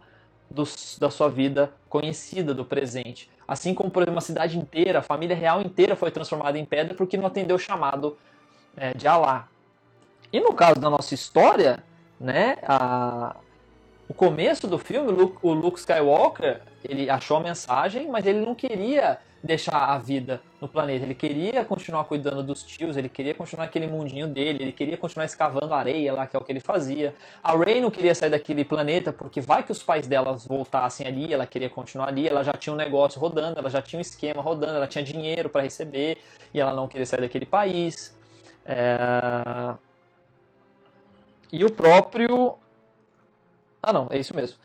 do, 0.50 0.64
da 1.00 1.10
sua 1.10 1.30
vida 1.30 1.72
conhecida, 1.90 2.54
do 2.54 2.64
presente. 2.64 3.30
Assim 3.48 3.74
como, 3.74 3.90
por 3.92 4.02
exemplo, 4.04 4.16
uma 4.16 4.22
cidade 4.22 4.58
inteira, 4.58 5.00
a 5.00 5.02
família 5.02 5.36
real 5.36 5.62
inteira 5.62 5.96
foi 5.96 6.12
transformada 6.12 6.58
em 6.58 6.66
pedra 6.66 6.94
porque 6.94 7.18
não 7.18 7.26
atendeu 7.26 7.56
o 7.56 7.60
chamado 7.60 8.18
é, 8.78 8.94
de 8.94 9.08
Alá. 9.08 9.48
E 10.32 10.40
no 10.40 10.54
caso 10.54 10.80
da 10.80 10.90
nossa 10.90 11.14
história, 11.14 11.84
né, 12.20 12.58
a, 12.64 13.36
o 14.12 14.14
começo 14.14 14.68
do 14.68 14.78
filme, 14.78 15.10
o 15.42 15.54
Luke 15.54 15.80
Skywalker, 15.80 16.60
ele 16.84 17.10
achou 17.10 17.38
a 17.38 17.40
mensagem, 17.40 18.10
mas 18.10 18.26
ele 18.26 18.42
não 18.42 18.54
queria 18.54 19.20
deixar 19.42 19.86
a 19.86 19.98
vida 19.98 20.42
no 20.60 20.68
planeta. 20.68 21.06
Ele 21.06 21.16
queria 21.16 21.64
continuar 21.64 22.04
cuidando 22.04 22.44
dos 22.44 22.62
tios, 22.62 22.98
ele 22.98 23.08
queria 23.08 23.34
continuar 23.34 23.68
aquele 23.68 23.88
mundinho 23.88 24.28
dele, 24.28 24.64
ele 24.64 24.72
queria 24.74 24.98
continuar 24.98 25.26
escavando 25.26 25.74
areia 25.74 26.12
lá, 26.12 26.28
que 26.28 26.36
é 26.36 26.40
o 26.40 26.44
que 26.44 26.52
ele 26.52 26.60
fazia. 26.60 27.16
A 27.42 27.56
Rey 27.56 27.80
não 27.80 27.90
queria 27.90 28.14
sair 28.14 28.30
daquele 28.30 28.66
planeta 28.66 29.14
porque 29.14 29.40
vai 29.40 29.64
que 29.64 29.72
os 29.72 29.82
pais 29.82 30.06
delas 30.08 30.46
voltassem 30.46 31.08
ali, 31.08 31.34
ela 31.34 31.48
queria 31.48 31.70
continuar 31.70 32.10
ali, 32.10 32.28
ela 32.28 32.44
já 32.44 32.52
tinha 32.52 32.74
um 32.74 32.78
negócio 32.78 33.18
rodando, 33.18 33.58
ela 33.60 33.70
já 33.70 33.82
tinha 33.82 33.98
um 33.98 34.02
esquema 34.02 34.42
rodando, 34.42 34.76
ela 34.76 34.88
tinha 34.88 35.06
dinheiro 35.06 35.50
para 35.50 35.62
receber 35.62 36.18
e 36.54 36.60
ela 36.60 36.74
não 36.74 36.86
queria 36.86 37.06
sair 37.06 37.22
daquele 37.22 37.46
país. 37.46 38.14
É... 38.66 39.74
E 41.50 41.64
o 41.64 41.72
próprio. 41.72 42.58
Ah, 43.82 43.92
não, 43.94 44.08
é 44.10 44.20
isso 44.20 44.36
mesmo. 44.36 44.58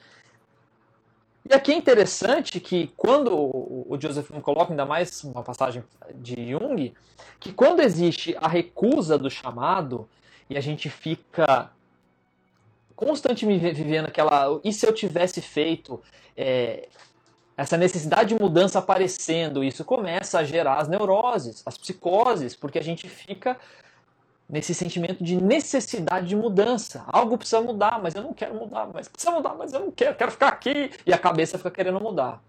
E 1.48 1.54
aqui 1.54 1.72
é 1.72 1.76
interessante 1.76 2.58
que 2.58 2.92
quando 2.96 3.32
o 3.32 3.96
Joseph 4.00 4.30
coloca 4.42 4.72
ainda 4.72 4.84
mais 4.84 5.22
uma 5.22 5.44
passagem 5.44 5.84
de 6.16 6.50
Jung, 6.50 6.92
que 7.38 7.52
quando 7.52 7.80
existe 7.80 8.36
a 8.40 8.48
recusa 8.48 9.16
do 9.16 9.30
chamado 9.30 10.08
e 10.50 10.56
a 10.56 10.60
gente 10.60 10.90
fica 10.90 11.70
constantemente 12.96 13.70
vivendo 13.72 14.06
aquela 14.06 14.60
e 14.64 14.72
se 14.72 14.86
eu 14.86 14.92
tivesse 14.92 15.40
feito 15.40 16.02
é, 16.36 16.88
essa 17.56 17.76
necessidade 17.76 18.34
de 18.34 18.42
mudança 18.42 18.80
aparecendo, 18.80 19.62
isso 19.62 19.84
começa 19.84 20.40
a 20.40 20.44
gerar 20.44 20.80
as 20.80 20.88
neuroses, 20.88 21.62
as 21.64 21.78
psicoses, 21.78 22.56
porque 22.56 22.78
a 22.78 22.82
gente 22.82 23.08
fica 23.08 23.56
nesse 24.48 24.74
sentimento 24.74 25.22
de 25.22 25.36
necessidade 25.40 26.28
de 26.28 26.36
mudança. 26.36 27.04
Algo 27.08 27.36
precisa 27.36 27.60
mudar, 27.60 28.00
mas 28.02 28.14
eu 28.14 28.22
não 28.22 28.32
quero 28.32 28.54
mudar, 28.54 28.88
mas 28.92 29.08
precisa 29.08 29.32
mudar, 29.32 29.54
mas 29.54 29.72
eu 29.72 29.80
não 29.80 29.90
quero, 29.90 30.14
quero 30.14 30.30
ficar 30.30 30.48
aqui. 30.48 30.90
E 31.04 31.12
a 31.12 31.18
cabeça 31.18 31.58
fica 31.58 31.70
querendo 31.70 32.00
mudar. 32.00 32.40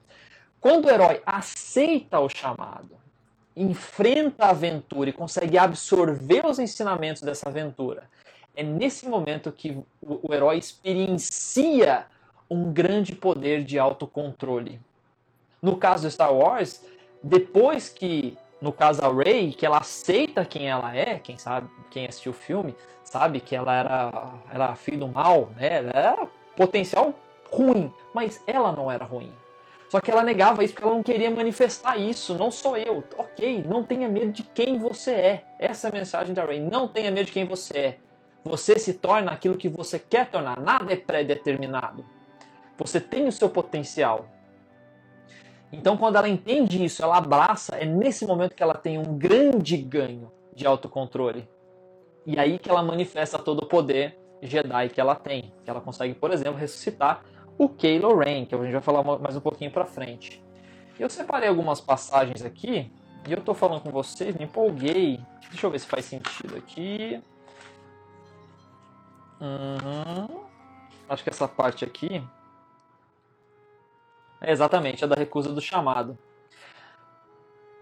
Quando 0.59 0.85
o 0.85 0.89
herói 0.89 1.21
aceita 1.25 2.19
o 2.19 2.29
chamado, 2.29 2.97
enfrenta 3.55 4.45
a 4.45 4.49
aventura 4.49 5.09
e 5.09 5.13
consegue 5.13 5.57
absorver 5.57 6.45
os 6.45 6.59
ensinamentos 6.59 7.21
dessa 7.21 7.49
aventura, 7.49 8.03
é 8.55 8.63
nesse 8.63 9.07
momento 9.07 9.51
que 9.51 9.77
o, 10.01 10.33
herói 10.33 10.57
experiencia 10.57 12.05
um 12.49 12.71
grande 12.71 13.13
poder 13.13 13.63
de 13.63 13.77
autocontrole. 13.77 14.79
No 15.61 15.77
caso 15.77 16.07
de 16.07 16.13
Star 16.13 16.33
Wars, 16.33 16.83
depois 17.21 17.89
que, 17.89 18.37
no 18.61 18.71
caso 18.71 19.03
a 19.05 19.13
Rey, 19.13 19.53
que 19.53 19.65
ela 19.65 19.77
aceita 19.77 20.45
quem 20.45 20.69
ela 20.69 20.95
é, 20.95 21.19
quem 21.19 21.37
sabe, 21.37 21.69
quem 21.89 22.05
assistiu 22.07 22.31
o 22.31 22.35
filme, 22.35 22.75
sabe 23.03 23.39
que 23.39 23.55
ela 23.55 23.73
era, 23.73 24.33
era 24.51 24.75
filho 24.75 24.99
do 24.99 25.07
mal, 25.07 25.49
né? 25.55 25.77
Ela 25.77 25.91
era 25.91 26.27
potencial 26.55 27.13
ruim, 27.51 27.93
mas 28.13 28.41
ela 28.47 28.71
não 28.71 28.91
era 28.91 29.05
ruim. 29.05 29.31
Só 29.89 30.01
que 30.01 30.11
ela 30.11 30.21
negava 30.21 30.63
isso 30.63 30.73
porque 30.73 30.85
ela 30.85 30.95
não 30.95 31.03
queria 31.03 31.31
manifestar 31.31 31.97
isso. 31.97 32.35
Não 32.35 32.51
sou 32.51 32.75
eu. 32.75 33.03
Ok, 33.17 33.63
não 33.65 33.83
tenha 33.83 34.09
medo 34.09 34.33
de 34.33 34.43
quem 34.43 34.77
você 34.77 35.11
é. 35.11 35.43
Essa 35.57 35.87
é 35.87 35.89
a 35.89 35.93
mensagem 35.93 36.33
da 36.33 36.43
Ray. 36.43 36.59
Não 36.59 36.87
tenha 36.89 37.09
medo 37.09 37.27
de 37.27 37.31
quem 37.31 37.45
você 37.45 37.77
é. 37.77 37.97
Você 38.43 38.77
se 38.77 38.93
torna 38.95 39.31
aquilo 39.31 39.55
que 39.55 39.69
você 39.69 39.97
quer 39.97 40.29
tornar. 40.29 40.59
Nada 40.59 40.91
é 40.91 40.97
pré-determinado. 40.97 42.05
Você 42.77 42.99
tem 42.99 43.27
o 43.27 43.31
seu 43.31 43.49
potencial. 43.49 44.27
Então, 45.71 45.97
quando 45.97 46.15
ela 46.15 46.29
entende 46.29 46.83
isso, 46.83 47.03
ela 47.03 47.17
abraça, 47.17 47.75
é 47.75 47.85
nesse 47.85 48.25
momento 48.25 48.55
que 48.55 48.63
ela 48.63 48.73
tem 48.73 48.97
um 48.97 49.17
grande 49.17 49.77
ganho 49.77 50.31
de 50.53 50.65
autocontrole. 50.65 51.47
E 52.25 52.39
aí 52.39 52.57
que 52.57 52.69
ela 52.69 52.81
manifesta 52.81 53.37
todo 53.37 53.63
o 53.63 53.65
poder 53.65 54.17
Jedi 54.41 54.89
que 54.89 55.01
ela 55.01 55.15
tem. 55.15 55.53
Que 55.63 55.69
ela 55.69 55.81
consegue, 55.81 56.13
por 56.13 56.31
exemplo, 56.31 56.59
ressuscitar 56.59 57.23
o 57.57 57.67
Kylo 57.67 58.15
Ren, 58.17 58.45
que 58.45 58.55
a 58.55 58.57
gente 58.59 58.71
vai 58.71 58.81
falar 58.81 59.03
mais 59.19 59.35
um 59.35 59.41
pouquinho 59.41 59.71
pra 59.71 59.85
frente. 59.85 60.43
Eu 60.99 61.09
separei 61.09 61.49
algumas 61.49 61.81
passagens 61.81 62.43
aqui, 62.43 62.91
e 63.27 63.31
eu 63.31 63.41
tô 63.41 63.53
falando 63.53 63.81
com 63.81 63.91
vocês, 63.91 64.35
me 64.35 64.45
empolguei. 64.45 65.19
Deixa 65.49 65.65
eu 65.65 65.71
ver 65.71 65.79
se 65.79 65.87
faz 65.87 66.05
sentido 66.05 66.55
aqui. 66.55 67.21
Uhum. 69.39 70.41
Acho 71.09 71.23
que 71.23 71.29
essa 71.29 71.47
parte 71.47 71.85
aqui 71.85 72.23
é 74.41 74.51
exatamente 74.51 75.03
a 75.03 75.07
da 75.07 75.15
recusa 75.15 75.51
do 75.51 75.61
chamado. 75.61 76.17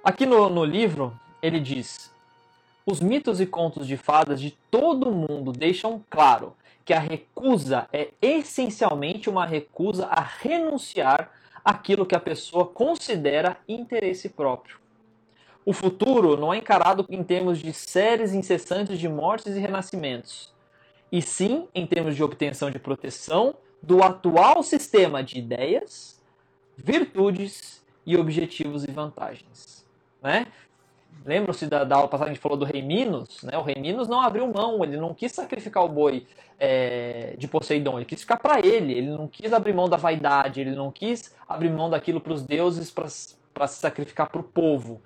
Aqui 0.04 0.26
no, 0.26 0.50
no 0.50 0.64
livro, 0.64 1.20
ele 1.42 1.60
diz: 1.60 2.14
Os 2.86 3.00
mitos 3.00 3.42
e 3.42 3.46
contos 3.46 3.88
de 3.88 3.98
fadas 3.98 4.40
de 4.40 4.52
todo 4.70 5.12
mundo 5.12 5.52
deixam 5.52 6.04
claro 6.10 6.56
que 6.86 6.94
a 6.94 7.00
recusa 7.00 7.88
é 7.92 8.10
essencialmente 8.22 9.30
uma 9.30 9.46
recusa 9.46 10.06
a 10.06 10.22
renunciar 10.22 11.32
àquilo 11.64 12.06
que 12.06 12.16
a 12.16 12.20
pessoa 12.20 12.68
considera 12.68 13.58
interesse 13.68 14.30
próprio. 14.30 14.78
O 15.66 15.74
futuro 15.74 16.38
não 16.38 16.54
é 16.54 16.58
encarado 16.58 17.04
em 17.10 17.24
termos 17.24 17.58
de 17.58 17.74
séries 17.74 18.36
incessantes 18.36 19.00
de 19.00 19.10
mortes 19.10 19.56
e 19.56 19.60
renascimentos, 19.60 20.54
e 21.12 21.24
sim 21.24 21.68
em 21.74 21.88
termos 21.88 22.16
de 22.16 22.24
obtenção 22.24 22.70
de 22.70 22.78
proteção 22.78 23.56
do 23.82 24.04
atual 24.04 24.62
sistema 24.62 25.24
de 25.24 25.40
ideias, 25.40 26.15
virtudes 26.78 27.84
e 28.06 28.18
objetivos 28.18 28.84
e 28.84 28.92
vantagens. 28.92 29.86
Né? 30.22 30.46
Lembram-se 31.26 31.66
da, 31.68 31.84
da 31.84 31.96
aula 31.96 32.08
passada 32.08 32.30
que 32.30 32.32
a 32.32 32.34
gente 32.34 32.42
falou 32.42 32.58
do 32.58 32.66
rei 32.66 32.82
Minos? 32.82 33.42
Né? 33.44 33.58
O 33.58 33.62
rei 33.62 33.76
Minos 33.76 34.08
não 34.08 34.22
abriu 34.22 34.46
mão, 34.48 34.84
ele 34.84 34.98
não 34.98 35.14
quis 35.14 35.32
sacrificar 35.32 35.84
o 35.84 35.90
boi 35.90 36.28
é, 36.60 37.36
de 37.38 37.48
Poseidon, 37.48 37.98
ele 37.98 38.06
quis 38.06 38.22
ficar 38.22 38.38
para 38.38 38.60
ele, 38.60 38.94
ele 38.94 39.10
não 39.10 39.28
quis 39.28 39.52
abrir 39.54 39.74
mão 39.74 39.90
da 39.90 39.98
vaidade, 39.98 40.62
ele 40.62 40.76
não 40.76 40.92
quis 40.92 41.34
abrir 41.48 41.70
mão 41.70 41.90
daquilo 41.90 42.22
para 42.22 42.34
os 42.34 42.44
deuses 42.44 42.92
para 42.92 43.68
se 43.68 43.80
sacrificar 43.80 44.30
para 44.30 44.42
o 44.42 44.44
povo. 44.44 45.02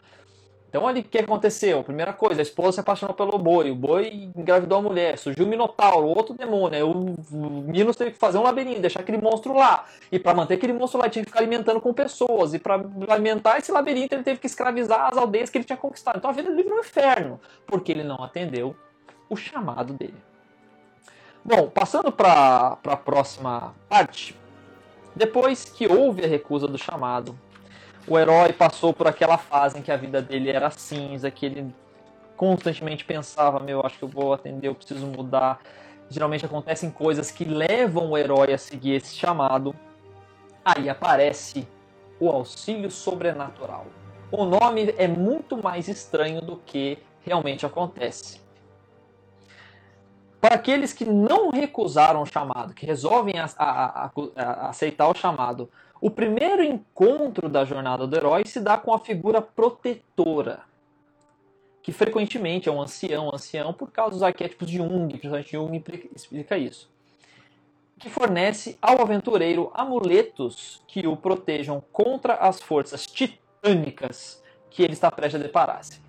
Então, 0.70 0.88
ali, 0.88 1.00
o 1.00 1.04
que 1.04 1.18
aconteceu? 1.18 1.84
Primeira 1.84 2.14
coisa, 2.14 2.42
a 2.42 2.44
esposa 2.44 2.74
se 2.74 2.80
apaixonou 2.80 3.16
pelo 3.16 3.40
boi, 3.40 3.72
o 3.72 3.76
boi 3.76 4.30
engravidou 4.36 4.78
a 4.78 4.82
mulher, 4.84 5.18
surgiu 5.18 5.44
o 5.44 5.50
Minotauro, 5.50 6.06
outro 6.06 6.36
demônio, 6.36 6.88
o, 6.88 7.16
o 7.34 7.50
Minos 7.64 7.96
teve 7.96 8.12
que 8.12 8.20
fazer 8.20 8.38
um 8.38 8.44
labirinto, 8.44 8.80
deixar 8.80 9.00
aquele 9.00 9.18
monstro 9.18 9.56
lá. 9.56 9.86
E 10.12 10.20
para 10.20 10.36
manter 10.36 10.54
aquele 10.54 10.74
monstro 10.74 11.02
lá, 11.02 11.10
tinha 11.10 11.26
que 11.26 11.32
ficar 11.32 11.40
alimentando 11.40 11.82
com 11.82 11.92
pessoas. 11.92 12.54
E 12.54 12.60
para 12.60 12.80
alimentar 13.08 13.58
esse 13.58 13.72
labirinto, 13.72 14.14
ele 14.14 14.22
teve 14.22 14.40
que 14.40 14.46
escravizar 14.46 15.08
as 15.08 15.18
aldeias 15.18 15.50
que 15.50 15.58
ele 15.58 15.66
tinha 15.66 15.78
conquistado. 15.78 16.20
Então, 16.20 16.30
a 16.30 16.34
vida 16.34 16.52
dele 16.52 16.62
virou 16.62 16.78
um 16.78 16.82
inferno, 16.82 17.40
porque 17.66 17.92
ele 17.92 18.04
não 18.04 18.24
atendeu 18.24 18.76
o 19.28 19.36
chamado 19.36 19.94
dele. 19.94 20.22
Bom, 21.44 21.68
passando 21.68 22.12
para 22.12 22.78
a 22.86 22.96
próxima 22.96 23.74
parte, 23.88 24.38
depois 25.16 25.66
que 25.66 25.88
houve 25.88 26.24
a 26.24 26.28
recusa 26.28 26.68
do 26.68 26.78
chamado, 26.78 27.36
o 28.10 28.18
herói 28.18 28.52
passou 28.52 28.92
por 28.92 29.08
aquela 29.08 29.38
fase 29.38 29.78
em 29.78 29.82
que 29.82 29.92
a 29.92 29.98
vida 29.98 30.22
dele 30.22 30.50
era 30.50 30.72
cinza, 30.72 31.30
que 31.30 31.46
ele 31.46 31.74
constantemente 32.36 33.06
pensava, 33.06 33.60
meu, 33.60 33.86
acho 33.86 34.00
que 34.00 34.04
eu 34.04 34.10
vou 34.10 34.34
atender, 34.34 34.68
eu 34.68 34.76
preciso 34.76 35.06
mudar. 35.06 35.60
Geralmente 36.10 36.46
acontecem 36.46 36.90
coisas 36.90 37.30
que 37.30 37.46
levam 37.46 38.10
o 38.10 38.18
herói 38.18 38.52
a 38.52 38.58
seguir 38.58 38.96
esse 38.96 39.16
chamado. 39.16 39.76
Aí 40.66 40.90
aparece 40.90 41.68
o 42.20 42.30
auxílio 42.30 42.90
sobrenatural. 42.90 43.86
O 44.32 44.44
nome 44.44 44.94
é 44.98 45.08
muito 45.08 45.62
mais 45.62 45.88
estranho 45.88 46.42
do 46.42 46.58
que 46.58 46.98
realmente 47.22 47.66
acontece. 47.66 48.42
Para 50.42 50.56
aqueles 50.56 50.94
que 50.94 51.06
não 51.06 51.50
recusaram 51.50 52.22
o 52.22 52.26
chamado, 52.26 52.74
que 52.74 52.86
resolvem 52.86 53.38
a, 53.38 53.50
a, 53.58 54.12
a, 54.36 54.70
aceitar 54.70 55.10
o 55.10 55.14
chamado, 55.14 55.70
o 56.02 56.10
primeiro 56.10 56.64
encontro 56.64 57.50
da 57.50 57.66
jornada 57.66 58.08
do 58.08 58.16
herói 58.16 58.44
se 58.46 58.60
dá 58.60 58.78
com 58.78 58.94
a 58.94 59.00
figura 59.00 59.42
protetora, 59.42 60.62
que 61.82 61.92
frequentemente 61.92 62.70
é 62.70 62.72
um 62.72 62.82
ancião, 62.82 63.34
ancião 63.34 63.74
por 63.74 63.92
causa 63.92 64.12
dos 64.12 64.24
arquétipos 64.24 64.70
de 64.70 64.78
Jung, 64.78 65.10
principalmente 65.10 65.52
Jung 65.52 65.84
explica 66.16 66.58
isso, 66.58 66.90
que 67.98 68.10
fornece 68.10 68.78
ao 68.82 69.02
aventureiro 69.02 69.72
amuletos 69.74 70.82
que 70.88 71.06
o 71.06 71.18
protejam 71.18 71.84
contra 71.92 72.36
as 72.36 72.62
forças 72.62 73.06
titânicas 73.06 74.42
que 74.70 74.84
ele 74.84 74.94
está 74.94 75.12
prestes 75.12 75.42
a 75.42 75.44
deparar-se. 75.44 76.00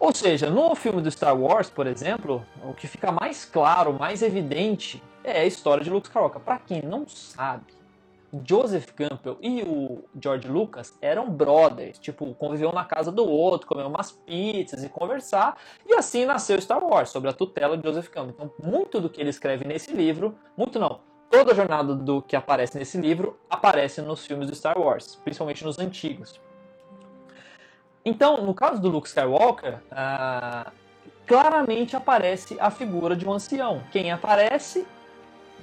Ou 0.00 0.14
seja, 0.14 0.48
no 0.48 0.74
filme 0.74 1.02
do 1.02 1.10
Star 1.10 1.36
Wars, 1.36 1.68
por 1.68 1.86
exemplo, 1.86 2.44
o 2.64 2.72
que 2.72 2.86
fica 2.86 3.10
mais 3.10 3.44
claro, 3.44 3.92
mais 3.92 4.22
evidente, 4.22 5.02
é 5.24 5.40
a 5.40 5.44
história 5.44 5.82
de 5.82 5.90
Luke 5.90 6.06
Skywalker. 6.06 6.40
Para 6.40 6.58
quem 6.58 6.82
não 6.82 7.06
sabe, 7.08 7.77
Joseph 8.44 8.92
Campbell 8.92 9.38
e 9.40 9.62
o 9.62 10.04
George 10.20 10.46
Lucas 10.48 10.96
eram 11.00 11.30
brothers, 11.30 11.98
tipo, 11.98 12.34
conviviam 12.34 12.72
na 12.72 12.84
casa 12.84 13.10
do 13.10 13.26
outro, 13.26 13.66
comiam 13.66 13.88
umas 13.88 14.12
pizzas 14.12 14.84
e 14.84 14.88
conversar, 14.88 15.56
e 15.86 15.94
assim 15.94 16.24
nasceu 16.24 16.60
Star 16.60 16.84
Wars, 16.84 17.08
sobre 17.08 17.30
a 17.30 17.32
tutela 17.32 17.76
de 17.76 17.86
Joseph 17.86 18.08
Campbell. 18.08 18.34
Então, 18.34 18.52
muito 18.62 19.00
do 19.00 19.08
que 19.08 19.20
ele 19.20 19.30
escreve 19.30 19.64
nesse 19.64 19.92
livro, 19.92 20.34
muito 20.56 20.78
não, 20.78 21.00
toda 21.30 21.52
a 21.52 21.54
jornada 21.54 21.94
do 21.94 22.20
que 22.20 22.36
aparece 22.36 22.78
nesse 22.78 22.98
livro 22.98 23.38
aparece 23.48 24.02
nos 24.02 24.26
filmes 24.26 24.48
do 24.48 24.54
Star 24.54 24.78
Wars, 24.78 25.16
principalmente 25.24 25.64
nos 25.64 25.78
antigos. 25.78 26.40
Então, 28.04 28.44
no 28.44 28.54
caso 28.54 28.80
do 28.80 28.88
Luke 28.88 29.08
Skywalker, 29.08 29.82
uh, 29.92 30.70
claramente 31.26 31.96
aparece 31.96 32.56
a 32.58 32.70
figura 32.70 33.14
de 33.14 33.26
um 33.26 33.32
ancião. 33.32 33.82
Quem 33.90 34.10
aparece? 34.10 34.86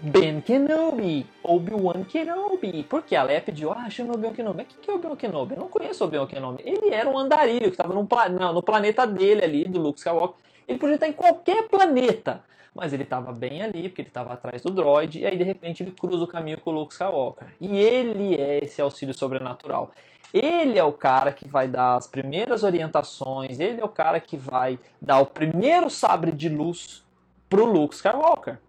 Ben 0.01 0.41
Kenobi, 0.41 1.25
Obi-Wan 1.43 2.03
Kenobi. 2.03 2.84
Porque 2.84 3.15
a 3.15 3.23
Leia 3.23 3.41
pediu, 3.41 3.71
ah, 3.71 3.89
chama 3.89 4.13
Obi-Wan 4.13 4.34
Kenobi. 4.34 4.58
Mas 4.58 4.75
o 4.75 4.79
que 4.79 4.91
é 4.91 4.93
Obi-Wan 4.93 5.15
Kenobi? 5.15 5.53
Eu 5.55 5.60
não 5.62 5.69
conheço 5.69 6.03
Obi-Wan 6.03 6.27
Kenobi. 6.27 6.63
Ele 6.65 6.93
era 6.93 7.10
um 7.10 7.17
andarilho 7.17 7.63
que 7.63 7.69
estava 7.69 7.93
no, 7.93 8.08
no 8.53 8.63
planeta 8.63 9.08
dele 9.08 9.43
ali, 9.43 9.65
do 9.65 9.79
Luke 9.79 9.99
Skywalker. 9.99 10.36
Ele 10.67 10.79
podia 10.79 10.95
estar 10.95 11.08
em 11.08 11.13
qualquer 11.13 11.67
planeta, 11.67 12.43
mas 12.73 12.91
ele 12.91 13.03
estava 13.03 13.31
bem 13.31 13.62
ali, 13.62 13.88
porque 13.88 14.01
ele 14.01 14.10
estava 14.10 14.34
atrás 14.34 14.62
do 14.62 14.71
droid, 14.71 15.19
e 15.19 15.25
aí 15.25 15.38
de 15.38 15.43
repente 15.43 15.84
ele 15.84 15.91
cruza 15.91 16.23
o 16.23 16.27
caminho 16.27 16.60
com 16.60 16.71
o 16.71 16.73
Luke 16.73 16.93
Skywalker. 16.93 17.47
E 17.62 17.77
ele 17.77 18.36
é 18.36 18.63
esse 18.63 18.81
auxílio 18.81 19.13
sobrenatural. 19.13 19.91
Ele 20.34 20.77
é 20.77 20.84
o 20.84 20.91
cara 20.91 21.31
que 21.31 21.47
vai 21.47 21.67
dar 21.67 21.95
as 21.95 22.08
primeiras 22.08 22.63
orientações, 22.63 23.60
ele 23.60 23.79
é 23.79 23.86
o 23.86 23.89
cara 23.89 24.19
que 24.19 24.36
vai 24.36 24.77
dar 25.01 25.19
o 25.19 25.25
primeiro 25.25 25.89
sabre 25.89 26.31
de 26.31 26.49
luz 26.49 27.05
pro 27.47 27.65
Luke 27.65 27.95
Skywalker. 27.95 28.60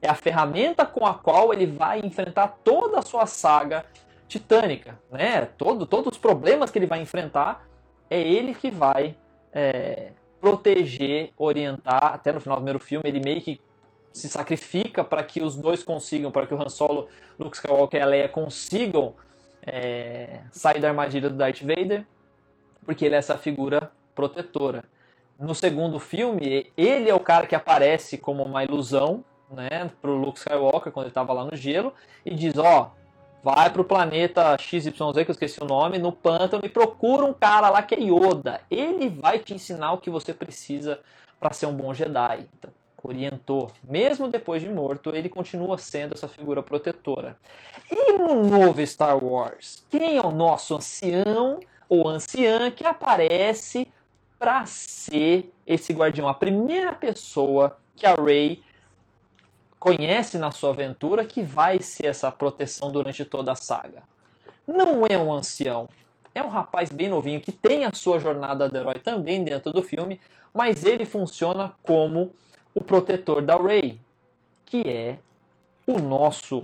É 0.00 0.08
a 0.08 0.14
ferramenta 0.14 0.86
com 0.86 1.06
a 1.06 1.14
qual 1.14 1.52
ele 1.52 1.66
vai 1.66 2.00
enfrentar 2.00 2.58
toda 2.62 2.98
a 2.98 3.02
sua 3.02 3.26
saga 3.26 3.84
titânica, 4.28 4.98
né? 5.10 5.46
Todo, 5.56 5.86
todos 5.86 6.12
os 6.12 6.18
problemas 6.18 6.70
que 6.70 6.78
ele 6.78 6.86
vai 6.86 7.00
enfrentar, 7.00 7.66
é 8.08 8.20
ele 8.20 8.54
que 8.54 8.70
vai 8.70 9.16
é, 9.52 10.12
proteger, 10.40 11.32
orientar. 11.36 12.14
Até 12.14 12.32
no 12.32 12.40
final 12.40 12.56
do 12.56 12.60
primeiro 12.60 12.78
filme, 12.78 13.08
ele 13.08 13.20
meio 13.20 13.40
que 13.40 13.60
se 14.12 14.28
sacrifica 14.28 15.02
para 15.04 15.22
que 15.22 15.42
os 15.42 15.56
dois 15.56 15.82
consigam, 15.82 16.30
para 16.30 16.46
que 16.46 16.54
o 16.54 16.60
Han 16.60 16.68
Solo, 16.68 17.08
Luke 17.38 17.56
Skywalker 17.56 18.00
e 18.00 18.02
a 18.02 18.06
Leia 18.06 18.28
consigam 18.28 19.14
é, 19.66 20.40
sair 20.50 20.80
da 20.80 20.88
armadilha 20.88 21.28
do 21.28 21.36
Darth 21.36 21.60
Vader, 21.60 22.06
porque 22.84 23.04
ele 23.04 23.14
é 23.14 23.18
essa 23.18 23.36
figura 23.36 23.90
protetora. 24.14 24.84
No 25.38 25.54
segundo 25.54 26.00
filme, 26.00 26.72
ele 26.76 27.08
é 27.08 27.14
o 27.14 27.20
cara 27.20 27.46
que 27.46 27.54
aparece 27.54 28.18
como 28.18 28.42
uma 28.42 28.64
ilusão, 28.64 29.24
né, 29.50 29.90
pro 30.00 30.16
Luke 30.16 30.38
Skywalker 30.38 30.92
quando 30.92 31.06
ele 31.06 31.10
estava 31.10 31.32
lá 31.32 31.44
no 31.44 31.56
gelo 31.56 31.92
e 32.24 32.34
diz, 32.34 32.56
ó, 32.56 32.92
vai 33.42 33.70
pro 33.70 33.84
planeta 33.84 34.56
XYZ, 34.58 34.92
que 34.92 35.02
eu 35.02 35.30
esqueci 35.30 35.62
o 35.62 35.66
nome, 35.66 35.98
no 35.98 36.12
pântano 36.12 36.64
e 36.64 36.68
procura 36.68 37.24
um 37.24 37.32
cara 37.32 37.70
lá 37.70 37.82
que 37.82 37.94
é 37.94 38.00
Yoda. 38.00 38.60
Ele 38.70 39.08
vai 39.08 39.38
te 39.38 39.54
ensinar 39.54 39.92
o 39.92 39.98
que 39.98 40.10
você 40.10 40.34
precisa 40.34 41.00
para 41.38 41.52
ser 41.52 41.66
um 41.66 41.74
bom 41.74 41.94
Jedi. 41.94 42.48
Então, 42.58 42.70
orientou. 43.02 43.70
Mesmo 43.82 44.28
depois 44.28 44.62
de 44.62 44.68
morto, 44.68 45.14
ele 45.14 45.28
continua 45.28 45.78
sendo 45.78 46.14
essa 46.14 46.28
figura 46.28 46.62
protetora. 46.62 47.36
E 47.90 48.12
no 48.12 48.42
novo 48.44 48.84
Star 48.86 49.22
Wars, 49.22 49.84
quem 49.88 50.16
é 50.16 50.22
o 50.22 50.30
nosso 50.30 50.74
ancião 50.74 51.60
ou 51.88 52.08
anciã 52.08 52.70
que 52.70 52.84
aparece 52.84 53.88
para 54.38 54.66
ser 54.66 55.52
esse 55.66 55.92
guardião? 55.92 56.28
A 56.28 56.34
primeira 56.34 56.92
pessoa 56.92 57.78
que 57.96 58.06
a 58.06 58.14
Rey 58.14 58.62
conhece 59.78 60.38
na 60.38 60.50
sua 60.50 60.70
aventura 60.70 61.24
que 61.24 61.42
vai 61.42 61.80
ser 61.80 62.06
essa 62.06 62.30
proteção 62.30 62.90
durante 62.90 63.24
toda 63.24 63.52
a 63.52 63.56
saga. 63.56 64.02
Não 64.66 65.06
é 65.06 65.16
um 65.16 65.32
ancião, 65.32 65.88
é 66.34 66.42
um 66.42 66.48
rapaz 66.48 66.90
bem 66.90 67.08
novinho 67.08 67.40
que 67.40 67.52
tem 67.52 67.84
a 67.84 67.92
sua 67.92 68.18
jornada 68.18 68.68
do 68.68 68.76
herói 68.76 68.94
também 68.94 69.42
dentro 69.42 69.72
do 69.72 69.82
filme, 69.82 70.20
mas 70.52 70.84
ele 70.84 71.04
funciona 71.04 71.74
como 71.82 72.34
o 72.74 72.82
protetor 72.82 73.42
da 73.42 73.56
Rey, 73.56 74.00
que 74.64 74.82
é 74.82 75.18
o 75.86 75.98
nosso 75.98 76.58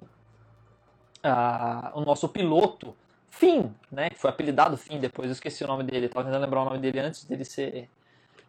uh, 1.24 1.90
o 1.94 2.02
nosso 2.02 2.28
piloto 2.28 2.94
Finn, 3.30 3.70
né? 3.90 4.10
Que 4.10 4.18
foi 4.18 4.30
apelidado 4.30 4.76
Finn 4.76 5.00
depois, 5.00 5.28
eu 5.28 5.32
esqueci 5.32 5.64
o 5.64 5.66
nome 5.66 5.82
dele, 5.82 6.06
estava 6.06 6.24
tentando 6.24 6.42
lembrar 6.42 6.62
o 6.62 6.64
nome 6.66 6.78
dele 6.78 7.00
antes 7.00 7.24
dele 7.24 7.44
ser 7.44 7.88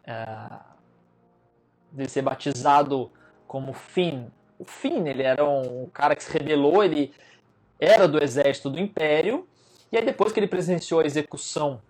uh, 0.06 0.60
dele 1.90 2.08
ser 2.08 2.22
batizado 2.22 3.10
como 3.46 3.72
Finn. 3.72 4.26
O 4.58 4.64
Finn, 4.64 5.06
ele 5.06 5.22
era 5.22 5.44
um 5.44 5.86
cara 5.92 6.16
que 6.16 6.24
se 6.24 6.32
rebelou, 6.32 6.82
ele 6.82 7.12
era 7.78 8.08
do 8.08 8.22
exército 8.22 8.70
do 8.70 8.80
Império, 8.80 9.46
e 9.92 9.96
aí 9.96 10.04
depois 10.04 10.32
que 10.32 10.40
ele 10.40 10.46
presenciou 10.46 11.00
a 11.00 11.04
execução 11.04 11.80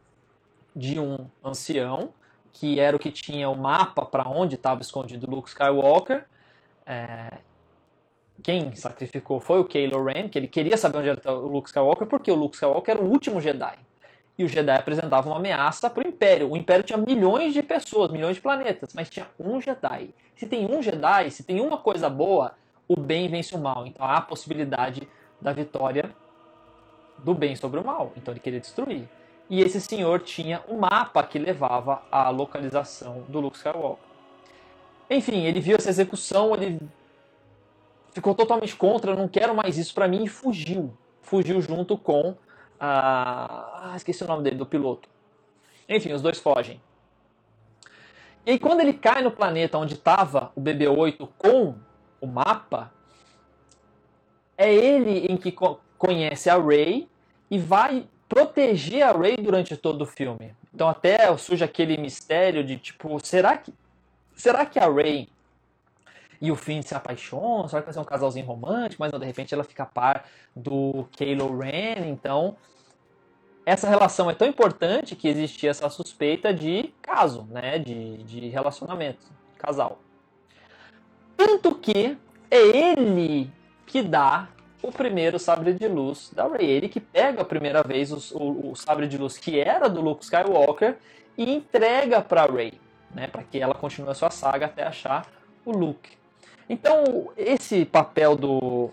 de 0.74 1.00
um 1.00 1.26
ancião, 1.42 2.12
que 2.52 2.80
era 2.80 2.96
o 2.96 2.98
que 2.98 3.10
tinha 3.10 3.48
o 3.48 3.56
mapa 3.56 4.04
para 4.04 4.28
onde 4.28 4.54
estava 4.54 4.80
escondido 4.80 5.30
Luke 5.30 5.48
Skywalker. 5.48 6.24
É... 6.86 7.38
Quem 8.42 8.74
sacrificou 8.74 9.40
foi 9.40 9.60
o 9.60 9.64
Kylo 9.64 10.04
Ren, 10.04 10.28
que 10.28 10.38
ele 10.38 10.48
queria 10.48 10.76
saber 10.76 10.98
onde 10.98 11.08
era 11.08 11.32
o 11.32 11.48
Luke 11.48 11.68
Skywalker, 11.68 12.06
porque 12.06 12.30
o 12.30 12.34
Luke 12.34 12.56
Skywalker 12.56 12.96
era 12.96 13.04
o 13.04 13.08
último 13.08 13.40
Jedi. 13.40 13.78
E 14.38 14.44
o 14.44 14.48
Jedi 14.48 14.76
apresentava 14.76 15.28
uma 15.28 15.36
ameaça 15.36 15.88
para 15.88 16.04
o 16.04 16.08
Império. 16.08 16.50
O 16.50 16.56
Império 16.56 16.84
tinha 16.84 16.98
milhões 16.98 17.54
de 17.54 17.62
pessoas, 17.62 18.10
milhões 18.10 18.36
de 18.36 18.42
planetas, 18.42 18.92
mas 18.94 19.08
tinha 19.08 19.26
um 19.38 19.60
Jedi. 19.60 20.10
Se 20.34 20.46
tem 20.46 20.66
um 20.66 20.82
Jedi, 20.82 21.30
se 21.30 21.42
tem 21.42 21.60
uma 21.60 21.78
coisa 21.78 22.10
boa, 22.10 22.54
o 22.86 22.98
bem 22.98 23.28
vence 23.28 23.54
o 23.54 23.58
mal. 23.58 23.86
Então 23.86 24.04
há 24.04 24.18
a 24.18 24.20
possibilidade 24.20 25.08
da 25.40 25.52
vitória 25.52 26.10
do 27.18 27.34
bem 27.34 27.56
sobre 27.56 27.80
o 27.80 27.84
mal. 27.84 28.12
Então 28.16 28.32
ele 28.32 28.40
queria 28.40 28.60
destruir 28.60 29.08
e 29.48 29.60
esse 29.60 29.80
senhor 29.80 30.20
tinha 30.20 30.62
um 30.68 30.78
mapa 30.78 31.22
que 31.22 31.38
levava 31.38 32.02
à 32.10 32.28
localização 32.30 33.24
do 33.28 33.40
Luke 33.40 33.56
Skywalker. 33.56 34.04
Enfim, 35.08 35.44
ele 35.44 35.60
viu 35.60 35.76
essa 35.76 35.88
execução, 35.88 36.52
ele 36.54 36.80
ficou 38.12 38.34
totalmente 38.34 38.74
contra, 38.74 39.14
não 39.14 39.28
quero 39.28 39.54
mais 39.54 39.78
isso 39.78 39.94
para 39.94 40.08
mim 40.08 40.24
e 40.24 40.28
fugiu. 40.28 40.92
Fugiu 41.22 41.60
junto 41.60 41.96
com. 41.96 42.34
Ah, 42.78 43.92
esqueci 43.96 44.22
o 44.24 44.26
nome 44.26 44.42
dele, 44.42 44.56
do 44.56 44.66
piloto. 44.66 45.08
Enfim, 45.88 46.12
os 46.12 46.22
dois 46.22 46.38
fogem. 46.38 46.80
E 48.44 48.52
aí, 48.52 48.58
quando 48.58 48.80
ele 48.80 48.92
cai 48.92 49.22
no 49.22 49.30
planeta 49.30 49.78
onde 49.78 49.94
estava 49.94 50.52
o 50.54 50.60
BB-8 50.60 51.28
com 51.36 51.74
o 52.20 52.26
mapa, 52.26 52.92
é 54.56 54.72
ele 54.72 55.26
em 55.26 55.36
que 55.36 55.54
conhece 55.98 56.48
a 56.48 56.56
Rey 56.56 57.08
e 57.50 57.58
vai 57.58 58.06
proteger 58.28 59.02
a 59.02 59.12
Rey 59.12 59.36
durante 59.36 59.76
todo 59.76 60.02
o 60.02 60.06
filme. 60.06 60.54
Então 60.74 60.88
até 60.88 61.34
surge 61.36 61.64
aquele 61.64 61.96
mistério 61.96 62.64
de 62.64 62.76
tipo, 62.76 63.18
será 63.24 63.56
que 63.56 63.72
será 64.34 64.66
que 64.66 64.78
a 64.78 64.90
Rey 64.90 65.28
e 66.40 66.50
o 66.50 66.56
Finn 66.56 66.82
se 66.82 66.94
apaixonam? 66.94 67.68
Será 67.68 67.82
que 67.82 67.86
vai 67.86 67.94
ser 67.94 68.00
um 68.00 68.04
casalzinho 68.04 68.46
romântico? 68.46 69.02
Mas 69.02 69.12
não, 69.12 69.18
de 69.18 69.26
repente 69.26 69.54
ela 69.54 69.64
fica 69.64 69.82
a 69.82 69.86
par 69.86 70.24
do 70.54 71.06
Kylo 71.12 71.58
Ren, 71.58 72.08
então 72.08 72.56
essa 73.66 73.88
relação 73.88 74.30
é 74.30 74.34
tão 74.34 74.46
importante 74.46 75.16
que 75.16 75.26
existia 75.26 75.70
essa 75.70 75.90
suspeita 75.90 76.54
de 76.54 76.94
caso, 77.02 77.42
né, 77.50 77.80
de, 77.80 78.18
de 78.22 78.48
relacionamento, 78.48 79.26
casal. 79.58 79.98
Tanto 81.36 81.74
que 81.74 82.16
é 82.48 82.56
ele 82.56 83.50
que 83.84 84.02
dá 84.02 84.48
o 84.80 84.92
primeiro 84.92 85.38
sabre 85.38 85.72
de 85.72 85.88
luz 85.88 86.30
da 86.32 86.46
Rey. 86.46 86.70
Ele 86.70 86.88
que 86.88 87.00
pega 87.00 87.42
a 87.42 87.44
primeira 87.44 87.82
vez 87.82 88.12
o, 88.12 88.38
o, 88.38 88.70
o 88.70 88.76
sabre 88.76 89.08
de 89.08 89.18
luz 89.18 89.36
que 89.36 89.58
era 89.58 89.88
do 89.88 90.00
Luke 90.00 90.22
Skywalker 90.22 90.96
e 91.36 91.52
entrega 91.52 92.22
para 92.22 92.46
Rey, 92.46 92.74
né, 93.12 93.26
para 93.26 93.42
que 93.42 93.58
ela 93.58 93.74
continue 93.74 94.10
a 94.10 94.14
sua 94.14 94.30
saga 94.30 94.66
até 94.66 94.84
achar 94.84 95.26
o 95.64 95.72
Luke. 95.72 96.16
Então, 96.68 97.32
esse 97.36 97.84
papel 97.84 98.36
do, 98.36 98.90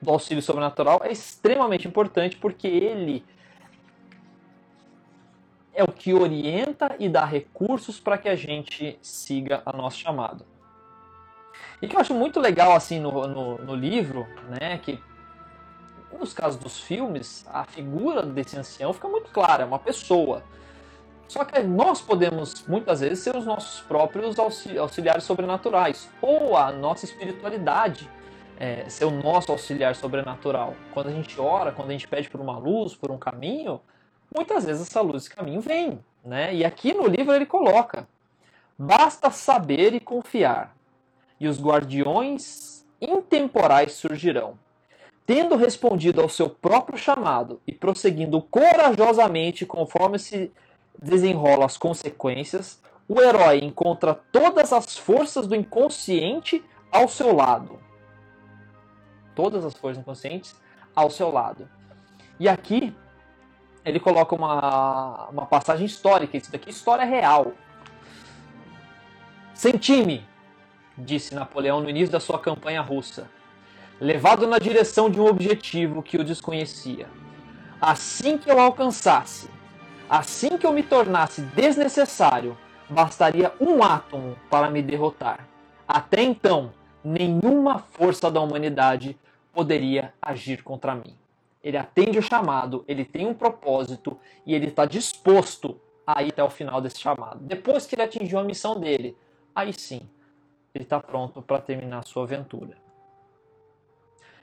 do 0.00 0.10
auxílio 0.10 0.42
sobrenatural 0.42 1.00
é 1.02 1.10
extremamente 1.10 1.88
importante 1.88 2.36
porque 2.36 2.66
ele 2.68 3.24
é 5.72 5.82
o 5.82 5.92
que 5.92 6.12
orienta 6.12 6.94
e 6.98 7.08
dá 7.08 7.24
recursos 7.24 7.98
para 7.98 8.18
que 8.18 8.28
a 8.28 8.36
gente 8.36 8.98
siga 9.00 9.62
a 9.64 9.72
nosso 9.74 9.98
chamado. 9.98 10.44
E 11.80 11.88
que 11.88 11.96
eu 11.96 12.00
acho 12.00 12.12
muito 12.12 12.38
legal 12.38 12.72
assim 12.72 12.98
no, 12.98 13.26
no, 13.26 13.58
no 13.58 13.74
livro, 13.74 14.26
né, 14.48 14.78
que 14.78 15.02
nos 16.18 16.34
casos 16.34 16.60
dos 16.60 16.78
filmes, 16.80 17.46
a 17.48 17.64
figura 17.64 18.22
desse 18.22 18.56
ancião 18.58 18.92
fica 18.92 19.08
muito 19.08 19.30
clara, 19.30 19.62
é 19.62 19.66
uma 19.66 19.78
pessoa. 19.78 20.42
Só 21.30 21.44
que 21.44 21.60
nós 21.62 22.00
podemos, 22.00 22.66
muitas 22.66 22.98
vezes, 22.98 23.20
ser 23.20 23.36
os 23.36 23.46
nossos 23.46 23.80
próprios 23.82 24.36
auxiliares 24.36 25.22
sobrenaturais, 25.22 26.10
ou 26.20 26.56
a 26.56 26.72
nossa 26.72 27.04
espiritualidade 27.04 28.10
é, 28.58 28.88
ser 28.88 29.04
o 29.04 29.12
nosso 29.12 29.52
auxiliar 29.52 29.94
sobrenatural. 29.94 30.74
Quando 30.92 31.06
a 31.06 31.12
gente 31.12 31.40
ora, 31.40 31.70
quando 31.70 31.90
a 31.90 31.92
gente 31.92 32.08
pede 32.08 32.28
por 32.28 32.40
uma 32.40 32.58
luz, 32.58 32.96
por 32.96 33.12
um 33.12 33.16
caminho, 33.16 33.80
muitas 34.34 34.64
vezes 34.64 34.88
essa 34.88 35.00
luz, 35.00 35.22
esse 35.22 35.32
caminho 35.32 35.60
vem. 35.60 36.00
Né? 36.24 36.52
E 36.52 36.64
aqui 36.64 36.92
no 36.92 37.06
livro 37.06 37.32
ele 37.32 37.46
coloca: 37.46 38.08
basta 38.76 39.30
saber 39.30 39.94
e 39.94 40.00
confiar, 40.00 40.74
e 41.38 41.46
os 41.46 41.62
guardiões 41.62 42.84
intemporais 43.00 43.92
surgirão. 43.92 44.58
Tendo 45.24 45.54
respondido 45.54 46.20
ao 46.20 46.28
seu 46.28 46.50
próprio 46.50 46.98
chamado 46.98 47.60
e 47.64 47.72
prosseguindo 47.72 48.42
corajosamente 48.42 49.64
conforme 49.64 50.18
se 50.18 50.50
desenrolam 51.02 51.64
as 51.64 51.76
consequências, 51.76 52.80
o 53.08 53.20
herói 53.20 53.58
encontra 53.58 54.14
todas 54.14 54.72
as 54.72 54.96
forças 54.96 55.46
do 55.46 55.54
inconsciente 55.54 56.62
ao 56.92 57.08
seu 57.08 57.34
lado. 57.34 57.78
Todas 59.34 59.64
as 59.64 59.74
forças 59.74 60.00
inconscientes 60.00 60.54
ao 60.94 61.10
seu 61.10 61.30
lado. 61.30 61.68
E 62.38 62.48
aqui 62.48 62.94
ele 63.84 63.98
coloca 63.98 64.34
uma, 64.34 65.28
uma 65.28 65.46
passagem 65.46 65.86
histórica, 65.86 66.36
isso 66.36 66.52
daqui 66.52 66.68
é 66.68 66.72
história 66.72 67.04
real. 67.04 67.52
Senti-me, 69.54 70.26
disse 70.96 71.34
Napoleão 71.34 71.80
no 71.80 71.88
início 71.88 72.12
da 72.12 72.20
sua 72.20 72.38
campanha 72.38 72.80
russa 72.80 73.28
levado 74.00 74.46
na 74.46 74.58
direção 74.58 75.10
de 75.10 75.20
um 75.20 75.26
objetivo 75.26 76.02
que 76.02 76.16
eu 76.16 76.24
desconhecia. 76.24 77.06
Assim 77.80 78.38
que 78.38 78.50
eu 78.50 78.58
alcançasse, 78.58 79.48
assim 80.10 80.58
que 80.58 80.66
eu 80.66 80.72
me 80.72 80.82
tornasse 80.82 81.40
desnecessário, 81.40 82.58
bastaria 82.88 83.52
um 83.60 83.80
átomo 83.80 84.36
para 84.50 84.68
me 84.68 84.82
derrotar. 84.82 85.46
Até 85.86 86.20
então, 86.20 86.72
nenhuma 87.04 87.78
força 87.78 88.28
da 88.28 88.40
humanidade 88.40 89.16
poderia 89.52 90.12
agir 90.20 90.64
contra 90.64 90.96
mim. 90.96 91.16
Ele 91.62 91.76
atende 91.76 92.18
o 92.18 92.22
chamado, 92.22 92.84
ele 92.88 93.04
tem 93.04 93.24
um 93.24 93.34
propósito 93.34 94.18
e 94.44 94.52
ele 94.52 94.66
está 94.66 94.84
disposto 94.84 95.80
a 96.04 96.24
ir 96.24 96.30
até 96.30 96.42
o 96.42 96.50
final 96.50 96.80
desse 96.80 96.98
chamado. 96.98 97.38
Depois 97.40 97.86
que 97.86 97.94
ele 97.94 98.02
atingiu 98.02 98.40
a 98.40 98.44
missão 98.44 98.80
dele, 98.80 99.16
aí 99.54 99.72
sim, 99.72 100.00
ele 100.74 100.82
está 100.82 100.98
pronto 100.98 101.40
para 101.40 101.60
terminar 101.60 102.04
sua 102.04 102.24
aventura. 102.24 102.76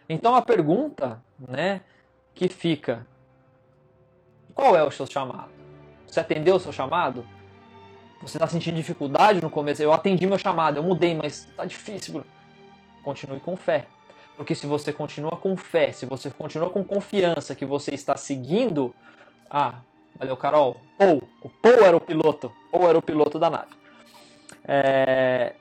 Então 0.07 0.33
a 0.33 0.41
pergunta, 0.41 1.21
né, 1.37 1.81
que 2.33 2.47
fica: 2.47 3.05
qual 4.53 4.73
é 4.77 4.83
o 4.83 4.91
seu 4.91 5.05
chamado? 5.05 5.56
Você 6.07 6.19
atendeu 6.19 6.55
o 6.55 6.59
seu 6.59 6.71
chamado? 6.71 7.25
Você 8.21 8.37
está 8.37 8.47
sentindo 8.47 8.75
dificuldade 8.75 9.41
no 9.41 9.49
começo? 9.49 9.83
Eu 9.83 9.93
atendi 9.93 10.25
meu 10.25 10.37
chamado, 10.37 10.77
eu 10.77 10.83
mudei, 10.83 11.13
mas 11.13 11.47
está 11.49 11.65
difícil. 11.65 12.23
Continue 13.03 13.39
com 13.39 13.55
fé. 13.55 13.85
Porque 14.35 14.55
se 14.55 14.67
você 14.67 14.93
continua 14.93 15.31
com 15.31 15.57
fé, 15.57 15.91
se 15.91 16.05
você 16.05 16.29
continua 16.29 16.69
com 16.69 16.83
confiança 16.83 17.55
que 17.55 17.65
você 17.65 17.93
está 17.93 18.15
seguindo, 18.15 18.93
ah, 19.49 19.79
valeu 20.17 20.37
Carol, 20.37 20.77
Paul, 20.97 21.23
o 21.41 21.49
Paul 21.49 21.83
era 21.83 21.97
o 21.97 22.01
piloto, 22.01 22.51
ou 22.71 22.87
era 22.87 22.97
o 22.97 23.01
piloto 23.01 23.39
da 23.39 23.49
nave. 23.49 23.71
É... 24.63 25.55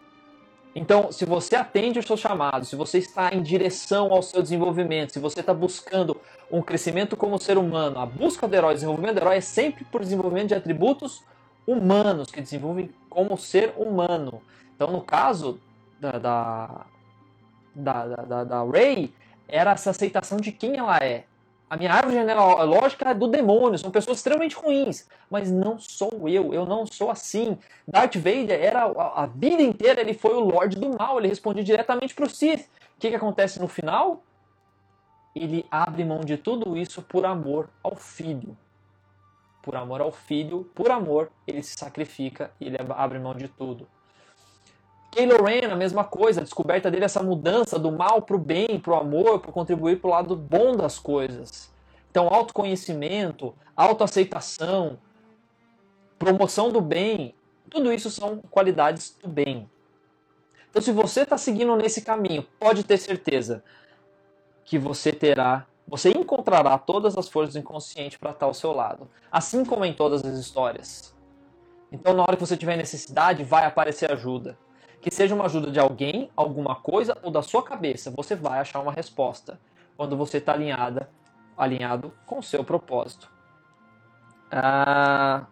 Então, 0.78 1.10
se 1.10 1.24
você 1.24 1.56
atende 1.56 1.98
o 1.98 2.02
seu 2.02 2.18
chamado, 2.18 2.66
se 2.66 2.76
você 2.76 2.98
está 2.98 3.30
em 3.32 3.42
direção 3.42 4.12
ao 4.12 4.20
seu 4.20 4.42
desenvolvimento, 4.42 5.10
se 5.10 5.18
você 5.18 5.40
está 5.40 5.54
buscando 5.54 6.20
um 6.52 6.60
crescimento 6.60 7.16
como 7.16 7.40
ser 7.40 7.56
humano, 7.56 7.98
a 7.98 8.04
busca 8.04 8.46
do 8.46 8.54
herói, 8.54 8.74
desenvolvimento 8.74 9.14
do 9.14 9.20
herói 9.20 9.36
é 9.38 9.40
sempre 9.40 9.86
por 9.86 10.02
desenvolvimento 10.02 10.48
de 10.48 10.54
atributos 10.54 11.24
humanos, 11.66 12.30
que 12.30 12.42
desenvolvem 12.42 12.90
como 13.08 13.38
ser 13.38 13.72
humano. 13.78 14.42
Então, 14.74 14.92
no 14.92 15.00
caso 15.00 15.58
da, 15.98 16.18
da, 16.18 16.86
da, 17.74 18.04
da, 18.04 18.44
da 18.44 18.62
Ray, 18.62 19.14
era 19.48 19.70
essa 19.70 19.88
aceitação 19.88 20.36
de 20.36 20.52
quem 20.52 20.76
ela 20.76 20.98
é. 20.98 21.24
A 21.68 21.76
minha 21.76 21.92
árvore 21.92 22.14
genealógica 22.14 23.10
é 23.10 23.14
do 23.14 23.26
demônio, 23.26 23.76
são 23.76 23.90
pessoas 23.90 24.18
extremamente 24.18 24.54
ruins, 24.54 25.08
mas 25.28 25.50
não 25.50 25.76
sou 25.80 26.28
eu, 26.28 26.54
eu 26.54 26.64
não 26.64 26.86
sou 26.86 27.10
assim. 27.10 27.58
Darth 27.86 28.14
Vader 28.14 28.62
era 28.62 28.84
a, 28.84 29.26
vida 29.26 29.60
inteira 29.62 30.00
ele 30.00 30.14
foi 30.14 30.34
o 30.34 30.40
Lorde 30.40 30.78
do 30.78 30.96
Mal, 30.96 31.18
ele 31.18 31.26
respondia 31.26 31.64
diretamente 31.64 32.14
para 32.14 32.24
o 32.24 32.30
Sith. 32.30 32.68
O 32.96 33.00
que, 33.00 33.10
que 33.10 33.16
acontece 33.16 33.60
no 33.60 33.66
final? 33.66 34.22
Ele 35.34 35.66
abre 35.68 36.04
mão 36.04 36.20
de 36.20 36.36
tudo 36.36 36.76
isso 36.76 37.02
por 37.02 37.26
amor 37.26 37.68
ao 37.82 37.96
filho. 37.96 38.56
Por 39.60 39.74
amor 39.74 40.00
ao 40.00 40.12
filho, 40.12 40.70
por 40.72 40.92
amor, 40.92 41.32
ele 41.48 41.64
se 41.64 41.76
sacrifica 41.76 42.52
e 42.60 42.66
ele 42.66 42.76
abre 42.90 43.18
mão 43.18 43.34
de 43.34 43.48
tudo. 43.48 43.88
Kylo 45.16 45.42
Ren, 45.42 45.72
a 45.72 45.74
mesma 45.76 46.04
coisa, 46.04 46.42
a 46.42 46.44
descoberta 46.44 46.90
dele, 46.90 47.06
essa 47.06 47.22
mudança 47.22 47.78
do 47.78 47.90
mal 47.90 48.20
para 48.20 48.36
o 48.36 48.38
bem, 48.38 48.78
para 48.78 48.92
o 48.92 48.96
amor, 48.96 49.40
para 49.40 49.50
contribuir 49.50 49.98
para 49.98 50.08
o 50.08 50.10
lado 50.10 50.36
bom 50.36 50.76
das 50.76 50.98
coisas. 50.98 51.72
Então, 52.10 52.28
autoconhecimento, 52.28 53.54
autoaceitação, 53.74 54.98
promoção 56.18 56.70
do 56.70 56.82
bem, 56.82 57.34
tudo 57.70 57.90
isso 57.90 58.10
são 58.10 58.42
qualidades 58.50 59.16
do 59.22 59.26
bem. 59.26 59.66
Então, 60.68 60.82
se 60.82 60.92
você 60.92 61.22
está 61.22 61.38
seguindo 61.38 61.74
nesse 61.76 62.02
caminho, 62.02 62.46
pode 62.60 62.84
ter 62.84 62.98
certeza 62.98 63.64
que 64.66 64.78
você 64.78 65.12
terá, 65.12 65.66
você 65.88 66.10
encontrará 66.10 66.76
todas 66.76 67.16
as 67.16 67.26
forças 67.26 67.54
do 67.54 67.60
inconsciente 67.60 68.18
para 68.18 68.32
estar 68.32 68.44
ao 68.44 68.52
seu 68.52 68.72
lado, 68.72 69.08
assim 69.32 69.64
como 69.64 69.82
em 69.82 69.94
todas 69.94 70.22
as 70.22 70.38
histórias. 70.38 71.16
Então, 71.90 72.12
na 72.12 72.22
hora 72.22 72.36
que 72.36 72.44
você 72.44 72.56
tiver 72.56 72.76
necessidade, 72.76 73.42
vai 73.44 73.64
aparecer 73.64 74.12
ajuda 74.12 74.58
que 75.00 75.10
seja 75.10 75.34
uma 75.34 75.46
ajuda 75.46 75.70
de 75.70 75.78
alguém, 75.78 76.30
alguma 76.36 76.74
coisa 76.74 77.16
ou 77.22 77.30
da 77.30 77.42
sua 77.42 77.62
cabeça, 77.62 78.10
você 78.10 78.34
vai 78.34 78.58
achar 78.58 78.80
uma 78.80 78.92
resposta 78.92 79.58
quando 79.96 80.16
você 80.16 80.38
está 80.38 80.52
alinhada, 80.52 81.08
alinhado 81.56 82.12
com 82.26 82.38
o 82.38 82.42
seu 82.42 82.64
propósito. 82.64 83.30
Ah... 84.50 85.44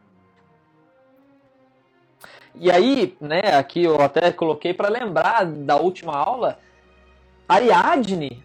E 2.57 2.71
aí, 2.71 3.17
né, 3.21 3.57
aqui 3.59 3.83
eu 3.83 4.01
até 4.01 4.31
coloquei 4.31 4.73
para 4.73 4.89
lembrar 4.89 5.45
da 5.45 5.77
última 5.77 6.17
aula, 6.17 6.61
Ariadne 7.49 8.45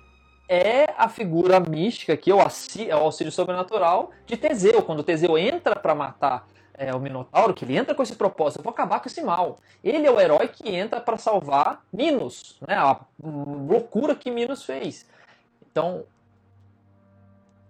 é 0.49 0.91
a 0.97 1.07
figura 1.07 1.59
mística 1.59 2.17
que 2.17 2.31
é 2.31 2.35
o 2.35 2.39
auxílio 2.39 3.31
sobrenatural 3.31 4.09
de 4.25 4.35
Teseu. 4.35 4.81
Quando 4.81 5.03
Teseu 5.03 5.37
entra 5.37 5.75
para 5.75 5.93
matar 5.93 6.47
é, 6.79 6.95
o 6.95 6.99
Minotauro, 6.99 7.53
que 7.53 7.65
ele 7.65 7.75
entra 7.75 7.93
com 7.93 8.01
esse 8.01 8.15
propósito, 8.15 8.61
eu 8.61 8.63
vou 8.63 8.71
acabar 8.71 9.01
com 9.01 9.09
esse 9.09 9.21
mal. 9.21 9.57
Ele 9.83 10.07
é 10.07 10.11
o 10.11 10.17
herói 10.17 10.47
que 10.47 10.73
entra 10.73 11.01
para 11.01 11.17
salvar 11.17 11.83
Minos, 11.91 12.57
né? 12.65 12.73
A 12.75 13.01
loucura 13.21 14.15
que 14.15 14.31
Minos 14.31 14.63
fez. 14.63 15.05
Então, 15.69 16.05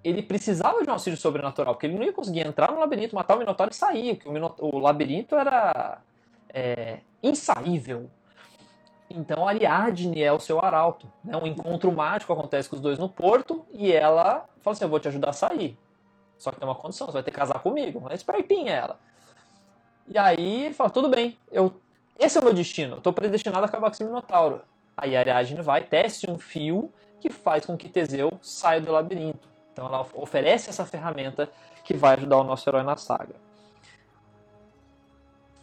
ele 0.04 0.22
precisava 0.22 0.84
de 0.84 0.90
um 0.90 0.94
auxílio 0.94 1.18
sobrenatural, 1.20 1.74
porque 1.74 1.88
ele 1.88 1.96
não 1.96 2.04
ia 2.04 2.14
conseguir 2.14 2.46
entrar 2.46 2.72
no 2.72 2.80
labirinto, 2.80 3.16
matar 3.16 3.36
o 3.36 3.40
Minotauro 3.40 3.72
e 3.72 3.76
sair, 3.76 4.16
porque 4.16 4.30
o, 4.30 4.76
o 4.76 4.78
labirinto 4.78 5.36
era 5.36 5.98
é, 6.54 7.00
insaível. 7.24 8.08
Então, 9.10 9.48
Ariadne 9.48 10.22
é 10.22 10.32
o 10.32 10.40
seu 10.40 10.64
arauto. 10.64 11.12
Né? 11.24 11.36
Um 11.36 11.48
encontro 11.48 11.92
mágico 11.92 12.32
acontece 12.32 12.70
com 12.70 12.76
os 12.76 12.82
dois 12.82 13.00
no 13.00 13.10
porto 13.10 13.66
e 13.74 13.92
ela 13.92 14.46
fala 14.62 14.76
assim: 14.76 14.84
Eu 14.84 14.90
vou 14.90 15.00
te 15.00 15.08
ajudar 15.08 15.32
a 15.32 15.34
sair. 15.34 15.76
Só 16.40 16.52
que 16.52 16.60
tem 16.60 16.68
uma 16.68 16.74
condição, 16.74 17.06
você 17.06 17.14
vai 17.14 17.24
ter 17.24 17.32
que 17.32 17.38
casar 17.38 17.60
comigo. 17.60 18.08
É 18.10 18.16
espertinha 18.16 18.72
ela. 18.72 19.00
E 20.08 20.18
aí 20.18 20.74
fala, 20.74 20.90
tudo 20.90 21.08
bem, 21.10 21.38
eu, 21.52 21.72
esse 22.18 22.38
é 22.38 22.42
o 22.42 22.44
meu 22.44 22.54
destino, 22.54 22.96
eu 22.96 23.02
tô 23.02 23.14
predestinado 23.14 23.64
a 23.64 23.68
acabar 23.68 23.90
com 23.90 23.94
esse 23.94 24.04
Minotauro. 24.04 24.62
Aí 24.98 25.16
a 25.16 25.20
Ariadne 25.20 25.62
vai, 25.62 25.84
teste 25.84 26.30
um 26.32 26.40
fio 26.40 26.92
que 27.20 27.30
faz 27.30 27.66
com 27.66 27.78
que 27.78 27.88
Teseu 27.88 28.32
saia 28.42 28.82
do 28.82 28.92
labirinto. 28.92 29.48
Então 29.72 29.86
ela 29.86 30.08
oferece 30.14 30.70
essa 30.70 30.86
ferramenta 30.86 31.50
que 31.84 31.94
vai 31.94 32.16
ajudar 32.16 32.38
o 32.38 32.44
nosso 32.44 32.68
herói 32.68 32.84
na 32.84 32.98
saga. 32.98 33.36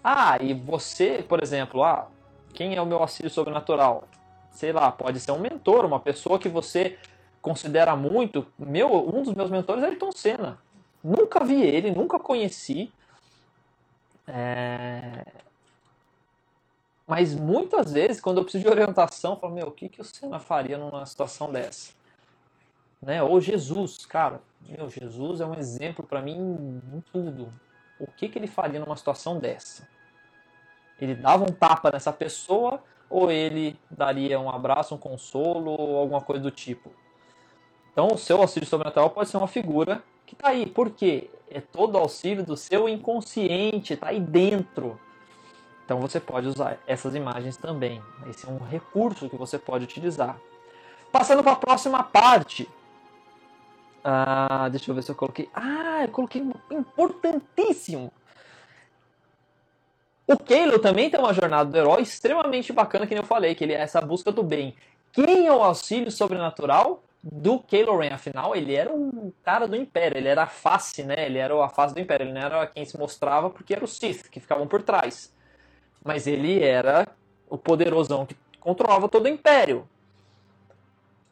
Ah, 0.04 0.38
e 0.40 0.54
você, 0.54 1.24
por 1.28 1.42
exemplo, 1.42 1.82
ah, 1.82 2.06
quem 2.54 2.76
é 2.76 2.80
o 2.80 2.86
meu 2.86 2.98
auxílio 2.98 3.30
sobrenatural? 3.30 4.04
Sei 4.52 4.72
lá, 4.72 4.92
pode 4.92 5.18
ser 5.18 5.32
um 5.32 5.38
mentor, 5.38 5.84
uma 5.84 5.98
pessoa 5.98 6.38
que 6.38 6.48
você 6.48 6.96
considera 7.42 7.94
muito. 7.96 8.46
Meu, 8.58 9.08
um 9.08 9.22
dos 9.22 9.34
meus 9.34 9.50
mentores 9.50 9.82
é 9.82 9.88
Ayrton 9.88 10.12
Senna. 10.12 10.58
Nunca 11.06 11.44
vi 11.44 11.62
ele, 11.62 11.92
nunca 11.92 12.18
conheci. 12.18 12.92
É... 14.26 15.24
Mas 17.06 17.32
muitas 17.32 17.92
vezes, 17.92 18.20
quando 18.20 18.38
eu 18.38 18.42
preciso 18.42 18.64
de 18.64 18.70
orientação, 18.70 19.34
eu 19.34 19.36
falo, 19.38 19.54
meu, 19.54 19.68
o 19.68 19.70
que, 19.70 19.88
que 19.88 20.00
o 20.00 20.04
Senna 20.04 20.40
faria 20.40 20.76
numa 20.76 21.06
situação 21.06 21.52
dessa? 21.52 21.92
Né? 23.00 23.22
Ou 23.22 23.40
Jesus, 23.40 24.04
cara, 24.04 24.40
meu, 24.68 24.90
Jesus 24.90 25.40
é 25.40 25.46
um 25.46 25.54
exemplo 25.54 26.04
para 26.04 26.20
mim 26.20 26.82
em 26.92 27.00
tudo. 27.12 27.52
O 28.00 28.08
que, 28.08 28.28
que 28.28 28.36
ele 28.36 28.48
faria 28.48 28.80
numa 28.80 28.96
situação 28.96 29.38
dessa? 29.38 29.88
Ele 31.00 31.14
dava 31.14 31.44
um 31.44 31.52
tapa 31.52 31.92
nessa 31.92 32.12
pessoa 32.12 32.82
ou 33.08 33.30
ele 33.30 33.78
daria 33.88 34.40
um 34.40 34.50
abraço, 34.50 34.96
um 34.96 34.98
consolo 34.98 35.70
ou 35.70 35.98
alguma 35.98 36.20
coisa 36.20 36.42
do 36.42 36.50
tipo? 36.50 36.90
Então, 37.92 38.08
o 38.08 38.18
seu 38.18 38.40
auxílio 38.40 38.68
sobrenatural 38.68 39.10
pode 39.10 39.28
ser 39.28 39.36
uma 39.36 39.46
figura 39.46 40.02
que 40.26 40.34
está 40.34 40.48
aí. 40.48 40.66
Por 40.66 40.90
quê? 40.90 41.30
É 41.48 41.60
todo 41.60 41.96
auxílio 41.96 42.44
do 42.44 42.56
seu 42.56 42.88
inconsciente, 42.88 43.94
está 43.94 44.08
aí 44.08 44.20
dentro. 44.20 44.98
Então 45.84 46.00
você 46.00 46.18
pode 46.18 46.48
usar 46.48 46.78
essas 46.86 47.14
imagens 47.14 47.56
também. 47.56 48.02
Esse 48.28 48.46
é 48.46 48.50
um 48.50 48.58
recurso 48.58 49.30
que 49.30 49.36
você 49.36 49.58
pode 49.58 49.84
utilizar. 49.84 50.36
Passando 51.12 51.42
para 51.42 51.52
a 51.52 51.56
próxima 51.56 52.02
parte. 52.02 52.68
Ah, 54.02 54.68
deixa 54.68 54.90
eu 54.90 54.94
ver 54.94 55.02
se 55.02 55.10
eu 55.10 55.14
coloquei. 55.14 55.48
Ah, 55.54 56.02
eu 56.02 56.08
coloquei 56.08 56.42
importantíssimo. 56.70 58.12
O 60.26 60.36
Keilo 60.36 60.80
também 60.80 61.08
tem 61.08 61.20
uma 61.20 61.32
jornada 61.32 61.70
do 61.70 61.76
herói 61.76 62.02
extremamente 62.02 62.72
bacana, 62.72 63.06
que 63.06 63.14
eu 63.14 63.22
falei, 63.22 63.54
que 63.54 63.62
ele 63.62 63.72
é 63.72 63.80
essa 63.80 64.00
busca 64.00 64.32
do 64.32 64.42
bem. 64.42 64.74
Quem 65.12 65.46
é 65.46 65.52
o 65.52 65.62
auxílio 65.62 66.10
sobrenatural? 66.10 67.02
Do 67.32 67.58
Kylo 67.58 67.98
Ren. 67.98 68.12
Afinal, 68.12 68.54
ele 68.54 68.74
era 68.74 68.92
um 68.92 69.32
cara 69.42 69.66
do 69.66 69.74
Império, 69.74 70.16
ele 70.16 70.28
era 70.28 70.44
a 70.44 70.46
face, 70.46 71.02
né? 71.02 71.26
Ele 71.26 71.38
era 71.38 71.64
a 71.64 71.68
face 71.68 71.92
do 71.92 72.00
Império, 72.00 72.24
ele 72.24 72.32
não 72.32 72.40
era 72.40 72.66
quem 72.66 72.84
se 72.84 72.96
mostrava 72.96 73.50
porque 73.50 73.74
era 73.74 73.84
os 73.84 73.96
Sith 73.96 74.28
que 74.30 74.38
ficavam 74.38 74.66
por 74.66 74.82
trás. 74.82 75.34
Mas 76.04 76.26
ele 76.26 76.62
era 76.62 77.06
o 77.48 77.58
poderosão 77.58 78.24
que 78.24 78.36
controlava 78.60 79.08
todo 79.08 79.24
o 79.24 79.28
Império. 79.28 79.88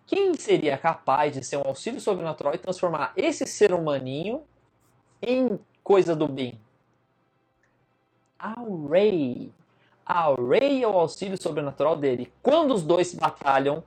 Quem 0.07 0.35
seria 0.35 0.76
capaz 0.76 1.33
de 1.33 1.44
ser 1.44 1.57
um 1.57 1.66
auxílio 1.66 2.00
sobrenatural 2.00 2.54
e 2.54 2.59
transformar 2.59 3.12
esse 3.16 3.46
ser 3.46 3.72
humaninho 3.72 4.42
em 5.22 5.59
coisa 5.83 6.14
do 6.14 6.28
bem? 6.28 6.61
A 8.38 8.54
Rey. 8.90 9.50
A 10.04 10.35
Rey 10.35 10.83
é 10.83 10.87
o 10.87 10.98
auxílio 10.98 11.40
sobrenatural 11.40 11.97
dele. 11.97 12.30
Quando 12.42 12.74
os 12.74 12.82
dois 12.82 13.14
batalham, 13.14 13.82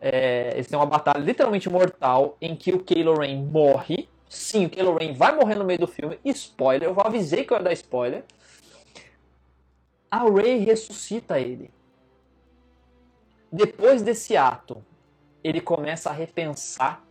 é, 0.00 0.52
eles 0.54 0.66
têm 0.66 0.78
uma 0.78 0.86
batalha 0.86 1.22
literalmente 1.22 1.68
mortal 1.68 2.36
em 2.40 2.56
que 2.56 2.72
o 2.72 2.82
Kylo 2.82 3.18
Ren 3.18 3.42
morre. 3.44 4.08
Sim, 4.28 4.66
o 4.66 4.70
Kylo 4.70 4.96
Ren 4.96 5.12
vai 5.12 5.34
morrer 5.34 5.56
no 5.56 5.64
meio 5.64 5.80
do 5.80 5.86
filme. 5.86 6.18
Spoiler, 6.24 6.88
eu 6.88 7.00
avisei 7.00 7.44
que 7.44 7.52
eu 7.52 7.58
ia 7.58 7.62
dar 7.62 7.72
spoiler. 7.74 8.24
A 10.10 10.24
Rey 10.24 10.58
ressuscita 10.58 11.38
ele. 11.38 11.70
Depois 13.52 14.00
desse 14.00 14.36
ato, 14.36 14.82
ele 15.44 15.60
começa 15.60 16.08
a 16.08 16.12
repensar 16.12 17.04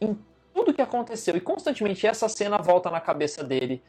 em 0.00 0.18
tudo 0.52 0.74
que 0.74 0.82
aconteceu 0.82 1.36
e 1.36 1.40
constantemente 1.40 2.06
essa 2.06 2.28
cena 2.28 2.58
volta 2.58 2.90
na 2.90 3.00
cabeça 3.00 3.44
dele 3.44 3.82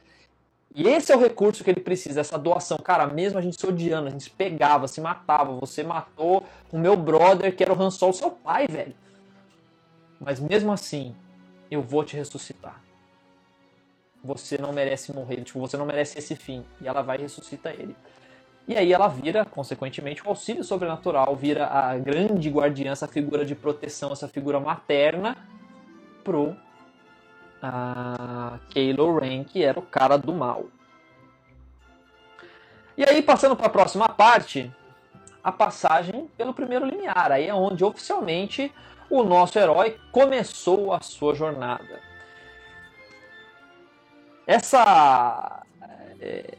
e 0.78 0.89
esse 0.89 1.09
é 1.09 1.15
o 1.15 1.19
recurso 1.19 1.63
que 1.63 1.69
ele 1.69 1.80
precisa, 1.80 2.19
essa 2.19 2.38
doação. 2.38 2.78
Cara, 2.78 3.07
mesmo 3.07 3.39
a 3.39 3.41
gente 3.41 3.57
se 3.57 3.65
odiando, 3.65 4.07
a 4.07 4.11
gente 4.11 4.26
se 4.26 4.30
pegava, 4.30 4.89
se 4.89 4.99
matava. 4.99 5.53
Você 5.53 5.84
matou 5.84 6.43
o 6.69 6.78
meu 6.78 6.97
brother, 6.97 7.55
que 7.55 7.63
era 7.63 7.73
o 7.73 7.82
Han 7.82 7.89
Solo, 7.89 8.11
seu 8.11 8.30
pai, 8.30 8.67
velho. 8.67 8.93
Mas 10.19 10.38
mesmo 10.38 10.73
assim, 10.73 11.15
eu 11.71 11.82
vou 11.82 12.03
te 12.03 12.17
ressuscitar. 12.17 12.84
Você 14.21 14.57
não 14.57 14.73
merece 14.73 15.13
morrer, 15.13 15.43
tipo, 15.45 15.61
você 15.61 15.78
não 15.78 15.86
merece 15.86 16.19
esse 16.19 16.36
fim. 16.36 16.65
E 16.82 16.88
ela 16.89 17.01
vai 17.01 17.19
e 17.19 17.21
ressuscita 17.21 17.69
ele. 17.69 17.95
E 18.67 18.76
aí 18.76 18.91
ela 18.91 19.07
vira, 19.07 19.45
consequentemente, 19.45 20.26
o 20.26 20.30
auxílio 20.30 20.63
sobrenatural, 20.63 21.36
vira 21.38 21.67
a 21.67 21.97
grande 21.97 22.49
guardiã, 22.49 22.91
essa 22.91 23.07
figura 23.07 23.45
de 23.45 23.55
proteção, 23.55 24.11
essa 24.11 24.28
figura 24.28 24.59
materna 24.59 25.38
pro 26.21 26.53
a 27.62 28.60
Kylo 28.70 29.20
Ren, 29.20 29.43
que 29.43 29.64
era 29.64 29.80
o 29.80 29.84
cara 29.84 30.18
do 30.18 30.34
mal. 30.34 30.66
E 32.97 33.03
aí, 33.03 33.22
passando 33.22 33.56
para 33.56 33.68
a 33.68 33.70
próxima 33.70 34.08
parte, 34.08 34.72
a 35.43 35.51
passagem 35.51 36.28
pelo 36.38 36.53
primeiro 36.53 36.86
limiar. 36.86 37.32
Aí 37.32 37.47
é 37.47 37.53
onde 37.53 37.84
oficialmente 37.84 38.74
o 39.10 39.24
nosso 39.24 39.60
herói 39.60 39.97
começou 40.12 40.93
a 40.93 41.01
sua 41.01 41.36
jornada. 41.36 41.99
Essa 44.47 45.64
é, 46.20 46.58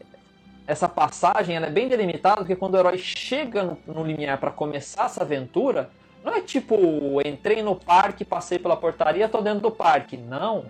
essa 0.67 0.89
passagem 0.89 1.55
é 1.55 1.69
bem 1.69 1.87
delimitada 1.87 2.37
porque 2.37 2.55
quando 2.55 2.75
o 2.75 2.77
herói 2.77 2.97
chega 2.97 3.63
no, 3.63 3.77
no 3.87 4.03
limiar 4.05 4.37
para 4.37 4.51
começar 4.51 5.05
essa 5.05 5.23
aventura, 5.23 5.89
não 6.23 6.33
é 6.33 6.41
tipo 6.41 6.75
entrei 7.25 7.63
no 7.63 7.75
parque, 7.75 8.25
passei 8.25 8.59
pela 8.59 8.75
portaria, 8.75 9.25
estou 9.25 9.41
dentro 9.41 9.61
do 9.61 9.71
parque. 9.71 10.17
Não. 10.17 10.65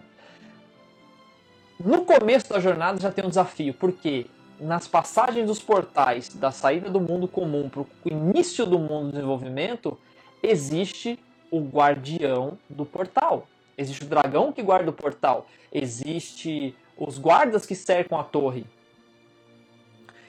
No 1.79 2.03
começo 2.05 2.49
da 2.49 2.59
jornada 2.59 2.99
já 2.99 3.11
tem 3.11 3.23
um 3.23 3.29
desafio, 3.29 3.73
porque 3.73 4.25
nas 4.59 4.87
passagens 4.87 5.45
dos 5.45 5.59
portais 5.59 6.29
da 6.29 6.51
saída 6.51 6.89
do 6.89 6.99
mundo 6.99 7.27
comum 7.27 7.69
para 7.69 7.81
o 7.81 7.87
início 8.05 8.65
do 8.65 8.79
mundo 8.79 9.07
do 9.07 9.11
desenvolvimento, 9.11 9.97
existe 10.41 11.19
o 11.51 11.59
guardião 11.59 12.57
do 12.67 12.83
portal. 12.83 13.47
Existe 13.77 14.03
o 14.03 14.07
dragão 14.07 14.51
que 14.51 14.63
guarda 14.63 14.89
o 14.89 14.93
portal. 14.93 15.45
Existe 15.71 16.75
os 16.97 17.19
guardas 17.19 17.63
que 17.63 17.75
cercam 17.75 18.19
a 18.19 18.23
torre. 18.23 18.65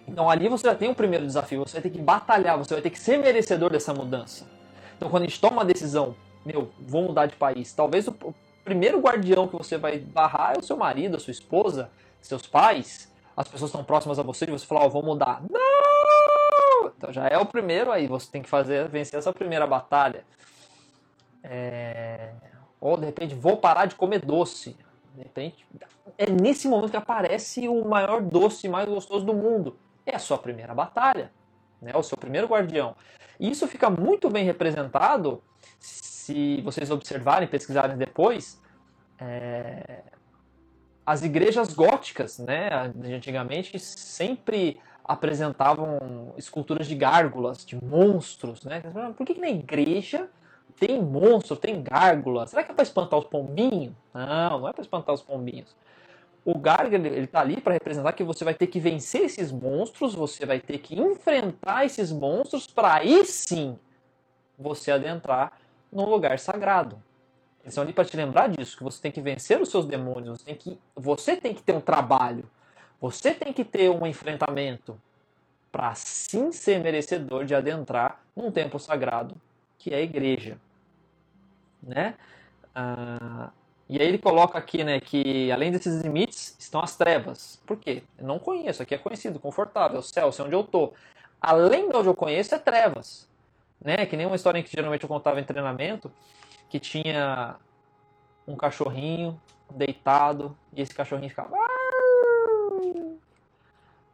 Então 0.07 0.29
ali 0.29 0.49
você 0.49 0.69
já 0.69 0.75
tem 0.75 0.91
o 0.91 0.95
primeiro 0.95 1.25
desafio. 1.25 1.61
Você 1.61 1.75
vai 1.75 1.83
ter 1.83 1.91
que 1.91 1.99
batalhar, 1.99 2.59
você 2.59 2.75
vai 2.75 2.83
ter 2.83 2.91
que 2.91 3.01
ser 3.01 3.19
merecedor 3.19 3.71
dessa 3.71 3.95
mudança. 3.95 4.47
Então 4.97 5.09
quando 5.09 5.23
a 5.23 5.27
gente 5.27 5.41
toma 5.41 5.59
uma 5.59 5.65
decisão, 5.65 6.15
meu, 6.45 6.71
vou 6.79 7.05
mudar 7.05 7.25
de 7.25 7.37
país, 7.37 7.73
talvez 7.73 8.07
o 8.07 8.13
primeiro 8.69 9.01
guardião 9.01 9.49
que 9.49 9.57
você 9.57 9.79
vai 9.79 9.99
barrar 9.99 10.55
é 10.55 10.59
o 10.59 10.63
seu 10.63 10.77
marido, 10.77 11.17
a 11.17 11.21
sua 11.21 11.31
esposa, 11.31 11.91
seus 12.21 12.47
pais, 12.47 13.11
as 13.35 13.49
pessoas 13.49 13.71
estão 13.71 13.83
próximas 13.83 14.19
a 14.19 14.23
você 14.23 14.45
e 14.45 14.51
você 14.51 14.67
fala, 14.67 14.83
ó, 14.83 14.87
oh, 14.87 14.91
vou 14.91 15.03
mudar. 15.03 15.43
Não! 15.51 16.93
Então 16.95 17.11
já 17.11 17.27
é 17.27 17.39
o 17.39 17.47
primeiro 17.47 17.91
aí, 17.91 18.07
você 18.07 18.31
tem 18.31 18.43
que 18.43 18.49
fazer, 18.49 18.87
vencer 18.89 19.19
essa 19.19 19.33
primeira 19.33 19.67
batalha. 19.67 20.23
É... 21.43 22.33
Ou 22.79 22.99
de 22.99 23.07
repente, 23.07 23.35
vou 23.35 23.57
parar 23.57 23.87
de 23.87 23.95
comer 23.95 24.21
doce. 24.21 24.77
De 25.15 25.23
repente, 25.23 25.67
é 26.19 26.31
nesse 26.31 26.69
momento 26.69 26.91
que 26.91 26.97
aparece 26.97 27.67
o 27.69 27.85
maior 27.87 28.21
doce 28.21 28.69
mais 28.69 28.87
gostoso 28.87 29.25
do 29.25 29.33
mundo. 29.33 29.79
É 30.05 30.15
a 30.15 30.19
sua 30.19 30.37
primeira 30.37 30.75
batalha, 30.75 31.33
né? 31.81 31.93
o 31.95 32.03
seu 32.03 32.19
primeiro 32.19 32.47
guardião. 32.47 32.95
E 33.41 33.51
isso 33.51 33.67
fica 33.67 33.89
muito 33.89 34.29
bem 34.29 34.45
representado 34.45 35.43
se 36.29 36.61
vocês 36.61 36.91
observarem, 36.91 37.49
pesquisarem 37.49 37.97
depois. 37.97 38.61
É... 39.19 40.03
As 41.07 41.23
igrejas 41.23 41.73
góticas, 41.73 42.39
né, 42.39 42.69
antigamente, 43.15 43.79
sempre 43.79 44.79
apresentavam 45.03 46.35
esculturas 46.37 46.87
de 46.87 46.95
gárgulas, 46.95 47.65
de 47.65 47.83
monstros, 47.83 48.63
né? 48.63 48.83
Por 49.17 49.25
que, 49.27 49.33
que 49.33 49.41
na 49.41 49.49
igreja 49.49 50.29
tem 50.79 51.03
monstro, 51.03 51.57
tem 51.57 51.83
gárgula. 51.83 52.47
Será 52.47 52.63
que 52.63 52.73
é 52.73 52.75
para 52.75 52.83
espantar 52.83 53.19
os 53.19 53.25
pombinhos? 53.25 53.95
Não, 54.13 54.61
não 54.61 54.69
é 54.69 54.73
para 54.75 54.83
espantar 54.83 55.15
os 55.15 55.23
pombinhos. 55.23 55.75
O 56.45 56.59
gárgula 56.59 57.07
ele 57.07 57.25
está 57.25 57.41
ali 57.41 57.59
para 57.59 57.73
representar 57.73 58.13
que 58.13 58.23
você 58.23 58.45
vai 58.45 58.53
ter 58.53 58.67
que 58.67 58.79
vencer 58.79 59.23
esses 59.23 59.51
monstros, 59.51 60.15
você 60.15 60.45
vai 60.45 60.61
ter 60.61 60.77
que 60.77 60.95
enfrentar 61.01 61.87
esses 61.87 62.13
monstros 62.13 62.67
para 62.67 62.97
aí 62.97 63.25
sim 63.25 63.79
você 64.59 64.91
adentrar 64.91 65.59
num 65.93 66.09
lugar 66.09 66.39
sagrado. 66.39 67.03
Eles 67.63 67.73
estão 67.73 67.85
ali 67.85 67.93
para 67.93 68.05
te 68.05 68.17
lembrar 68.17 68.49
disso, 68.49 68.77
que 68.77 68.85
você 68.85 69.01
tem 69.01 69.13
que 69.13 69.21
vencer 69.21 69.61
os 69.61 69.69
seus 69.69 69.85
demônios, 69.85 70.41
você 70.41 70.45
tem 70.45 70.55
que, 70.55 70.79
você 70.95 71.37
tem 71.37 71.55
que 71.55 71.63
ter 71.63 71.73
um 71.73 71.81
trabalho, 71.81 72.45
você 73.01 73.35
tem 73.35 73.53
que 73.53 73.65
ter 73.65 73.91
um 73.91 74.07
enfrentamento 74.07 75.01
para 75.71 75.95
sim 75.95 76.51
ser 76.53 76.81
merecedor 76.81 77.45
de 77.45 77.55
adentrar 77.55 78.23
num 78.35 78.51
templo 78.51 78.81
sagrado 78.81 79.37
que 79.79 79.93
é 79.93 79.99
a 79.99 80.01
igreja 80.01 80.59
né? 81.83 82.15
Ah, 82.75 83.51
e 83.89 84.01
aí 84.01 84.07
ele 84.07 84.19
coloca 84.19 84.59
aqui, 84.59 84.85
né, 84.85 85.01
que 85.01 85.51
além 85.51 85.73
desses 85.73 86.03
limites 86.03 86.55
estão 86.59 86.81
as 86.81 86.97
trevas. 86.97 87.61
Por 87.67 87.79
quê? 87.79 88.03
Eu 88.19 88.27
não 88.27 88.39
conheço, 88.39 88.83
aqui 88.83 88.95
é 88.95 88.99
conhecido, 88.99 89.41
confortável, 89.41 90.03
céu, 90.03 90.31
sei 90.31 90.45
onde 90.45 90.55
eu 90.55 90.65
tô. 90.65 90.93
Além 91.41 91.89
de 91.89 91.97
onde 91.97 92.09
eu 92.09 92.15
conheço 92.15 92.55
é 92.55 92.59
trevas, 92.59 93.28
né? 93.81 94.07
Que 94.07 94.17
nem 94.17 94.27
uma 94.27 94.37
história 94.37 94.63
que 94.63 94.71
geralmente 94.71 95.03
eu 95.03 95.09
contava 95.09 95.41
em 95.41 95.45
treinamento, 95.45 96.11
que 96.69 96.79
tinha 96.81 97.57
um 98.47 98.57
cachorrinho 98.57 99.41
deitado 99.71 100.57
e 100.73 100.81
esse 100.81 100.95
cachorrinho 100.95 101.29
ficava 101.29 101.55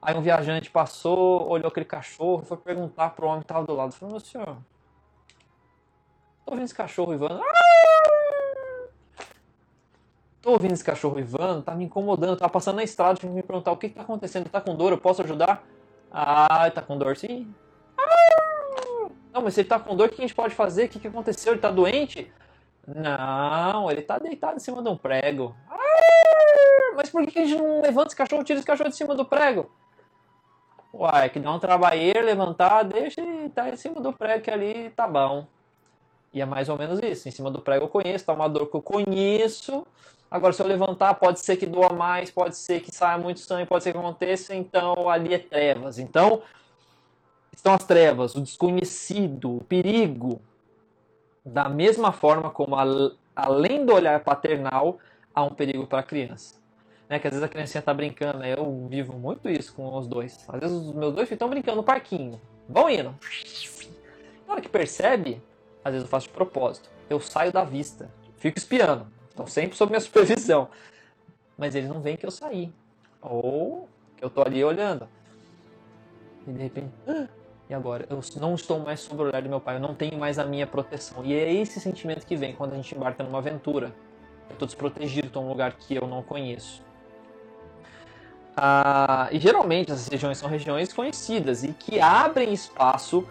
Aí 0.02 0.14
um 0.14 0.20
viajante 0.20 0.70
passou, 0.70 1.48
olhou 1.48 1.68
aquele 1.68 1.86
cachorro 1.86 2.44
foi 2.44 2.58
perguntar 2.58 3.10
pro 3.10 3.26
homem 3.26 3.40
que 3.40 3.44
estava 3.44 3.66
do 3.66 3.74
lado. 3.74 3.92
Falou, 3.92 4.12
meu 4.12 4.20
senhor, 4.20 4.58
Tô 6.44 6.52
ouvindo 6.52 6.64
esse 6.66 6.74
cachorro 6.74 7.10
uivando. 7.10 7.40
Tô 10.42 10.50
ouvindo 10.52 10.74
esse 10.74 10.84
cachorro 10.84 11.16
uivando, 11.16 11.62
tá 11.62 11.74
me 11.74 11.84
incomodando. 11.84 12.36
Tava 12.36 12.52
passando 12.52 12.76
na 12.76 12.84
estrada, 12.84 13.18
tinha 13.18 13.30
que 13.30 13.36
me 13.36 13.42
perguntar 13.42 13.72
o 13.72 13.76
que, 13.78 13.88
que 13.88 13.94
tá 13.94 14.02
acontecendo. 14.02 14.50
Tá 14.50 14.60
com 14.60 14.76
dor? 14.76 14.92
Eu 14.92 14.98
posso 14.98 15.22
ajudar? 15.22 15.64
Ah, 16.12 16.70
tá 16.70 16.82
com 16.82 16.98
dor 16.98 17.16
sim. 17.16 17.52
Não, 19.34 19.42
mas 19.42 19.54
se 19.54 19.62
ele 19.62 19.68
tá 19.68 19.80
com 19.80 19.96
dor, 19.96 20.06
o 20.06 20.10
que 20.10 20.22
a 20.22 20.24
gente 20.24 20.34
pode 20.34 20.54
fazer? 20.54 20.84
O 20.84 20.88
que, 20.88 21.00
que 21.00 21.08
aconteceu? 21.08 21.54
Ele 21.54 21.60
tá 21.60 21.68
doente? 21.68 22.32
Não, 22.86 23.90
ele 23.90 24.00
tá 24.00 24.16
deitado 24.16 24.58
em 24.58 24.60
cima 24.60 24.80
de 24.80 24.88
um 24.88 24.96
prego. 24.96 25.56
Mas 26.94 27.10
por 27.10 27.26
que 27.26 27.40
a 27.40 27.44
gente 27.44 27.60
não 27.60 27.82
levanta 27.82 28.06
esse 28.06 28.16
cachorro, 28.16 28.44
tira 28.44 28.60
esse 28.60 28.66
cachorro 28.66 28.90
de 28.90 28.96
cima 28.96 29.16
do 29.16 29.24
prego? 29.24 29.68
Uai, 30.92 31.28
que 31.30 31.40
dá 31.40 31.52
um 31.52 31.58
trabalheiro, 31.58 32.24
levantar, 32.24 32.84
deixa 32.84 33.20
ele 33.20 33.48
tá 33.48 33.68
em 33.68 33.74
cima 33.74 34.00
do 34.00 34.12
prego 34.12 34.44
que 34.44 34.50
ali 34.52 34.90
tá 34.90 35.08
bom. 35.08 35.48
E 36.32 36.40
é 36.40 36.44
mais 36.44 36.68
ou 36.68 36.78
menos 36.78 37.00
isso. 37.00 37.28
Em 37.28 37.32
cima 37.32 37.50
do 37.50 37.60
prego 37.60 37.86
eu 37.86 37.88
conheço, 37.88 38.24
tá 38.24 38.32
uma 38.32 38.48
dor 38.48 38.68
que 38.68 38.76
eu 38.76 38.82
conheço. 38.82 39.84
Agora, 40.30 40.52
se 40.52 40.62
eu 40.62 40.66
levantar, 40.68 41.14
pode 41.14 41.40
ser 41.40 41.56
que 41.56 41.66
doa 41.66 41.92
mais, 41.92 42.30
pode 42.30 42.56
ser 42.56 42.80
que 42.80 42.94
saia 42.94 43.18
muito 43.18 43.40
sangue, 43.40 43.66
pode 43.66 43.82
ser 43.82 43.90
que 43.90 43.98
aconteça. 43.98 44.54
Então, 44.54 45.08
ali 45.08 45.34
é 45.34 45.38
trevas. 45.38 45.98
Então, 45.98 46.40
estão 47.58 47.74
as 47.74 47.84
trevas, 47.84 48.34
o 48.34 48.40
desconhecido, 48.40 49.56
o 49.56 49.64
perigo. 49.64 50.40
Da 51.44 51.68
mesma 51.68 52.12
forma 52.12 52.50
como, 52.50 52.74
além 53.36 53.84
do 53.84 53.92
olhar 53.92 54.20
paternal, 54.20 54.98
há 55.34 55.42
um 55.42 55.50
perigo 55.50 55.86
para 55.86 56.00
a 56.00 56.02
criança. 56.02 56.54
Né? 57.08 57.18
Que 57.18 57.26
às 57.26 57.34
vezes 57.34 57.44
a 57.44 57.48
criancinha 57.48 57.80
está 57.80 57.92
brincando, 57.92 58.38
né? 58.38 58.54
eu 58.56 58.86
vivo 58.88 59.12
muito 59.18 59.48
isso 59.48 59.74
com 59.74 59.96
os 59.96 60.06
dois. 60.06 60.44
Às 60.48 60.60
vezes 60.60 60.76
os 60.76 60.94
meus 60.94 61.14
dois 61.14 61.30
estão 61.30 61.48
brincando 61.48 61.78
no 61.78 61.84
parquinho. 61.84 62.40
Vão 62.68 62.88
indo. 62.88 63.14
Na 64.46 64.54
hora 64.54 64.60
que 64.62 64.68
percebe, 64.68 65.42
às 65.84 65.92
vezes 65.92 66.06
eu 66.06 66.10
faço 66.10 66.28
de 66.28 66.32
propósito. 66.32 66.88
Eu 67.08 67.20
saio 67.20 67.52
da 67.52 67.64
vista, 67.64 68.10
fico 68.38 68.56
espiando, 68.56 69.06
estão 69.28 69.46
sempre 69.46 69.76
sob 69.76 69.90
minha 69.90 70.00
supervisão. 70.00 70.68
Mas 71.56 71.74
eles 71.74 71.88
não 71.88 72.00
veem 72.00 72.16
que 72.16 72.26
eu 72.26 72.30
saí. 72.30 72.72
Ou 73.20 73.88
que 74.16 74.24
eu 74.24 74.30
tô 74.30 74.42
ali 74.42 74.64
olhando. 74.64 75.08
E 76.46 76.52
de 76.52 76.62
repente, 76.62 76.92
ah, 77.06 77.28
agora? 77.74 78.06
Eu 78.08 78.20
não 78.40 78.54
estou 78.54 78.78
mais 78.78 79.00
sob 79.00 79.22
o 79.22 79.26
olhar 79.26 79.42
do 79.42 79.48
meu 79.48 79.60
pai, 79.60 79.76
eu 79.76 79.80
não 79.80 79.94
tenho 79.94 80.18
mais 80.18 80.38
a 80.38 80.44
minha 80.44 80.66
proteção. 80.66 81.24
E 81.24 81.34
é 81.34 81.52
esse 81.52 81.80
sentimento 81.80 82.26
que 82.26 82.36
vem 82.36 82.54
quando 82.54 82.72
a 82.72 82.76
gente 82.76 82.94
embarca 82.94 83.22
numa 83.22 83.38
aventura. 83.38 83.94
Eu 84.48 84.54
estou 84.54 84.66
desprotegido, 84.66 85.26
estou 85.26 85.42
num 85.42 85.48
lugar 85.48 85.72
que 85.72 85.94
eu 85.94 86.06
não 86.06 86.22
conheço. 86.22 86.82
Ah, 88.56 89.28
e 89.32 89.38
geralmente 89.38 89.90
essas 89.90 90.08
regiões 90.08 90.38
são 90.38 90.48
regiões 90.48 90.92
conhecidas 90.92 91.64
e 91.64 91.72
que 91.72 92.00
abrem 92.00 92.52
espaço 92.52 93.26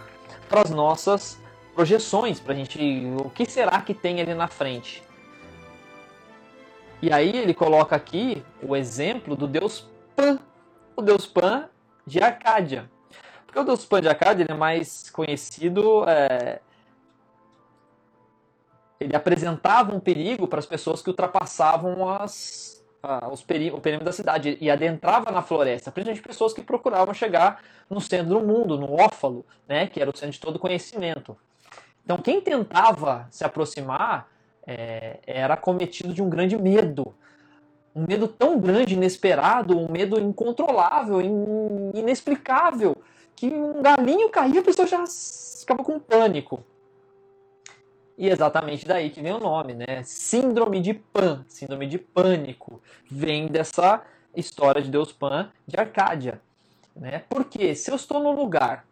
para 0.50 0.62
as 0.62 0.70
nossas 0.70 1.42
projeções 1.74 2.40
para 2.40 2.54
a 2.54 2.56
gente. 2.56 2.78
O 3.24 3.30
que 3.30 3.46
será 3.46 3.82
que 3.82 3.94
tem 3.94 4.22
ali 4.22 4.34
na 4.34 4.48
frente? 4.48 5.04
E 7.02 7.12
aí 7.12 7.36
ele 7.36 7.54
coloca 7.54 7.96
aqui 7.96 8.44
o 8.62 8.76
exemplo 8.76 9.36
do 9.36 9.48
deus 9.48 9.88
Pan, 10.16 10.40
o 10.96 11.02
deus 11.02 11.26
Pan 11.26 11.70
de 12.06 12.22
Arcádia. 12.22 12.90
Porque 13.54 13.60
o 13.60 13.64
deus 13.64 13.86
Pan 13.86 14.00
ele 14.00 14.52
é 14.52 14.54
mais 14.56 15.12
conhecido. 15.12 16.10
É... 16.10 16.60
Ele 19.00 19.16
apresentava 19.16 19.96
um 19.96 20.00
perigo 20.00 20.48
para 20.48 20.58
as 20.58 20.66
pessoas 20.66 21.04
que 21.04 21.10
ultrapassavam 21.10 22.10
as, 22.10 22.84
os 23.32 23.44
peri 23.44 23.70
o 23.70 23.80
perímetro 23.80 24.06
da 24.06 24.12
cidade 24.12 24.58
e 24.60 24.72
adentrava 24.72 25.30
na 25.30 25.42
floresta, 25.44 25.92
principalmente 25.92 26.26
pessoas 26.26 26.54
que 26.54 26.62
procuravam 26.62 27.14
chegar 27.14 27.62
no 27.90 28.02
centro 28.02 28.40
do 28.40 28.40
mundo, 28.40 28.78
no 28.78 28.94
ófalo, 28.94 29.46
né, 29.68 29.88
que 29.88 30.02
era 30.02 30.10
o 30.10 30.18
centro 30.18 30.32
de 30.32 30.40
todo 30.40 30.58
conhecimento. 30.58 31.38
Então, 32.04 32.18
quem 32.18 32.40
tentava 32.42 33.28
se 33.30 33.44
aproximar 33.44 34.30
é, 34.66 35.20
era 35.28 35.58
cometido 35.58 36.14
de 36.14 36.24
um 36.24 36.30
grande 36.30 36.58
medo. 36.58 37.14
Um 37.94 38.06
medo 38.08 38.28
tão 38.28 38.58
grande, 38.58 38.96
inesperado, 38.96 39.78
um 39.78 39.92
medo 39.92 40.20
incontrolável, 40.20 41.20
inexplicável, 41.94 42.96
que 43.44 43.54
um 43.54 43.82
galinho 43.82 44.30
caía 44.30 44.62
a 44.62 44.64
pessoa 44.64 44.88
já 44.88 45.04
ficava 45.60 45.84
com 45.84 46.00
pânico. 46.00 46.64
E 48.18 48.30
exatamente 48.30 48.86
daí 48.86 49.10
que 49.10 49.22
vem 49.22 49.34
o 49.34 49.40
nome, 49.40 49.74
né? 49.74 50.02
Síndrome 50.04 50.80
de 50.80 50.94
Pan, 50.94 51.44
síndrome 51.50 51.86
de 51.86 51.98
pânico, 51.98 52.82
vem 53.12 53.48
dessa 53.48 54.02
história 54.34 54.82
de 54.82 54.90
Deus 54.90 55.12
Pan 55.12 55.52
de 55.68 55.78
Arcádia. 55.78 56.42
Né? 56.96 57.24
Porque 57.28 57.76
se 57.76 57.92
eu 57.92 57.98
estou 57.98 58.24
num 58.24 58.32
lugar 58.32 58.86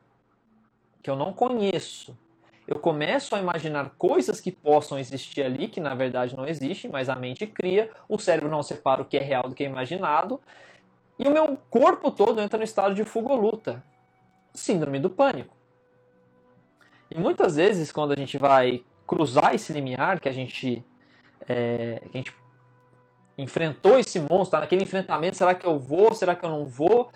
que 1.01 1.09
eu 1.09 1.15
não 1.15 1.31
conheço, 1.31 2.17
eu 2.67 2.77
começo 2.77 3.33
a 3.33 3.39
imaginar 3.39 3.91
coisas 3.97 4.41
que 4.41 4.51
possam 4.51 4.99
existir 4.99 5.43
ali, 5.43 5.69
que 5.69 5.79
na 5.79 5.95
verdade 5.95 6.35
não 6.35 6.45
existem, 6.45 6.91
mas 6.91 7.07
a 7.07 7.15
mente 7.15 7.47
cria, 7.47 7.89
o 8.09 8.19
cérebro 8.19 8.49
não 8.49 8.61
separa 8.61 9.01
o 9.01 9.05
que 9.05 9.15
é 9.15 9.21
real 9.21 9.43
do 9.47 9.55
que 9.55 9.63
é 9.63 9.67
imaginado, 9.67 10.41
e 11.17 11.25
o 11.25 11.31
meu 11.31 11.57
corpo 11.69 12.11
todo 12.11 12.41
entra 12.41 12.57
no 12.57 12.65
estado 12.65 12.93
de 12.93 13.05
fuga 13.05 13.31
ou 13.31 13.39
luta. 13.39 13.81
Síndrome 14.53 14.99
do 14.99 15.09
pânico. 15.09 15.55
E 17.09 17.19
muitas 17.19 17.55
vezes, 17.55 17.91
quando 17.91 18.13
a 18.13 18.15
gente 18.15 18.37
vai 18.37 18.83
cruzar 19.05 19.53
esse 19.53 19.73
limiar, 19.73 20.19
que 20.19 20.29
a 20.29 20.31
gente, 20.31 20.83
é, 21.47 22.01
que 22.09 22.17
a 22.17 22.17
gente 22.17 22.33
enfrentou 23.37 23.99
esse 23.99 24.19
monstro, 24.19 24.51
tá 24.51 24.59
naquele 24.61 24.83
enfrentamento, 24.83 25.35
será 25.35 25.53
que 25.53 25.65
eu 25.65 25.77
vou, 25.77 26.13
será 26.13 26.35
que 26.35 26.45
eu 26.45 26.49
não 26.49 26.65
vou? 26.65 27.11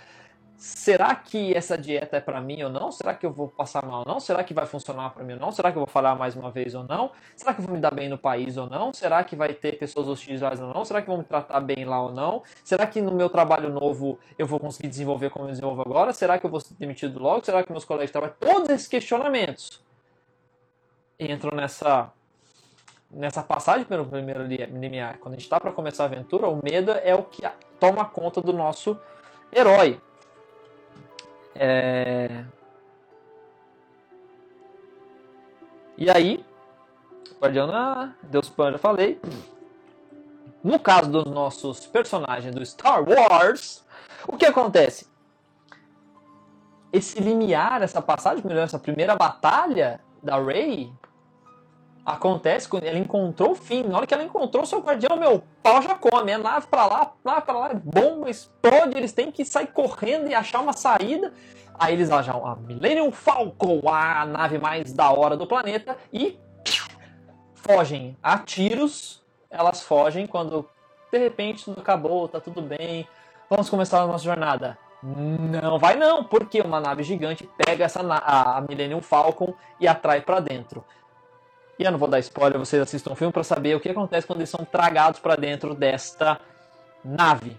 Será 0.65 1.13
que 1.13 1.55
essa 1.55 1.77
dieta 1.77 2.17
é 2.17 2.19
para 2.19 2.41
mim 2.41 2.63
ou 2.63 2.71
não? 2.71 2.91
Será 2.91 3.13
que 3.13 3.23
eu 3.23 3.31
vou 3.31 3.47
passar 3.47 3.85
mal 3.85 3.99
ou 3.99 4.05
não? 4.05 4.19
Será 4.19 4.43
que 4.43 4.51
vai 4.51 4.65
funcionar 4.65 5.11
para 5.11 5.23
mim 5.23 5.33
ou 5.33 5.39
não? 5.39 5.51
Será 5.51 5.71
que 5.71 5.77
eu 5.77 5.81
vou 5.81 5.87
falhar 5.87 6.17
mais 6.17 6.35
uma 6.35 6.49
vez 6.49 6.73
ou 6.73 6.83
não? 6.83 7.11
Será 7.35 7.53
que 7.53 7.61
eu 7.61 7.65
vou 7.65 7.75
me 7.75 7.79
dar 7.79 7.93
bem 7.93 8.09
no 8.09 8.17
país 8.17 8.57
ou 8.57 8.67
não? 8.67 8.91
Será 8.91 9.23
que 9.23 9.35
vai 9.35 9.53
ter 9.53 9.77
pessoas 9.77 10.07
hostis 10.07 10.41
ou 10.41 10.73
não? 10.73 10.83
Será 10.83 11.03
que 11.03 11.07
vão 11.07 11.19
me 11.19 11.23
tratar 11.23 11.59
bem 11.59 11.85
lá 11.85 12.01
ou 12.01 12.11
não? 12.11 12.41
Será 12.63 12.87
que 12.87 12.99
no 12.99 13.11
meu 13.11 13.29
trabalho 13.29 13.69
novo 13.69 14.17
eu 14.39 14.47
vou 14.47 14.59
conseguir 14.59 14.87
desenvolver 14.87 15.29
como 15.29 15.45
eu 15.45 15.49
desenvolvo 15.49 15.81
agora? 15.81 16.11
Será 16.13 16.39
que 16.39 16.47
eu 16.47 16.49
vou 16.49 16.59
ser 16.59 16.73
demitido 16.79 17.19
logo? 17.19 17.45
Será 17.45 17.63
que 17.63 17.71
meus 17.71 17.85
colegas 17.85 18.09
de 18.09 18.13
trabalho... 18.13 18.33
Todos 18.39 18.67
esses 18.69 18.87
questionamentos 18.87 19.83
entram 21.19 21.55
nessa 21.55 22.11
nessa 23.11 23.43
passagem 23.43 23.85
pelo 23.85 24.03
primeiro 24.05 24.43
limiar. 24.43 25.19
Quando 25.19 25.35
a 25.35 25.37
gente 25.37 25.45
está 25.45 25.59
para 25.59 25.71
começar 25.71 26.03
a 26.03 26.07
aventura, 26.07 26.47
o 26.47 26.59
medo 26.63 26.91
é 26.91 27.13
o 27.13 27.21
que 27.21 27.43
toma 27.79 28.03
conta 28.03 28.41
do 28.41 28.51
nosso 28.51 28.99
herói. 29.53 30.01
É... 31.55 32.43
E 35.97 36.09
aí, 36.09 36.45
Guardiana, 37.39 38.15
Deus 38.23 38.49
Pan, 38.49 38.73
já 38.73 38.77
falei. 38.77 39.19
No 40.63 40.79
caso 40.79 41.09
dos 41.09 41.25
nossos 41.25 41.85
personagens 41.85 42.53
do 42.53 42.65
Star 42.65 43.03
Wars, 43.07 43.85
o 44.27 44.35
que 44.35 44.45
acontece? 44.45 45.07
Esse 46.91 47.19
limiar, 47.19 47.81
essa 47.81 48.01
passagem, 48.01 48.43
essa 48.57 48.79
primeira 48.79 49.15
batalha 49.15 50.01
da 50.21 50.41
Rey, 50.41 50.91
acontece 52.05 52.69
quando 52.69 52.83
ela 52.83 52.99
encontrou 52.99 53.51
o 53.51 53.55
fim. 53.55 53.83
Na 53.83 53.97
hora 53.97 54.05
que 54.05 54.13
ela 54.13 54.23
encontrou 54.23 54.63
o 54.63 54.65
seu 54.65 54.79
guardião, 54.79 55.17
meu 55.17 55.41
pau 55.63 55.81
já 55.81 55.95
come. 55.95 56.31
É 56.31 56.37
nave 56.37 56.67
pra 56.67 56.85
lá, 56.85 57.13
nave 57.23 57.41
pra 57.41 57.57
lá, 57.57 57.71
bomba, 57.73 58.29
explode. 58.29 58.95
Eles 58.95 59.11
têm 59.11 59.31
que 59.31 59.43
sair 59.43 59.67
correndo 59.67 60.29
e 60.29 60.35
achar 60.35 60.61
uma 60.61 60.73
saída. 60.73 61.33
Aí 61.77 61.93
eles 61.93 62.11
acham 62.11 62.45
a 62.45 62.55
Millennium 62.55 63.11
Falcon, 63.11 63.81
a 63.89 64.25
nave 64.25 64.59
mais 64.59 64.93
da 64.93 65.11
hora 65.11 65.35
do 65.35 65.47
planeta, 65.47 65.97
e 66.13 66.39
fogem 67.55 68.15
a 68.21 68.37
tiros. 68.37 69.21
Elas 69.49 69.81
fogem 69.81 70.27
quando 70.27 70.67
de 71.11 71.17
repente 71.17 71.65
tudo 71.65 71.79
acabou, 71.79 72.27
tá 72.27 72.39
tudo 72.39 72.61
bem. 72.61 73.07
Vamos 73.49 73.69
começar 73.69 74.01
a 74.01 74.07
nossa 74.07 74.23
jornada. 74.23 74.77
Não 75.03 75.77
vai 75.77 75.95
não, 75.95 76.23
porque 76.23 76.61
uma 76.61 76.79
nave 76.79 77.03
gigante 77.03 77.47
pega 77.57 77.85
essa 77.85 78.01
a 78.01 78.61
Millennium 78.61 79.01
Falcon 79.01 79.53
e 79.79 79.87
atrai 79.87 80.21
para 80.21 80.39
dentro. 80.39 80.83
E 81.77 81.83
eu 81.83 81.91
não 81.91 81.99
vou 81.99 82.07
dar 82.07 82.19
spoiler, 82.19 82.57
vocês 82.57 82.81
assistam 82.81 83.11
o 83.11 83.15
filme 83.15 83.33
para 83.33 83.43
saber 83.43 83.75
o 83.75 83.79
que 83.79 83.89
acontece 83.89 84.25
quando 84.25 84.39
eles 84.39 84.49
são 84.49 84.63
tragados 84.63 85.19
para 85.19 85.35
dentro 85.35 85.75
desta 85.75 86.39
nave. 87.03 87.57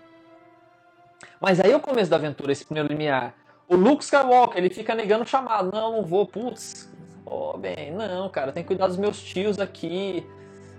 Mas 1.41 1.61
aí 1.61 1.71
é 1.71 1.77
o 1.77 1.81
começo 1.81 2.11
da 2.11 2.17
aventura, 2.17 2.53
esse 2.53 2.65
primeiro 2.65 2.89
limiar. 2.89 3.35
O 3.69 3.77
Luke 3.77 4.03
Skywalker, 4.03 4.59
ele 4.59 4.71
fica 4.71 4.95
negando 4.95 5.25
o 5.25 5.27
chamado. 5.27 5.71
Não, 5.73 5.93
não 5.93 6.05
vou, 6.05 6.27
putz. 6.27 6.89
Oh, 7.25 7.59
bem, 7.59 7.93
não, 7.93 8.29
cara, 8.29 8.53
tem 8.53 8.63
que 8.63 8.69
cuidar 8.69 8.87
dos 8.87 8.97
meus 8.97 9.21
tios 9.21 9.59
aqui. 9.59 10.25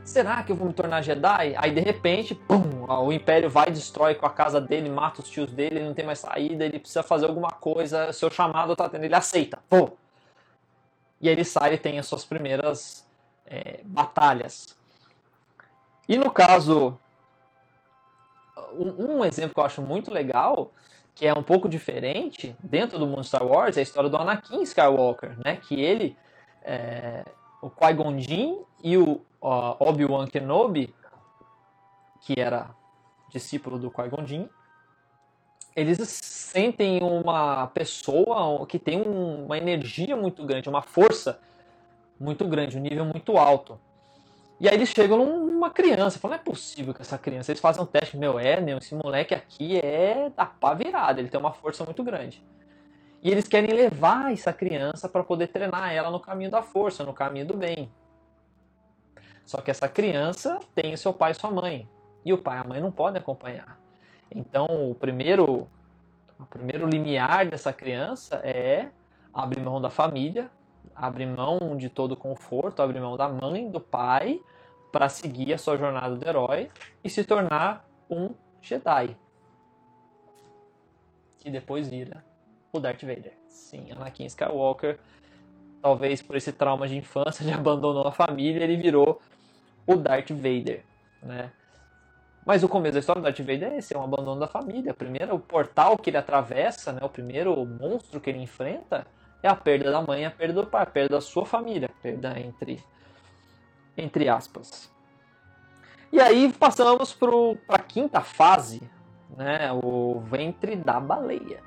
Será 0.03 0.41
que 0.41 0.51
eu 0.51 0.55
vou 0.55 0.67
me 0.67 0.73
tornar 0.73 1.01
Jedi? 1.01 1.53
Aí 1.57 1.71
de 1.71 1.81
repente, 1.81 2.33
pum, 2.33 2.85
o 2.87 3.11
Império 3.11 3.49
vai, 3.49 3.69
destrói 3.69 4.15
com 4.15 4.25
a 4.25 4.29
casa 4.29 4.61
dele, 4.61 4.89
mata 4.89 5.21
os 5.21 5.29
tios 5.29 5.51
dele, 5.51 5.79
ele 5.79 5.85
não 5.85 5.93
tem 5.93 6.05
mais 6.05 6.19
saída, 6.19 6.65
ele 6.65 6.79
precisa 6.79 7.03
fazer 7.03 7.25
alguma 7.25 7.51
coisa, 7.51 8.13
seu 8.13 8.31
chamado 8.31 8.73
tá 8.73 8.87
tendo, 8.87 9.03
ele 9.03 9.13
aceita, 9.13 9.59
vou. 9.69 9.97
E 11.19 11.27
aí 11.27 11.35
ele 11.35 11.43
sai 11.43 11.73
e 11.73 11.77
tem 11.77 11.99
as 11.99 12.07
suas 12.07 12.23
primeiras 12.23 13.06
é, 13.47 13.81
batalhas. 13.83 14.75
E 16.07 16.17
no 16.17 16.31
caso, 16.31 16.97
um, 18.73 19.17
um, 19.17 19.25
exemplo 19.25 19.53
que 19.53 19.59
eu 19.59 19.65
acho 19.65 19.81
muito 19.81 20.13
legal, 20.13 20.71
que 21.15 21.25
é 21.25 21.33
um 21.33 21.43
pouco 21.43 21.67
diferente 21.67 22.55
dentro 22.61 22.99
do 22.99 23.07
mundo 23.07 23.23
Star 23.23 23.45
Wars, 23.45 23.77
é 23.77 23.79
a 23.79 23.83
história 23.83 24.09
do 24.09 24.17
Anakin 24.17 24.61
Skywalker, 24.61 25.37
né? 25.43 25.57
Que 25.57 25.81
ele, 25.81 26.15
é, 26.63 27.25
o 27.61 27.69
Qui-Gon 27.69 28.19
Jinn 28.19 28.61
e 28.83 28.97
o 28.97 29.21
Obi-Wan 29.41 30.27
Kenobi, 30.27 30.93
que 32.21 32.39
era 32.39 32.69
discípulo 33.29 33.79
do 33.79 33.89
Qui-Gon 33.89 34.25
Jinn, 34.25 34.49
eles 35.75 35.97
sentem 36.09 37.03
uma 37.03 37.67
pessoa 37.67 38.65
que 38.65 38.79
tem 38.79 39.01
uma 39.01 39.57
energia 39.57 40.15
muito 40.15 40.43
grande, 40.43 40.69
uma 40.69 40.81
força 40.81 41.39
muito 42.19 42.47
grande, 42.47 42.77
um 42.77 42.81
nível 42.81 43.05
muito 43.05 43.37
alto. 43.37 43.79
E 44.59 44.67
aí 44.67 44.73
eles 44.73 44.89
chegam 44.89 45.17
numa 45.23 45.69
criança, 45.69 46.17
falam, 46.17 46.35
não 46.35 46.41
é 46.41 46.43
possível 46.43 46.93
que 46.93 47.01
essa 47.01 47.17
criança, 47.17 47.51
eles 47.51 47.61
fazem 47.61 47.81
um 47.81 47.85
teste, 47.85 48.17
meu, 48.17 48.39
é, 48.39 48.59
meu, 48.59 48.79
esse 48.79 48.95
moleque 48.95 49.35
aqui 49.35 49.77
é 49.77 50.31
da 50.35 50.45
pá 50.45 50.73
virada, 50.73 51.19
ele 51.19 51.29
tem 51.29 51.39
uma 51.39 51.53
força 51.53 51.83
muito 51.85 52.03
grande. 52.03 52.43
E 53.21 53.29
eles 53.29 53.47
querem 53.47 53.75
levar 53.75 54.33
essa 54.33 54.51
criança 54.51 55.07
para 55.07 55.23
poder 55.23 55.47
treinar 55.47 55.93
ela 55.93 56.09
no 56.09 56.19
caminho 56.19 56.49
da 56.49 56.61
força, 56.61 57.03
no 57.03 57.13
caminho 57.13 57.45
do 57.45 57.55
bem. 57.55 57.91
Só 59.45 59.61
que 59.61 59.71
essa 59.71 59.87
criança 59.87 60.59
tem 60.73 60.93
o 60.93 60.97
seu 60.97 61.13
pai 61.13 61.31
e 61.31 61.35
sua 61.35 61.51
mãe. 61.51 61.87
E 62.25 62.33
o 62.33 62.37
pai 62.37 62.57
e 62.57 62.61
a 62.61 62.63
mãe 62.63 62.81
não 62.81 62.91
podem 62.91 63.19
acompanhar. 63.19 63.79
Então, 64.29 64.65
o 64.91 64.95
primeiro, 64.95 65.67
o 66.39 66.45
primeiro 66.49 66.87
limiar 66.87 67.45
dessa 67.45 67.71
criança 67.71 68.41
é 68.43 68.89
abrir 69.33 69.61
mão 69.61 69.79
da 69.79 69.89
família 69.89 70.49
abre 70.97 71.25
mão 71.25 71.77
de 71.77 71.89
todo 71.89 72.17
conforto, 72.17 72.81
abre 72.81 72.99
mão 72.99 73.15
da 73.15 73.29
mãe, 73.29 73.69
do 73.69 73.79
pai, 73.79 74.41
para 74.91 75.07
seguir 75.07 75.53
a 75.53 75.57
sua 75.57 75.77
jornada 75.77 76.15
do 76.15 76.27
herói 76.27 76.71
e 77.03 77.09
se 77.09 77.23
tornar 77.23 77.87
um 78.09 78.31
Jedi. 78.61 79.15
Que 81.37 81.51
depois 81.51 81.87
vira 81.87 82.25
o 82.73 82.79
Darth 82.79 83.01
Vader. 83.01 83.33
Sim, 83.47 83.91
Anakin 83.91 84.25
Skywalker, 84.25 84.99
talvez 85.81 86.21
por 86.21 86.35
esse 86.35 86.51
trauma 86.51 86.87
de 86.87 86.97
infância, 86.97 87.43
ele 87.45 87.53
abandonou 87.53 88.07
a 88.07 88.11
família, 88.11 88.63
ele 88.63 88.75
virou 88.75 89.21
o 89.85 89.95
Darth 89.95 90.31
Vader, 90.31 90.83
né? 91.21 91.51
Mas 92.45 92.63
o 92.63 92.69
começo 92.69 92.93
da 92.93 92.99
história 92.99 93.21
do 93.21 93.25
Darth 93.25 93.39
Vader 93.39 93.73
é 93.73 93.77
esse, 93.77 93.93
é 93.93 93.99
um 93.99 94.03
abandono 94.03 94.39
da 94.39 94.47
família. 94.47 94.93
Primeiro, 94.93 95.35
o 95.35 95.39
portal 95.39 95.97
que 95.97 96.09
ele 96.09 96.17
atravessa, 96.17 96.93
né, 96.93 97.01
o 97.03 97.09
primeiro 97.09 97.53
monstro 97.65 98.21
que 98.21 98.29
ele 98.29 98.39
enfrenta, 98.39 99.05
é 99.41 99.47
a 99.47 99.55
perda 99.55 99.91
da 99.91 100.01
mãe, 100.01 100.25
a 100.25 100.31
perda 100.31 100.61
do 100.61 100.67
pai, 100.67 100.83
a 100.83 100.85
perda 100.85 101.15
da 101.15 101.21
sua 101.21 101.45
família, 101.45 101.89
perda 102.01 102.39
entre, 102.39 102.83
entre 103.97 104.27
aspas. 104.29 104.91
E 106.11 106.19
aí 106.19 106.51
passamos 106.53 107.13
para 107.13 107.77
a 107.77 107.79
quinta 107.79 108.21
fase, 108.21 108.81
né, 109.35 109.71
o 109.71 110.21
ventre 110.21 110.75
da 110.75 110.99
baleia. 110.99 111.61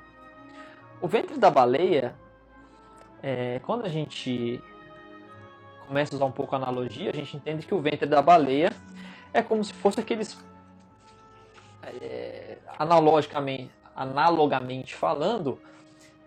O 1.01 1.07
ventre 1.07 1.37
da 1.37 1.49
baleia, 1.49 2.15
é, 3.21 3.59
quando 3.59 3.85
a 3.85 3.89
gente 3.89 4.61
começa 5.87 6.13
a 6.13 6.17
usar 6.17 6.25
um 6.25 6.31
pouco 6.31 6.55
a 6.55 6.57
analogia, 6.57 7.11
a 7.11 7.15
gente 7.15 7.37
entende 7.37 7.65
que 7.65 7.73
o 7.73 7.81
ventre 7.81 8.07
da 8.07 8.21
baleia 8.21 8.71
é 9.33 9.41
como 9.41 9.63
se 9.63 9.73
fosse 9.73 9.99
aqueles. 9.99 10.37
É, 11.83 12.57
analogicamente, 12.77 13.71
analogamente 13.95 14.95
falando, 14.95 15.59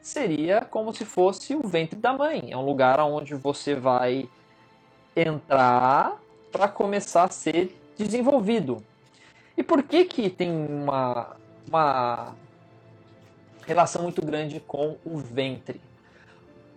seria 0.04 0.60
como 0.60 0.92
se 0.92 1.02
fosse 1.02 1.56
o 1.56 1.66
ventre 1.66 1.98
da 1.98 2.12
mãe. 2.12 2.50
É 2.50 2.56
um 2.56 2.64
lugar 2.64 3.00
onde 3.00 3.34
você 3.34 3.74
vai 3.74 4.28
entrar 5.16 6.20
para 6.52 6.68
começar 6.68 7.24
a 7.24 7.30
ser 7.30 7.74
desenvolvido. 7.96 8.84
E 9.56 9.62
por 9.62 9.82
que 9.82 10.04
que 10.04 10.28
tem 10.28 10.50
uma, 10.50 11.34
uma 11.66 12.34
relação 13.66 14.02
muito 14.02 14.22
grande 14.22 14.60
com 14.60 14.98
o 15.06 15.16
ventre? 15.16 15.80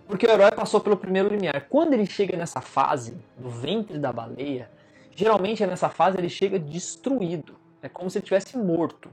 Porque 0.07 0.25
o 0.25 0.31
herói 0.31 0.51
passou 0.51 0.79
pelo 0.79 0.95
primeiro 0.95 1.27
limiar. 1.27 1.67
Quando 1.67 1.91
ele 1.91 2.05
chega 2.05 2.37
nessa 2.37 2.61
fase 2.61 3.17
do 3.37 3.49
ventre 3.49 3.99
da 3.99 4.13
baleia, 4.13 4.71
geralmente 5.13 5.61
é 5.61 5.67
nessa 5.67 5.89
fase 5.89 6.17
ele 6.17 6.29
chega 6.29 6.57
destruído. 6.57 7.57
É 7.81 7.89
como 7.89 8.09
se 8.09 8.19
ele 8.19 8.25
tivesse 8.25 8.57
morto. 8.57 9.09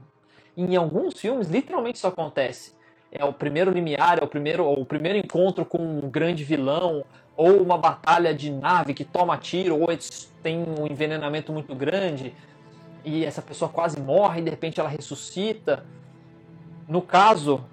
E 0.55 0.63
em 0.63 0.77
alguns 0.77 1.19
filmes, 1.19 1.49
literalmente 1.49 1.97
isso 1.97 2.07
acontece 2.07 2.75
é 3.11 3.23
o 3.23 3.33
primeiro 3.33 3.71
limiar, 3.71 4.19
é 4.19 4.23
o 4.23 4.27
primeiro, 4.27 4.65
o 4.69 4.85
primeiro 4.85 5.17
encontro 5.17 5.65
com 5.65 5.77
um 5.77 6.09
grande 6.09 6.43
vilão, 6.43 7.03
ou 7.37 7.61
uma 7.61 7.77
batalha 7.77 8.33
de 8.33 8.51
nave 8.51 8.93
que 8.93 9.03
toma 9.03 9.37
tiro, 9.37 9.79
ou 9.79 9.87
tem 10.41 10.63
um 10.63 10.87
envenenamento 10.87 11.51
muito 11.51 11.73
grande 11.75 12.33
e 13.03 13.23
essa 13.23 13.41
pessoa 13.41 13.69
quase 13.69 13.99
morre 13.99 14.41
e 14.41 14.43
de 14.43 14.49
repente 14.49 14.79
ela 14.79 14.89
ressuscita. 14.89 15.85
No 16.87 17.01
caso 17.01 17.63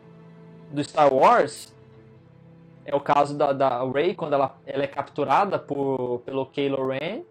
do 0.70 0.82
Star 0.82 1.12
Wars, 1.12 1.72
É 2.84 2.94
o 2.94 3.00
caso 3.00 3.36
da, 3.36 3.52
da 3.52 3.84
Rey, 3.84 4.14
quando 4.14 4.32
ela, 4.32 4.58
ela 4.66 4.82
é 4.82 4.86
capturada 4.88 5.58
por, 5.58 6.20
pelo 6.24 6.46
Kylo 6.46 6.88
Ren 6.88 7.22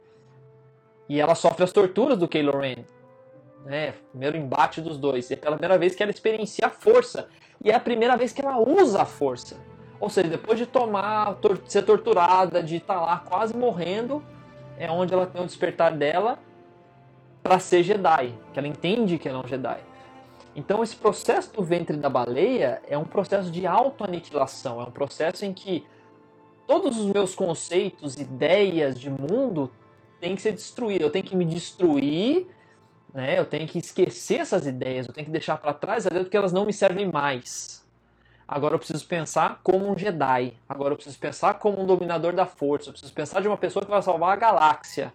e 1.09 1.19
ela 1.19 1.35
sofre 1.35 1.63
as 1.63 1.73
torturas 1.73 2.17
do 2.17 2.27
Kylo 2.27 2.57
Ren. 2.57 2.85
Né? 3.65 3.93
Primeiro 4.11 4.37
embate 4.37 4.79
dos 4.79 4.97
dois. 4.97 5.29
E 5.29 5.33
é 5.33 5.35
pela 5.35 5.57
primeira 5.57 5.77
vez 5.77 5.93
que 5.93 6.01
ela 6.01 6.11
experiencia 6.11 6.67
a 6.67 6.69
força. 6.69 7.27
E 7.63 7.69
é 7.69 7.75
a 7.75 7.79
primeira 7.79 8.17
vez 8.17 8.31
que 8.31 8.41
ela 8.41 8.57
usa 8.57 9.03
a 9.03 9.05
força. 9.05 9.57
Ou 9.99 10.09
seja, 10.09 10.29
depois 10.29 10.57
de 10.57 10.65
tomar, 10.65 11.35
tor 11.35 11.61
ser 11.65 11.83
torturada, 11.83 12.63
de 12.63 12.77
estar 12.77 12.95
tá 12.95 13.01
lá 13.01 13.17
quase 13.19 13.55
morrendo, 13.55 14.23
é 14.77 14.89
onde 14.89 15.13
ela 15.13 15.27
tem 15.27 15.41
o 15.41 15.45
despertar 15.45 15.95
dela 15.95 16.39
para 17.43 17.59
ser 17.59 17.83
Jedi, 17.83 18.33
que 18.51 18.59
ela 18.59 18.67
entende 18.67 19.17
que 19.19 19.29
ela 19.29 19.39
é 19.39 19.45
um 19.45 19.47
Jedi. 19.47 19.79
Então 20.55 20.83
esse 20.83 20.95
processo 20.95 21.53
do 21.53 21.63
ventre 21.63 21.95
da 21.95 22.09
baleia 22.09 22.81
é 22.87 22.97
um 22.97 23.05
processo 23.05 23.49
de 23.51 23.65
autoaniquilação, 23.65 24.81
é 24.81 24.83
um 24.83 24.91
processo 24.91 25.45
em 25.45 25.53
que 25.53 25.85
todos 26.67 26.97
os 26.97 27.05
meus 27.07 27.35
conceitos, 27.35 28.15
ideias 28.15 28.99
de 28.99 29.09
mundo 29.09 29.71
têm 30.19 30.35
que 30.35 30.41
ser 30.41 30.51
destruídos. 30.51 31.03
Eu 31.03 31.11
tenho 31.11 31.25
que 31.25 31.35
me 31.35 31.45
destruir, 31.45 32.47
né? 33.13 33.37
Eu 33.37 33.45
tenho 33.45 33.67
que 33.67 33.79
esquecer 33.79 34.39
essas 34.39 34.65
ideias, 34.65 35.07
eu 35.07 35.13
tenho 35.13 35.25
que 35.25 35.31
deixar 35.31 35.57
para 35.57 35.73
trás 35.73 36.07
porque 36.07 36.37
elas 36.37 36.53
não 36.53 36.65
me 36.65 36.73
servem 36.73 37.11
mais. 37.11 37.81
Agora 38.47 38.75
eu 38.75 38.79
preciso 38.79 39.05
pensar 39.07 39.61
como 39.63 39.89
um 39.89 39.97
Jedi. 39.97 40.57
Agora 40.67 40.91
eu 40.93 40.97
preciso 40.97 41.17
pensar 41.17 41.53
como 41.53 41.81
um 41.81 41.85
dominador 41.85 42.33
da 42.33 42.45
força. 42.45 42.89
Eu 42.89 42.91
preciso 42.91 43.13
pensar 43.13 43.41
de 43.41 43.47
uma 43.47 43.57
pessoa 43.57 43.85
que 43.85 43.89
vai 43.89 44.01
salvar 44.01 44.33
a 44.33 44.35
galáxia. 44.35 45.13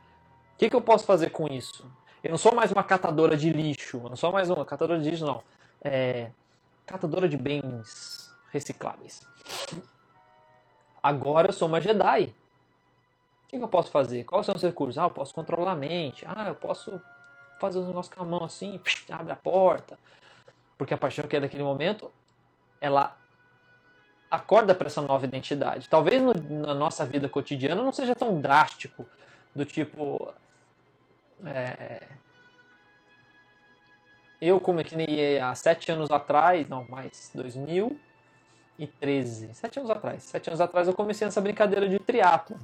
O 0.55 0.59
que, 0.59 0.70
que 0.70 0.76
eu 0.76 0.80
posso 0.80 1.05
fazer 1.05 1.28
com 1.28 1.47
isso? 1.47 1.84
Eu 2.24 2.30
não 2.30 2.38
sou 2.38 2.55
mais 2.55 2.72
uma 2.72 2.82
catadora 2.82 3.36
de 3.36 3.51
lixo. 3.51 4.01
Eu 4.03 4.09
não 4.09 4.16
sou 4.16 4.32
mais 4.32 4.49
uma 4.49 4.64
catadora 4.64 4.99
de 4.99 5.11
lixo, 5.11 5.26
não. 5.26 5.42
É, 5.84 6.30
catadora 6.86 7.28
de 7.28 7.36
bens 7.36 8.34
recicláveis. 8.51 9.20
Agora 11.03 11.49
eu 11.49 11.53
sou 11.53 11.68
uma 11.68 11.78
Jedi. 11.78 12.34
O 13.44 13.49
que, 13.49 13.59
que 13.59 13.62
eu 13.62 13.68
posso 13.68 13.90
fazer? 13.90 14.24
Quais 14.24 14.47
são 14.47 14.55
os 14.55 14.62
recursos? 14.62 14.97
Ah, 14.97 15.05
eu 15.05 15.11
posso 15.11 15.34
controlar 15.34 15.72
a 15.72 15.76
mente. 15.76 16.24
Ah, 16.26 16.49
eu 16.49 16.55
posso 16.55 16.99
fazer 17.59 17.78
um 17.78 17.86
negócio 17.86 18.14
com 18.14 18.22
a 18.22 18.26
mão 18.26 18.44
assim, 18.44 18.80
abre 19.11 19.32
a 19.32 19.36
porta. 19.36 19.98
Porque 20.76 20.94
a 20.94 20.98
paixão 20.98 21.26
que 21.26 21.36
é 21.36 21.40
daquele 21.40 21.62
momento, 21.62 22.12
ela 22.80 23.16
acorda 24.30 24.74
para 24.74 24.88
essa 24.88 25.00
nova 25.00 25.24
identidade. 25.24 25.88
Talvez 25.88 26.20
no, 26.22 26.34
na 26.34 26.74
nossa 26.74 27.07
vida 27.07 27.28
cotidiana 27.28 27.82
não 27.82 27.92
seja 27.92 28.14
tão 28.14 28.40
drástico, 28.40 29.07
do 29.54 29.64
tipo, 29.64 30.32
é... 31.44 32.02
Eu, 34.40 34.59
como 34.61 34.80
é 34.80 34.84
nem 34.94 35.40
há 35.40 35.54
sete 35.54 35.90
anos 35.90 36.11
atrás, 36.11 36.68
não, 36.68 36.86
mais, 36.88 37.30
2013, 37.34 39.54
sete 39.54 39.78
anos 39.78 39.90
atrás, 39.90 40.22
sete 40.24 40.50
anos 40.50 40.61
atrás 40.61 40.86
eu 40.86 40.94
comecei 40.94 41.26
essa 41.26 41.40
brincadeira 41.40 41.88
de 41.88 41.98
triatlo. 41.98 42.59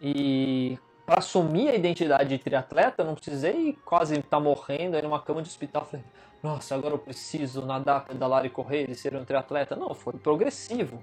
E 0.00 0.78
para 1.08 1.20
assumir 1.20 1.70
a 1.70 1.74
identidade 1.74 2.28
de 2.28 2.36
triatleta, 2.36 3.00
eu 3.00 3.06
não 3.06 3.14
precisei 3.14 3.78
quase 3.82 4.16
estar 4.16 4.28
tá 4.28 4.40
morrendo 4.40 4.94
aí 4.94 5.00
numa 5.00 5.18
cama 5.18 5.40
de 5.40 5.48
hospital. 5.48 5.86
Falei, 5.86 6.04
nossa, 6.42 6.74
agora 6.74 6.92
eu 6.92 6.98
preciso 6.98 7.64
nadar, 7.64 8.04
pedalar 8.04 8.44
e 8.44 8.50
correr 8.50 8.90
e 8.90 8.94
ser 8.94 9.16
um 9.16 9.24
triatleta. 9.24 9.74
Não, 9.74 9.94
foi 9.94 10.12
progressivo. 10.12 11.02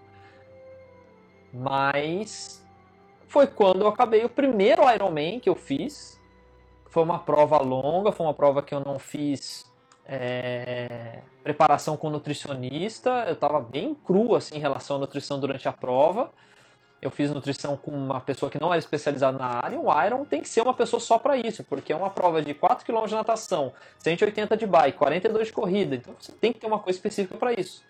Mas 1.52 2.64
foi 3.28 3.48
quando 3.48 3.82
eu 3.82 3.88
acabei 3.88 4.24
o 4.24 4.30
primeiro 4.30 4.84
Ironman 4.88 5.40
que 5.40 5.50
eu 5.50 5.56
fiz. 5.56 6.22
Foi 6.92 7.02
uma 7.02 7.18
prova 7.18 7.58
longa, 7.58 8.12
foi 8.12 8.28
uma 8.28 8.34
prova 8.36 8.62
que 8.62 8.76
eu 8.76 8.82
não 8.82 9.00
fiz 9.00 9.66
é, 10.06 11.22
preparação 11.44 11.98
com 11.98 12.12
nutricionista. 12.12 13.26
Eu 13.26 13.34
estava 13.34 13.60
bem 13.60 13.96
cru 13.96 14.36
assim, 14.36 14.58
em 14.58 14.60
relação 14.60 14.98
à 14.98 15.00
nutrição 15.00 15.40
durante 15.40 15.68
a 15.68 15.74
prova. 15.74 16.32
Eu 17.06 17.12
fiz 17.12 17.30
nutrição 17.30 17.78
com 17.78 17.92
uma 17.92 18.20
pessoa 18.20 18.50
que 18.50 18.60
não 18.60 18.70
era 18.74 18.80
especializada 18.80 19.38
na 19.38 19.46
área. 19.64 19.80
O 19.80 20.04
Iron 20.04 20.26
tem 20.26 20.42
que 20.42 20.50
ser 20.50 20.62
uma 20.62 20.74
pessoa 20.74 21.00
só 21.00 21.20
para 21.20 21.38
isso, 21.38 21.64
porque 21.64 21.94
é 21.94 21.96
uma 21.96 22.10
prova 22.10 22.42
de 22.42 22.52
4 22.56 22.84
km 22.84 23.06
de 23.06 23.14
natação, 23.14 23.72
180 24.00 24.58
de 24.58 24.66
bike, 24.66 24.98
42 24.98 25.48
de 25.48 25.54
corrida. 25.54 25.96
Então 25.96 26.16
você 26.20 26.32
tem 26.32 26.52
que 26.52 26.60
ter 26.60 26.66
uma 26.66 26.80
coisa 26.80 26.98
específica 26.98 27.38
para 27.38 27.54
isso. 27.54 27.84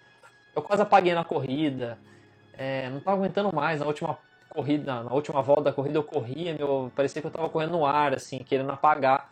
Eu 0.54 0.62
quase 0.62 0.82
apaguei 0.82 1.14
na 1.14 1.24
corrida, 1.24 1.98
é, 2.58 2.90
não 2.90 2.98
estava 2.98 3.16
aguentando 3.16 3.56
mais. 3.56 3.80
Na 3.80 3.86
última 3.86 4.18
corrida, 4.50 5.04
na 5.04 5.14
última 5.14 5.42
volta 5.42 5.64
da 5.64 5.74
corrida 5.74 5.98
eu 5.98 6.04
corria, 6.04 6.54
meu, 6.54 6.92
parecia 6.94 7.22
que 7.22 7.28
eu 7.28 7.30
estava 7.30 7.48
correndo 7.48 7.72
no 7.72 7.86
ar, 7.86 8.14
assim, 8.14 8.40
querendo 8.40 8.70
apagar. 8.70 9.32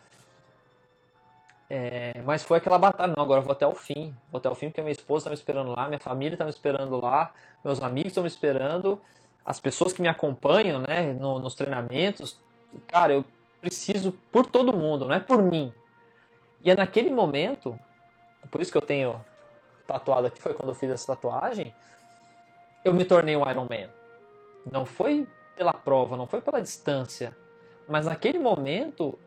É, 1.69 2.21
mas 2.23 2.41
foi 2.41 2.59
aquela 2.59 2.77
batalha, 2.77 3.13
não, 3.17 3.23
agora 3.23 3.41
eu 3.41 3.43
vou 3.43 3.51
até 3.51 3.67
o 3.67 3.75
fim. 3.75 4.15
Vou 4.31 4.39
até 4.39 4.49
o 4.49 4.55
fim 4.55 4.67
porque 4.67 4.81
minha 4.81 4.93
esposa 4.93 5.23
está 5.23 5.29
me 5.31 5.35
esperando 5.35 5.71
lá, 5.71 5.87
minha 5.87 5.99
família 5.99 6.35
está 6.35 6.45
me 6.45 6.51
esperando 6.51 7.01
lá, 7.01 7.33
meus 7.65 7.81
amigos 7.81 8.11
estão 8.11 8.23
me 8.23 8.29
esperando, 8.29 9.01
as 9.45 9.59
pessoas 9.59 9.91
que 9.93 10.01
me 10.01 10.07
acompanham, 10.07 10.79
né, 10.79 11.13
no, 11.13 11.39
nos 11.39 11.55
treinamentos. 11.55 12.39
Cara, 12.87 13.13
eu 13.13 13.25
preciso 13.59 14.11
por 14.31 14.45
todo 14.45 14.75
mundo, 14.75 15.05
não 15.05 15.15
é 15.15 15.19
por 15.19 15.41
mim. 15.41 15.73
E 16.63 16.71
é 16.71 16.75
naquele 16.75 17.09
momento, 17.09 17.77
por 18.49 18.61
isso 18.61 18.71
que 18.71 18.77
eu 18.77 18.81
tenho 18.81 19.23
tatuado 19.85 20.27
aqui, 20.27 20.41
foi 20.41 20.53
quando 20.53 20.69
eu 20.69 20.75
fiz 20.75 20.89
essa 20.89 21.15
tatuagem, 21.15 21.73
eu 22.83 22.93
me 22.93 23.05
tornei 23.05 23.35
um 23.35 23.49
Iron 23.49 23.67
Man. 23.69 23.89
Não 24.69 24.85
foi 24.85 25.27
pela 25.55 25.73
prova, 25.73 26.15
não 26.15 26.25
foi 26.25 26.41
pela 26.41 26.61
distância, 26.61 27.35
mas 27.87 28.05
naquele 28.05 28.39
momento 28.39 29.17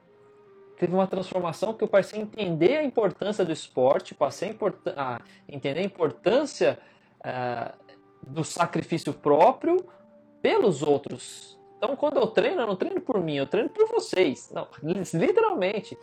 teve 0.79 0.95
uma 0.95 1.07
transformação 1.07 1.75
que 1.75 1.85
eu 1.85 1.89
passei 1.89 2.21
a 2.21 2.23
entender 2.23 2.77
a 2.77 2.83
importância 2.83 3.45
do 3.45 3.53
esporte, 3.53 4.15
passei 4.15 4.57
a, 4.97 5.21
entender 5.49 5.81
a 5.81 5.85
importância 5.85 6.79
uh, 7.21 7.75
do 8.23 8.45
sacrifício 8.45 9.13
próprio 9.13 9.87
pelos 10.47 10.81
outros. 10.81 11.59
Então, 11.77 11.97
quando 11.97 12.19
eu 12.19 12.27
treino, 12.29 12.61
eu 12.61 12.69
não 12.69 12.77
treino 12.77 13.01
por 13.01 13.21
mim, 13.21 13.35
eu 13.35 13.49
treino 13.49 13.69
por 13.69 13.89
vocês. 13.89 14.49
Não, 14.53 14.69
literalmente. 14.81 15.99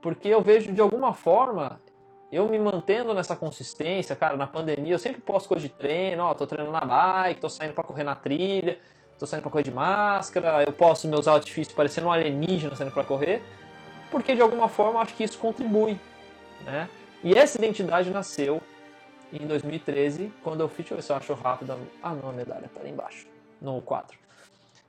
Porque 0.00 0.26
eu 0.26 0.40
vejo 0.40 0.72
de 0.72 0.80
alguma 0.80 1.12
forma 1.12 1.78
eu 2.32 2.48
me 2.48 2.58
mantendo 2.58 3.12
nessa 3.12 3.36
consistência, 3.36 4.16
cara, 4.16 4.38
na 4.38 4.46
pandemia 4.46 4.94
eu 4.94 4.98
sempre 4.98 5.20
posto 5.20 5.48
coisa 5.48 5.68
de 5.68 5.68
treino, 5.68 6.24
ó, 6.24 6.32
tô 6.32 6.46
treinando 6.46 6.72
na 6.72 6.80
bike, 6.80 7.40
tô 7.42 7.50
saindo 7.50 7.74
para 7.74 7.84
correr 7.84 8.04
na 8.04 8.14
trilha, 8.14 8.78
tô 9.18 9.26
saindo 9.26 9.42
para 9.42 9.50
correr 9.50 9.64
de 9.64 9.70
máscara, 9.70 10.64
eu 10.66 10.72
posto 10.72 11.06
meus 11.06 11.28
outfits 11.28 11.72
parecendo 11.72 12.06
um 12.06 12.12
alienígena 12.12 12.74
saindo 12.74 12.92
para 12.92 13.04
correr, 13.04 13.42
porque 14.10 14.34
de 14.34 14.40
alguma 14.40 14.66
forma 14.66 15.00
acho 15.00 15.14
que 15.14 15.24
isso 15.24 15.38
contribui, 15.38 16.00
né? 16.64 16.88
E 17.22 17.34
essa 17.34 17.58
identidade 17.58 18.10
nasceu 18.10 18.62
em 19.32 19.46
2013, 19.46 20.32
quando 20.42 20.60
eu 20.60 20.68
fiz, 20.68 20.78
deixa 20.78 20.94
eu 20.94 20.96
ver 20.98 21.02
se 21.02 21.12
eu 21.12 21.16
acho 21.16 21.34
rápido, 21.34 21.76
ah 22.02 22.14
não, 22.14 22.30
a 22.30 22.32
medalha 22.32 22.70
tá 22.72 22.80
ali 22.80 22.90
embaixo, 22.90 23.26
no 23.60 23.80
4. 23.82 24.18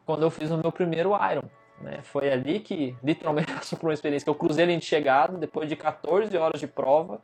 Quando 0.06 0.24
eu 0.24 0.30
fiz 0.30 0.50
o 0.52 0.58
meu 0.58 0.72
primeiro 0.72 1.12
Iron, 1.32 1.44
né? 1.82 2.00
Foi 2.04 2.32
ali 2.32 2.60
que, 2.60 2.96
literalmente, 3.04 3.52
passou 3.54 3.78
por 3.78 3.88
uma 3.88 3.94
experiência 3.94 4.26
que 4.26 4.30
eu 4.30 4.36
cruzei 4.36 4.64
a 4.64 4.68
linha 4.68 4.80
de 4.80 4.86
chegada, 4.86 5.38
depois 5.38 5.70
de 5.70 5.76
14 5.76 6.36
horas 6.38 6.60
de 6.60 6.68
prova, 6.68 7.20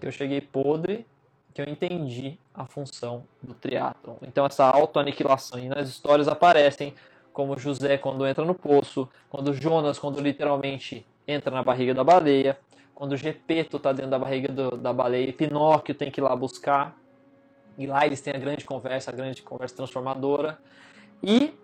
que 0.00 0.06
eu 0.06 0.12
cheguei 0.12 0.40
podre, 0.40 1.06
que 1.52 1.60
eu 1.60 1.66
entendi 1.66 2.38
a 2.54 2.64
função 2.64 3.24
do 3.42 3.54
triatlon. 3.54 4.16
Então 4.22 4.46
essa 4.46 4.64
autoaniquilação, 4.64 5.58
e 5.58 5.68
nas 5.68 5.88
histórias 5.88 6.28
aparecem 6.28 6.94
como 7.32 7.58
José 7.58 7.98
quando 7.98 8.26
entra 8.26 8.44
no 8.44 8.54
poço, 8.54 9.08
quando 9.28 9.52
Jonas 9.52 9.98
quando 9.98 10.20
literalmente 10.20 11.06
entra 11.26 11.50
na 11.50 11.62
barriga 11.62 11.92
da 11.92 12.02
baleia, 12.02 12.58
quando 12.98 13.16
Gepeto 13.16 13.76
está 13.76 13.92
dentro 13.92 14.10
da 14.10 14.18
barriga 14.18 14.52
do, 14.52 14.76
da 14.76 14.92
baleia 14.92 15.32
Pinóquio 15.32 15.94
tem 15.94 16.10
que 16.10 16.20
ir 16.20 16.24
lá 16.24 16.34
buscar. 16.34 16.98
E 17.78 17.86
lá 17.86 18.04
eles 18.04 18.20
têm 18.20 18.34
a 18.34 18.38
grande 18.38 18.64
conversa, 18.64 19.12
a 19.12 19.14
grande 19.14 19.40
conversa 19.40 19.76
transformadora. 19.76 20.58
E 21.22 21.54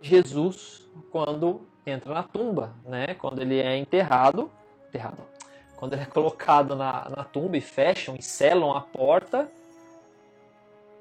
Jesus 0.00 0.88
quando 1.10 1.68
entra 1.84 2.14
na 2.14 2.22
tumba, 2.22 2.72
né? 2.86 3.08
Quando 3.12 3.42
ele 3.42 3.60
é 3.60 3.76
enterrado, 3.76 4.50
enterrado, 4.88 5.18
quando 5.76 5.92
ele 5.92 6.00
é 6.00 6.06
colocado 6.06 6.74
na, 6.74 7.10
na 7.14 7.24
tumba 7.24 7.58
e 7.58 7.60
fecham 7.60 8.16
e 8.18 8.22
selam 8.22 8.74
a 8.74 8.80
porta, 8.80 9.52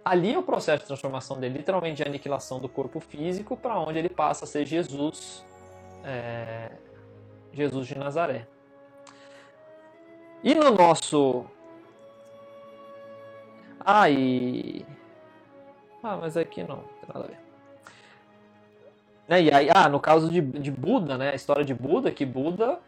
ali 0.04 0.34
é 0.34 0.38
o 0.38 0.44
processo 0.44 0.82
de 0.82 0.88
transformação 0.88 1.40
dele, 1.40 1.60
literalmente 1.60 1.96
de 1.96 2.04
aniquilação 2.04 2.60
do 2.60 2.68
corpo 2.68 3.00
físico, 3.00 3.56
para 3.56 3.80
onde 3.80 3.98
ele 3.98 4.10
passa 4.10 4.44
a 4.44 4.48
ser 4.48 4.66
Jesus, 4.66 5.42
é, 6.04 6.70
Jesus 7.54 7.88
de 7.88 7.98
Nazaré. 7.98 8.46
E 10.44 10.56
no 10.56 10.72
nosso. 10.72 11.46
E. 14.10 14.86
Ah, 16.02 16.18
mas 16.18 16.38
aqui 16.38 16.64
não, 16.64 16.78
não 16.78 16.84
tem 16.84 17.10
nada 17.14 17.26
a 17.26 17.28
ver. 17.28 17.40
Né? 19.28 19.44
E 19.44 19.52
aí, 19.52 19.70
ah, 19.74 19.90
no 19.90 20.00
caso 20.00 20.30
de, 20.30 20.42
de 20.42 20.72
Buda, 20.72 21.18
né? 21.18 21.32
A 21.32 21.36
história 21.36 21.66
de 21.66 21.74
Buda, 21.74 22.12
que 22.12 22.26
Buda. 22.26 22.80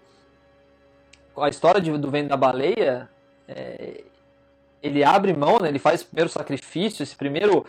A 1.38 1.50
história 1.50 1.82
de, 1.82 1.96
do 1.98 2.10
vento 2.10 2.30
da 2.30 2.38
baleia. 2.38 3.10
É, 3.48 4.04
ele 4.82 5.04
abre 5.04 5.34
mão, 5.34 5.60
né? 5.60 5.70
ele 5.70 5.80
faz 5.80 6.02
o 6.02 6.08
primeiro 6.08 6.30
sacrifício, 6.30 7.04
esse 7.04 7.16
primeiro 7.16 7.66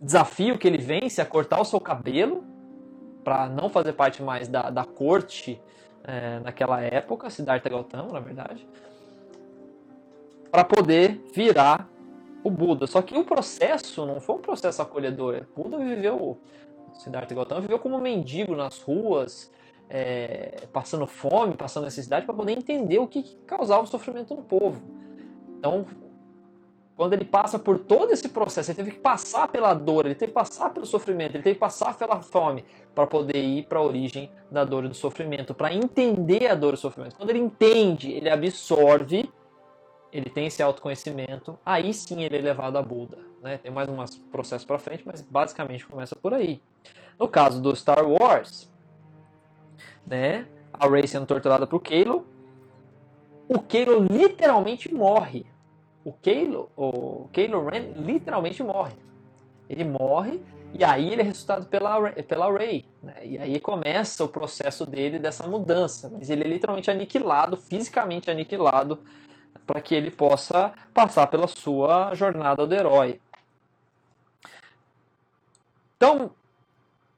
desafio 0.00 0.58
que 0.58 0.66
ele 0.66 0.78
vence 0.78 1.20
é 1.20 1.24
cortar 1.24 1.60
o 1.60 1.64
seu 1.64 1.80
cabelo 1.80 2.44
para 3.24 3.48
não 3.48 3.68
fazer 3.68 3.94
parte 3.94 4.22
mais 4.22 4.46
da, 4.46 4.70
da 4.70 4.84
corte 4.84 5.60
é, 6.04 6.38
naquela 6.40 6.80
época, 6.80 7.30
Siddhartha 7.30 7.68
Gautama, 7.68 8.12
na 8.12 8.20
verdade, 8.20 8.66
para 10.50 10.64
poder 10.64 11.20
virar 11.34 11.88
o 12.44 12.50
Buda. 12.50 12.86
Só 12.86 13.02
que 13.02 13.16
o 13.16 13.24
processo 13.24 14.06
não 14.06 14.20
foi 14.20 14.36
um 14.36 14.40
processo 14.40 14.82
acolhedor. 14.82 15.46
O 15.56 15.62
Buda 15.62 15.78
viveu, 15.78 16.38
Siddhartha 16.92 17.34
Gautama 17.34 17.60
viveu 17.60 17.78
como 17.78 17.98
mendigo 17.98 18.54
nas 18.54 18.80
ruas, 18.82 19.50
é, 19.88 20.66
passando 20.72 21.06
fome, 21.06 21.56
passando 21.56 21.84
necessidade, 21.84 22.26
para 22.26 22.34
poder 22.34 22.52
entender 22.52 22.98
o 22.98 23.06
que, 23.06 23.22
que 23.22 23.36
causava 23.46 23.82
o 23.82 23.86
sofrimento 23.86 24.34
no 24.34 24.42
povo. 24.42 24.82
Então, 25.58 25.86
quando 26.96 27.14
ele 27.14 27.24
passa 27.24 27.58
por 27.58 27.78
todo 27.78 28.12
esse 28.12 28.28
processo, 28.28 28.70
ele 28.70 28.76
teve 28.76 28.90
que 28.92 29.00
passar 29.00 29.48
pela 29.48 29.74
dor, 29.74 30.06
ele 30.06 30.14
teve 30.14 30.30
que 30.30 30.34
passar 30.34 30.70
pelo 30.70 30.86
sofrimento, 30.86 31.34
ele 31.34 31.42
teve 31.42 31.54
que 31.54 31.60
passar 31.60 31.96
pela 31.98 32.20
fome 32.20 32.64
para 32.94 33.06
poder 33.06 33.42
ir 33.42 33.66
para 33.66 33.80
a 33.80 33.82
origem 33.82 34.30
da 34.50 34.64
dor 34.64 34.84
e 34.84 34.88
do 34.88 34.94
sofrimento, 34.94 35.52
para 35.54 35.74
entender 35.74 36.46
a 36.46 36.54
dor 36.54 36.74
e 36.74 36.74
o 36.74 36.78
sofrimento. 36.78 37.16
Quando 37.16 37.30
ele 37.30 37.40
entende, 37.40 38.12
ele 38.12 38.30
absorve, 38.30 39.28
ele 40.12 40.30
tem 40.30 40.46
esse 40.46 40.62
autoconhecimento, 40.62 41.58
aí 41.66 41.92
sim 41.92 42.22
ele 42.22 42.38
é 42.38 42.40
levado 42.40 42.76
a 42.76 42.82
Buda. 42.82 43.18
Né? 43.42 43.58
Tem 43.58 43.72
mais 43.72 43.88
um 43.88 43.96
processo 44.30 44.64
para 44.64 44.78
frente, 44.78 45.02
mas 45.04 45.20
basicamente 45.20 45.84
começa 45.84 46.14
por 46.14 46.32
aí. 46.32 46.62
No 47.18 47.26
caso 47.26 47.60
do 47.60 47.74
Star 47.74 48.08
Wars, 48.08 48.72
né, 50.06 50.46
a 50.72 50.88
Rey 50.88 51.08
sendo 51.08 51.26
torturada 51.26 51.66
por 51.66 51.80
Kylo, 51.80 52.24
o 53.48 53.58
Kylo 53.58 54.06
literalmente 54.08 54.94
morre 54.94 55.44
o 56.04 56.12
Kylo, 56.12 56.70
o 56.76 57.28
Kylo 57.32 57.66
Ren 57.66 57.92
literalmente 57.96 58.62
morre. 58.62 58.92
Ele 59.68 59.84
morre 59.84 60.40
e 60.74 60.82
aí 60.82 61.12
ele 61.12 61.22
é 61.22 61.24
ressuscitado 61.24 61.66
pela, 61.66 62.10
pela 62.10 62.52
Rey. 62.52 62.84
Né? 63.00 63.14
E 63.22 63.38
aí 63.38 63.60
começa 63.60 64.24
o 64.24 64.28
processo 64.28 64.84
dele 64.84 65.20
dessa 65.20 65.46
mudança. 65.46 66.10
Mas 66.12 66.28
ele 66.28 66.42
é 66.42 66.48
literalmente 66.48 66.90
aniquilado, 66.90 67.56
fisicamente 67.56 68.28
aniquilado, 68.28 68.98
para 69.64 69.80
que 69.80 69.94
ele 69.94 70.10
possa 70.10 70.72
passar 70.92 71.28
pela 71.28 71.46
sua 71.46 72.12
jornada 72.14 72.66
do 72.66 72.74
herói. 72.74 73.20
Então, 75.96 76.32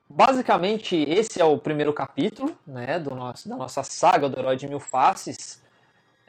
basicamente, 0.08 0.94
esse 0.94 1.40
é 1.40 1.44
o 1.44 1.56
primeiro 1.56 1.94
capítulo 1.94 2.56
né, 2.66 2.98
do 2.98 3.14
nosso, 3.14 3.48
da 3.48 3.56
nossa 3.56 3.82
saga 3.82 4.28
do 4.28 4.38
herói 4.38 4.56
de 4.56 4.68
mil 4.68 4.78
faces. 4.78 5.64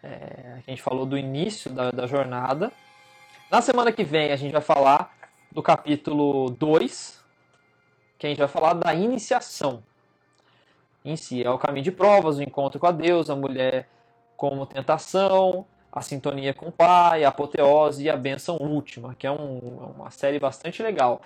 É, 0.03 0.59
a 0.65 0.69
gente 0.69 0.81
falou 0.81 1.05
do 1.05 1.17
início 1.17 1.71
da, 1.71 1.91
da 1.91 2.07
jornada. 2.07 2.71
Na 3.49 3.61
semana 3.61 3.91
que 3.91 4.03
vem 4.03 4.31
a 4.31 4.35
gente 4.35 4.51
vai 4.51 4.61
falar 4.61 5.15
do 5.51 5.63
capítulo 5.63 6.49
2, 6.51 7.23
que 8.17 8.27
a 8.27 8.29
gente 8.29 8.39
vai 8.39 8.47
falar 8.47 8.73
da 8.73 8.93
iniciação 8.93 9.83
em 11.03 11.15
si. 11.15 11.43
É 11.43 11.49
o 11.49 11.57
caminho 11.57 11.83
de 11.83 11.91
provas, 11.91 12.37
o 12.37 12.43
encontro 12.43 12.79
com 12.79 12.87
a 12.87 12.91
Deus, 12.91 13.29
a 13.29 13.35
mulher 13.35 13.87
como 14.35 14.65
tentação, 14.65 15.65
a 15.91 16.01
sintonia 16.01 16.53
com 16.53 16.67
o 16.67 16.71
pai, 16.71 17.23
a 17.23 17.29
apoteose 17.29 18.03
e 18.03 18.09
a 18.09 18.15
benção 18.15 18.57
última, 18.57 19.15
que 19.15 19.25
é 19.25 19.31
um, 19.31 19.93
uma 19.95 20.11
série 20.11 20.39
bastante 20.39 20.83
legal. 20.83 21.21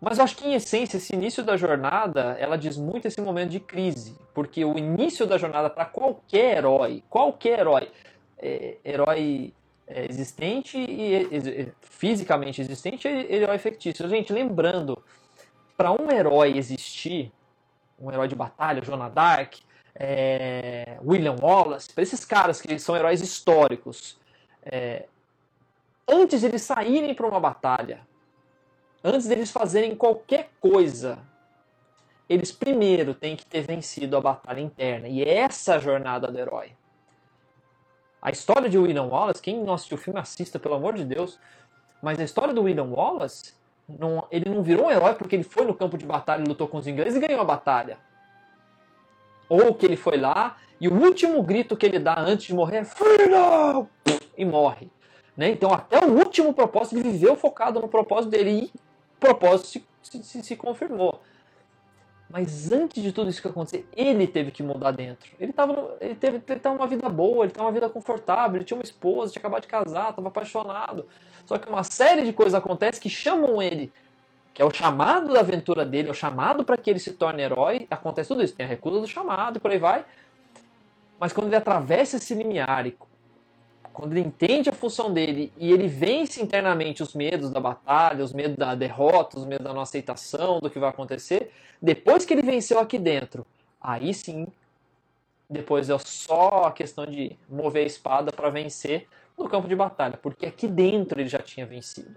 Mas 0.00 0.18
eu 0.18 0.24
acho 0.24 0.36
que, 0.36 0.48
em 0.48 0.54
essência, 0.54 0.96
esse 0.96 1.14
início 1.14 1.44
da 1.44 1.56
jornada, 1.56 2.36
ela 2.38 2.56
diz 2.56 2.76
muito 2.76 3.06
esse 3.06 3.20
momento 3.20 3.50
de 3.50 3.60
crise. 3.60 4.16
Porque 4.32 4.64
o 4.64 4.78
início 4.78 5.26
da 5.26 5.36
jornada 5.36 5.68
para 5.68 5.84
qualquer 5.84 6.58
herói, 6.58 7.02
qualquer 7.10 7.58
herói, 7.58 7.90
é, 8.38 8.76
herói 8.82 9.52
é, 9.86 10.06
existente 10.08 10.78
e 10.78 11.14
é, 11.14 11.68
fisicamente 11.82 12.60
existente 12.62 13.06
e 13.06 13.34
herói 13.34 13.58
fictício. 13.58 14.08
Gente, 14.08 14.32
lembrando, 14.32 14.96
para 15.76 15.92
um 15.92 16.10
herói 16.10 16.56
existir, 16.56 17.30
um 17.98 18.10
herói 18.10 18.28
de 18.28 18.34
batalha, 18.34 18.80
Jonah 18.80 19.10
Dark, 19.10 19.56
é, 19.94 20.98
William 21.04 21.36
Wallace, 21.40 21.92
para 21.92 22.02
esses 22.02 22.24
caras 22.24 22.60
que 22.60 22.78
são 22.78 22.96
heróis 22.96 23.20
históricos, 23.20 24.18
é, 24.64 25.06
antes 26.08 26.40
de 26.40 26.46
eles 26.46 26.62
saírem 26.62 27.14
para 27.14 27.26
uma 27.26 27.40
batalha, 27.40 28.00
antes 29.02 29.26
deles 29.26 29.50
fazerem 29.50 29.94
qualquer 29.94 30.50
coisa, 30.60 31.18
eles 32.28 32.52
primeiro 32.52 33.14
têm 33.14 33.36
que 33.36 33.44
ter 33.44 33.62
vencido 33.62 34.16
a 34.16 34.20
batalha 34.20 34.60
interna. 34.60 35.08
E 35.08 35.22
é 35.22 35.38
essa 35.38 35.74
a 35.74 35.78
jornada 35.78 36.30
do 36.30 36.38
herói. 36.38 36.72
A 38.22 38.30
história 38.30 38.68
de 38.68 38.78
William 38.78 39.04
Wallace, 39.04 39.40
quem 39.40 39.62
não 39.62 39.74
assistiu 39.74 39.96
o 39.96 40.00
filme, 40.00 40.20
assista, 40.20 40.58
pelo 40.58 40.74
amor 40.74 40.94
de 40.94 41.04
Deus. 41.04 41.38
Mas 42.02 42.20
a 42.20 42.24
história 42.24 42.52
do 42.52 42.62
William 42.62 42.84
Wallace, 42.84 43.54
não, 43.88 44.26
ele 44.30 44.48
não 44.48 44.62
virou 44.62 44.86
um 44.86 44.90
herói 44.90 45.14
porque 45.14 45.34
ele 45.34 45.42
foi 45.42 45.64
no 45.64 45.74
campo 45.74 45.98
de 45.98 46.06
batalha 46.06 46.44
lutou 46.46 46.68
com 46.68 46.78
os 46.78 46.86
ingleses 46.86 47.16
e 47.16 47.26
ganhou 47.26 47.40
a 47.40 47.44
batalha. 47.44 47.98
Ou 49.48 49.74
que 49.74 49.86
ele 49.86 49.96
foi 49.96 50.16
lá 50.16 50.56
e 50.80 50.88
o 50.88 50.94
último 50.94 51.42
grito 51.42 51.76
que 51.76 51.84
ele 51.84 51.98
dá 51.98 52.18
antes 52.18 52.46
de 52.46 52.54
morrer 52.54 52.78
é 52.78 52.84
Freedom! 52.84 53.86
E 54.36 54.44
morre. 54.44 54.90
Né? 55.36 55.50
Então, 55.50 55.72
até 55.72 55.98
o 56.04 56.12
último 56.12 56.54
propósito, 56.54 56.96
ele 56.96 57.10
viveu 57.10 57.36
focado 57.36 57.80
no 57.80 57.88
propósito 57.88 58.30
dele. 58.30 58.50
E 58.50 58.80
propósito 59.20 59.84
se, 60.02 60.22
se, 60.22 60.42
se 60.42 60.56
confirmou. 60.56 61.20
Mas 62.30 62.70
antes 62.70 63.02
de 63.02 63.10
tudo 63.10 63.28
isso 63.28 63.42
que 63.42 63.48
acontecer, 63.48 63.88
ele 63.94 64.24
teve 64.24 64.52
que 64.52 64.62
mudar 64.62 64.92
dentro. 64.92 65.32
Ele 65.38 65.52
tava, 65.52 65.96
ele 66.00 66.14
teve 66.14 66.40
ele 66.48 66.60
tava 66.60 66.76
uma 66.76 66.86
vida 66.86 67.08
boa, 67.08 67.44
ele 67.44 67.52
tava 67.52 67.66
uma 67.66 67.72
vida 67.72 67.88
confortável, 67.88 68.56
ele 68.56 68.64
tinha 68.64 68.76
uma 68.76 68.84
esposa, 68.84 69.32
tinha 69.32 69.40
acabado 69.40 69.62
de 69.62 69.68
casar, 69.68 70.10
estava 70.10 70.28
apaixonado. 70.28 71.06
Só 71.44 71.58
que 71.58 71.68
uma 71.68 71.82
série 71.82 72.22
de 72.22 72.32
coisas 72.32 72.54
acontece 72.54 73.00
que 73.00 73.10
chamam 73.10 73.60
ele, 73.60 73.92
que 74.54 74.62
é 74.62 74.64
o 74.64 74.70
chamado 74.72 75.32
da 75.32 75.40
aventura 75.40 75.84
dele, 75.84 76.06
é 76.08 76.10
o 76.12 76.14
chamado 76.14 76.64
para 76.64 76.76
que 76.76 76.88
ele 76.88 77.00
se 77.00 77.14
torne 77.14 77.42
herói. 77.42 77.88
Acontece 77.90 78.28
tudo 78.28 78.44
isso, 78.44 78.54
tem 78.54 78.64
a 78.64 78.68
recusa 78.68 79.00
do 79.00 79.08
chamado 79.08 79.56
e 79.56 79.60
por 79.60 79.72
aí 79.72 79.78
vai. 79.78 80.04
Mas 81.18 81.32
quando 81.32 81.48
ele 81.48 81.56
atravessa 81.56 82.16
esse 82.16 82.32
limiar 82.32 82.86
e 82.86 82.96
quando 83.92 84.12
ele 84.12 84.26
entende 84.26 84.68
a 84.68 84.72
função 84.72 85.12
dele 85.12 85.52
e 85.56 85.72
ele 85.72 85.88
vence 85.88 86.42
internamente 86.42 87.02
os 87.02 87.14
medos 87.14 87.50
da 87.50 87.60
batalha, 87.60 88.24
os 88.24 88.32
medos 88.32 88.56
da 88.56 88.74
derrota, 88.74 89.38
os 89.38 89.44
medos 89.44 89.64
da 89.64 89.72
não 89.72 89.82
aceitação, 89.82 90.60
do 90.60 90.70
que 90.70 90.78
vai 90.78 90.90
acontecer, 90.90 91.52
depois 91.80 92.24
que 92.24 92.32
ele 92.32 92.42
venceu 92.42 92.78
aqui 92.78 92.98
dentro, 92.98 93.46
aí 93.80 94.14
sim, 94.14 94.46
depois 95.48 95.90
é 95.90 95.98
só 95.98 96.64
a 96.66 96.72
questão 96.72 97.04
de 97.06 97.36
mover 97.48 97.84
a 97.84 97.86
espada 97.86 98.32
para 98.32 98.50
vencer 98.50 99.08
no 99.36 99.48
campo 99.48 99.66
de 99.66 99.74
batalha, 99.74 100.16
porque 100.16 100.46
aqui 100.46 100.68
dentro 100.68 101.20
ele 101.20 101.28
já 101.28 101.40
tinha 101.40 101.66
vencido. 101.66 102.14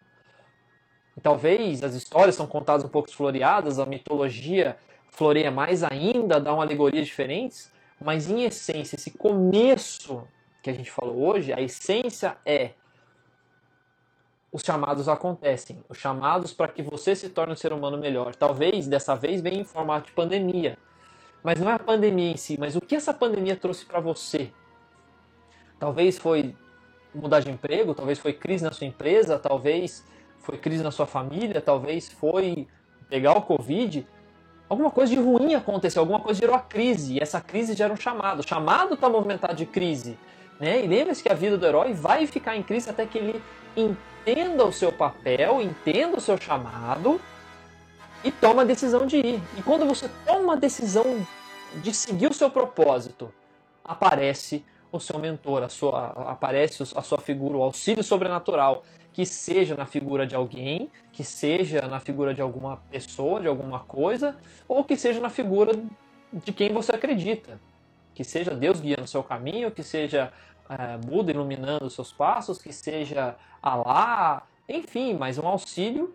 E 1.17 1.21
talvez 1.21 1.83
as 1.83 1.95
histórias 1.95 2.35
são 2.35 2.45
contadas 2.45 2.85
um 2.85 2.89
pouco 2.89 3.11
floreadas, 3.11 3.79
a 3.79 3.85
mitologia 3.85 4.77
floreia 5.09 5.51
mais 5.51 5.83
ainda, 5.83 6.39
dá 6.39 6.53
uma 6.53 6.63
alegoria 6.63 7.03
diferentes, 7.03 7.71
mas 7.99 8.29
em 8.29 8.43
essência, 8.43 8.95
esse 8.95 9.11
começo 9.11 10.27
que 10.63 10.69
a 10.69 10.73
gente 10.73 10.89
falou 10.89 11.27
hoje, 11.27 11.51
a 11.51 11.61
essência 11.61 12.37
é 12.45 12.71
os 14.49 14.61
chamados 14.63 15.09
acontecem, 15.09 15.83
os 15.89 15.97
chamados 15.97 16.53
para 16.53 16.69
que 16.69 16.81
você 16.81 17.15
se 17.15 17.27
torne 17.27 17.53
um 17.53 17.55
ser 17.55 17.73
humano 17.73 17.97
melhor. 17.97 18.33
Talvez 18.33 18.87
dessa 18.87 19.15
vez 19.15 19.41
venha 19.41 19.59
em 19.59 19.63
formato 19.65 20.07
de 20.07 20.11
pandemia, 20.13 20.77
mas 21.43 21.59
não 21.59 21.69
é 21.69 21.73
a 21.73 21.79
pandemia 21.79 22.31
em 22.31 22.37
si, 22.37 22.57
mas 22.57 22.75
o 22.75 22.81
que 22.81 22.95
essa 22.95 23.13
pandemia 23.13 23.55
trouxe 23.57 23.83
para 23.85 23.99
você. 23.99 24.51
Talvez 25.79 26.17
foi 26.17 26.55
mudar 27.13 27.41
de 27.41 27.51
emprego, 27.51 27.93
talvez 27.93 28.17
foi 28.17 28.31
crise 28.31 28.63
na 28.63 28.71
sua 28.71 28.87
empresa, 28.87 29.37
talvez 29.37 30.05
foi 30.39 30.57
crise 30.57 30.81
na 30.81 30.91
sua 30.91 31.05
família, 31.05 31.59
talvez 31.59 32.09
foi 32.09 32.67
pegar 33.09 33.37
o 33.37 33.41
Covid. 33.41 34.07
Alguma 34.69 34.91
coisa 34.91 35.13
de 35.13 35.19
ruim 35.19 35.55
aconteceu, 35.55 36.01
alguma 36.01 36.21
coisa 36.21 36.39
gerou 36.39 36.55
a 36.55 36.61
crise, 36.61 37.15
e 37.15 37.19
essa 37.19 37.41
crise 37.41 37.75
gera 37.75 37.91
um 37.91 37.97
chamado. 37.97 38.39
O 38.39 38.47
chamado 38.47 38.93
está 38.93 39.09
movimentado 39.09 39.55
de 39.55 39.65
crise. 39.65 40.17
Né? 40.63 40.85
E 40.85 40.87
lembre-se 40.87 41.21
que 41.21 41.29
a 41.29 41.35
vida 41.35 41.57
do 41.57 41.65
herói 41.65 41.91
vai 41.91 42.25
ficar 42.25 42.55
em 42.55 42.63
crise 42.63 42.89
até 42.89 43.05
que 43.05 43.17
ele 43.17 43.43
entenda 43.75 44.63
o 44.63 44.71
seu 44.71 44.93
papel, 44.93 45.61
entenda 45.61 46.15
o 46.15 46.21
seu 46.21 46.37
chamado 46.37 47.19
e 48.23 48.31
toma 48.31 48.61
a 48.61 48.65
decisão 48.65 49.05
de 49.05 49.17
ir. 49.17 49.41
E 49.57 49.61
quando 49.61 49.85
você 49.85 50.09
toma 50.25 50.53
a 50.53 50.55
decisão 50.55 51.27
de 51.81 51.93
seguir 51.93 52.31
o 52.31 52.33
seu 52.33 52.49
propósito, 52.49 53.29
aparece 53.83 54.63
o 54.89 55.01
seu 55.01 55.19
mentor, 55.19 55.63
a 55.63 55.67
sua, 55.67 56.13
aparece 56.31 56.81
a 56.95 57.01
sua 57.01 57.17
figura, 57.17 57.57
o 57.57 57.63
auxílio 57.63 58.01
sobrenatural, 58.01 58.85
que 59.11 59.25
seja 59.25 59.75
na 59.75 59.85
figura 59.85 60.25
de 60.25 60.33
alguém, 60.33 60.89
que 61.11 61.25
seja 61.25 61.81
na 61.89 61.99
figura 61.99 62.33
de 62.33 62.41
alguma 62.41 62.77
pessoa, 62.89 63.41
de 63.41 63.49
alguma 63.49 63.81
coisa, 63.81 64.37
ou 64.65 64.81
que 64.81 64.95
seja 64.95 65.19
na 65.19 65.29
figura 65.29 65.73
de 66.31 66.53
quem 66.53 66.71
você 66.71 66.93
acredita 66.93 67.59
que 68.13 68.23
seja 68.23 68.51
Deus 68.51 68.79
guiando 68.79 69.03
o 69.03 69.07
seu 69.07 69.23
caminho, 69.23 69.71
que 69.71 69.83
seja 69.83 70.31
é, 70.69 70.97
Buda 70.97 71.31
iluminando 71.31 71.85
os 71.85 71.93
seus 71.93 72.11
passos, 72.11 72.61
que 72.61 72.71
seja 72.71 73.35
Alá, 73.61 74.45
enfim, 74.67 75.15
mas 75.15 75.37
um 75.37 75.47
auxílio 75.47 76.13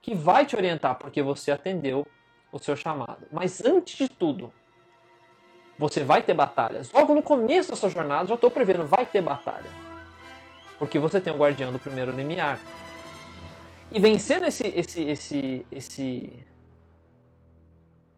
que 0.00 0.14
vai 0.14 0.46
te 0.46 0.56
orientar 0.56 0.96
porque 0.96 1.22
você 1.22 1.50
atendeu 1.50 2.06
o 2.52 2.58
seu 2.58 2.76
chamado. 2.76 3.26
Mas 3.30 3.64
antes 3.64 3.96
de 3.96 4.08
tudo, 4.08 4.52
você 5.78 6.02
vai 6.02 6.22
ter 6.22 6.34
batalhas. 6.34 6.90
Logo 6.92 7.14
no 7.14 7.22
começo 7.22 7.70
da 7.70 7.76
sua 7.76 7.90
jornada, 7.90 8.28
já 8.28 8.34
estou 8.34 8.50
prevendo, 8.50 8.86
vai 8.86 9.04
ter 9.04 9.20
batalha. 9.20 9.70
Porque 10.78 10.98
você 10.98 11.20
tem 11.20 11.32
o 11.32 11.36
guardião 11.36 11.72
do 11.72 11.78
primeiro 11.78 12.12
limiar. 12.12 12.58
E 13.90 14.00
vencendo 14.00 14.46
esse, 14.46 14.66
esse, 14.68 15.02
esse, 15.02 15.66
esse, 15.70 16.46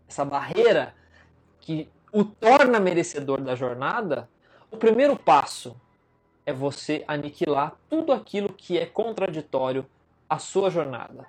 essa 0.09 0.25
barreira 0.25 0.95
que 1.61 1.89
o 2.13 2.25
torna 2.25 2.81
merecedor 2.81 3.41
da 3.41 3.55
jornada, 3.55 4.29
o 4.71 4.77
primeiro 4.77 5.17
passo 5.17 5.77
é 6.45 6.53
você 6.53 7.05
aniquilar 7.07 7.77
tudo 7.89 8.13
aquilo 8.13 8.53
que 8.53 8.79
é 8.79 8.87
contraditório 8.87 9.87
à 10.29 10.39
sua 10.39 10.71
jornada. 10.71 11.27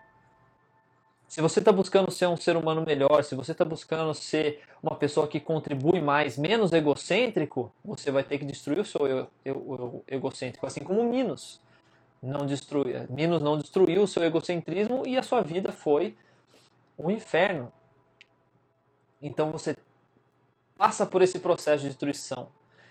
Se 1.28 1.42
você 1.42 1.60
está 1.60 1.72
buscando 1.72 2.10
ser 2.10 2.28
um 2.28 2.36
ser 2.36 2.58
humano 2.58 2.84
melhor, 2.84 3.24
se 3.24 3.36
você 3.36 3.52
está 3.52 3.64
buscando 3.64 4.14
ser 4.16 4.64
uma 4.82 4.96
pessoa 4.96 5.28
que 5.28 5.40
contribui 5.40 6.02
mais, 6.02 6.38
menos 6.38 6.74
egocêntrico, 6.74 7.72
você 7.86 8.10
vai 8.12 8.24
ter 8.24 8.40
que 8.40 8.46
destruir 8.46 8.80
o 8.80 8.86
seu 8.86 9.06
eu, 9.06 9.28
eu, 9.46 9.56
eu, 9.78 10.04
egocêntrico, 10.08 10.66
assim 10.66 10.80
como 10.80 11.04
Minos 11.04 11.62
não 12.22 12.46
destruiu, 12.46 13.06
Minos 13.10 13.42
não 13.42 13.58
destruiu 13.58 14.04
o 14.04 14.08
seu 14.08 14.24
egocentrismo 14.24 15.04
e 15.06 15.18
a 15.18 15.24
sua 15.24 15.42
vida 15.42 15.72
foi 15.72 16.18
um 16.98 17.12
inferno. 17.12 17.72
Então 19.22 19.52
você 19.52 19.78
passa 20.78 21.06
por 21.06 21.22
esse 21.22 21.40
processo 21.40 21.84
de 21.84 21.90
destruição. 21.90 22.50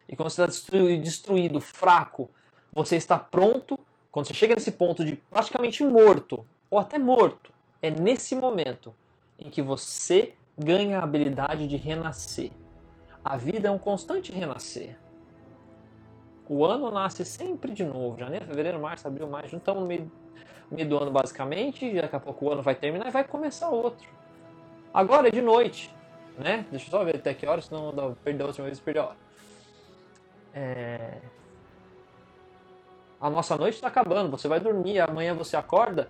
E 0.08 0.16
quando 0.16 0.30
você 0.30 0.42
está 0.42 0.68
destruído, 1.02 1.60
fraco, 1.60 2.30
você 2.72 2.96
está 2.96 3.18
pronto. 3.18 3.78
Quando 4.10 4.26
você 4.26 4.34
chega 4.34 4.54
nesse 4.54 4.72
ponto 4.72 5.04
de 5.04 5.16
praticamente 5.16 5.84
morto, 5.84 6.46
ou 6.70 6.78
até 6.78 6.98
morto, 6.98 7.52
é 7.82 7.90
nesse 7.90 8.34
momento 8.34 8.94
em 9.38 9.50
que 9.50 9.60
você 9.60 10.34
ganha 10.56 10.98
a 10.98 11.04
habilidade 11.04 11.66
de 11.68 11.76
renascer. 11.76 12.50
A 13.24 13.36
vida 13.36 13.68
é 13.68 13.70
um 13.70 13.78
constante 13.78 14.32
renascer. 14.32 14.96
O 16.48 16.64
ano 16.64 16.90
nasce 16.90 17.24
sempre 17.24 17.72
de 17.72 17.84
novo. 17.84 18.18
Janeiro, 18.18 18.46
fevereiro, 18.46 18.80
março, 18.80 19.06
abril, 19.06 19.28
maio. 19.28 19.44
Estamos 19.44 19.82
no 19.82 19.86
meio, 19.86 20.10
no 20.70 20.76
meio 20.76 20.88
do 20.88 20.98
ano 20.98 21.10
basicamente. 21.10 21.92
Daqui 21.92 22.16
a 22.16 22.20
pouco 22.20 22.46
o 22.46 22.52
ano 22.52 22.62
vai 22.62 22.74
terminar 22.74 23.08
e 23.08 23.10
vai 23.10 23.24
começar 23.24 23.68
outro. 23.68 24.08
Agora 24.94 25.28
é 25.28 25.30
de 25.30 25.42
noite 25.42 25.94
né? 26.38 26.64
Deixa 26.70 26.86
eu 26.86 26.90
só 26.90 27.04
ver 27.04 27.16
até 27.16 27.34
que 27.34 27.46
hora, 27.46 27.60
senão 27.60 28.16
perdi 28.22 28.42
a 28.42 28.46
última 28.46 28.66
vez, 28.66 28.78
perdi 28.78 29.00
a 29.00 29.06
hora. 29.06 29.16
É... 30.58 31.18
A 33.20 33.30
nossa 33.30 33.56
noite 33.56 33.74
está 33.74 33.86
acabando, 33.86 34.30
você 34.30 34.48
vai 34.48 34.58
dormir, 34.60 35.00
amanhã 35.00 35.34
você 35.34 35.56
acorda, 35.56 36.08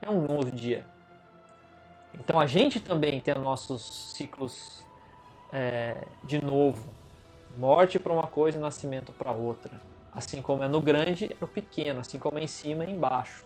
é 0.00 0.08
um 0.08 0.22
novo 0.22 0.50
dia. 0.50 0.84
Então 2.14 2.38
a 2.38 2.46
gente 2.46 2.80
também 2.80 3.20
tem 3.20 3.34
nossos 3.34 4.12
ciclos 4.14 4.84
é, 5.52 5.96
de 6.24 6.44
novo. 6.44 6.92
Morte 7.56 7.98
para 7.98 8.12
uma 8.12 8.26
coisa 8.26 8.58
e 8.58 8.60
nascimento 8.60 9.12
para 9.12 9.32
outra. 9.32 9.80
Assim 10.12 10.40
como 10.42 10.62
é 10.62 10.68
no 10.68 10.80
grande, 10.80 11.26
é 11.26 11.36
no 11.40 11.46
pequeno. 11.46 12.00
Assim 12.00 12.18
como 12.18 12.38
é 12.38 12.42
em 12.42 12.46
cima, 12.46 12.84
é 12.84 12.90
embaixo. 12.90 13.44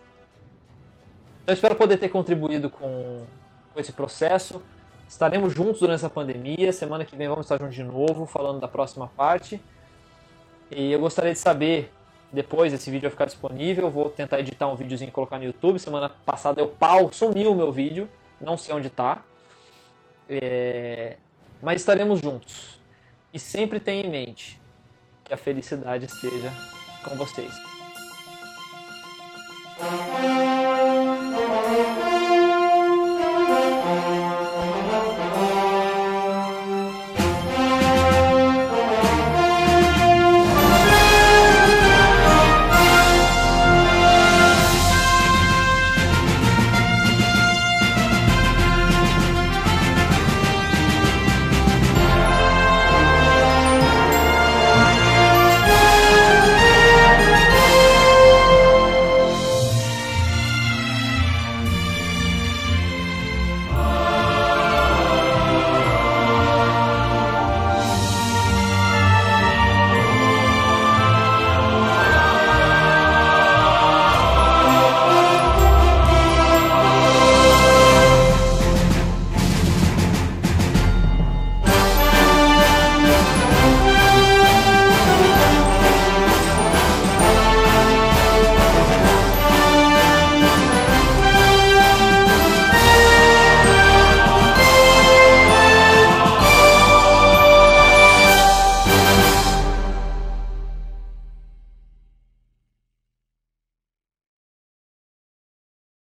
Então, 1.43 1.53
espero 1.53 1.75
poder 1.75 1.97
ter 1.97 2.09
contribuído 2.09 2.69
com, 2.69 3.25
com 3.73 3.79
esse 3.79 3.91
processo. 3.91 4.61
Estaremos 5.07 5.53
juntos 5.53 5.79
durante 5.79 5.97
essa 5.97 6.09
pandemia. 6.09 6.71
Semana 6.71 7.05
que 7.05 7.15
vem 7.15 7.27
vamos 7.27 7.45
estar 7.45 7.59
juntos 7.59 7.75
de 7.75 7.83
novo, 7.83 8.25
falando 8.25 8.59
da 8.59 8.67
próxima 8.67 9.07
parte. 9.07 9.61
E 10.75 10.91
eu 10.91 10.99
gostaria 10.99 11.33
de 11.33 11.39
saber, 11.39 11.91
depois 12.31 12.73
esse 12.73 12.89
vídeo 12.89 13.03
vai 13.03 13.11
ficar 13.11 13.25
disponível, 13.25 13.89
vou 13.89 14.09
tentar 14.09 14.39
editar 14.39 14.67
um 14.67 14.75
videozinho 14.75 15.09
e 15.09 15.11
colocar 15.11 15.37
no 15.37 15.45
YouTube. 15.45 15.79
Semana 15.79 16.09
passada 16.09 16.59
eu 16.61 16.67
pau, 16.67 17.11
sumiu 17.11 17.51
o 17.51 17.55
meu 17.55 17.71
vídeo, 17.71 18.09
não 18.41 18.57
sei 18.57 18.73
onde 18.73 18.87
está. 18.87 19.21
É... 20.29 21.17
Mas 21.61 21.81
estaremos 21.81 22.19
juntos. 22.19 22.79
E 23.33 23.39
sempre 23.39 23.79
tenha 23.79 24.05
em 24.05 24.09
mente 24.09 24.59
que 25.23 25.33
a 25.33 25.37
felicidade 25.37 26.05
esteja 26.05 26.51
com 27.03 27.15
vocês. 27.15 27.53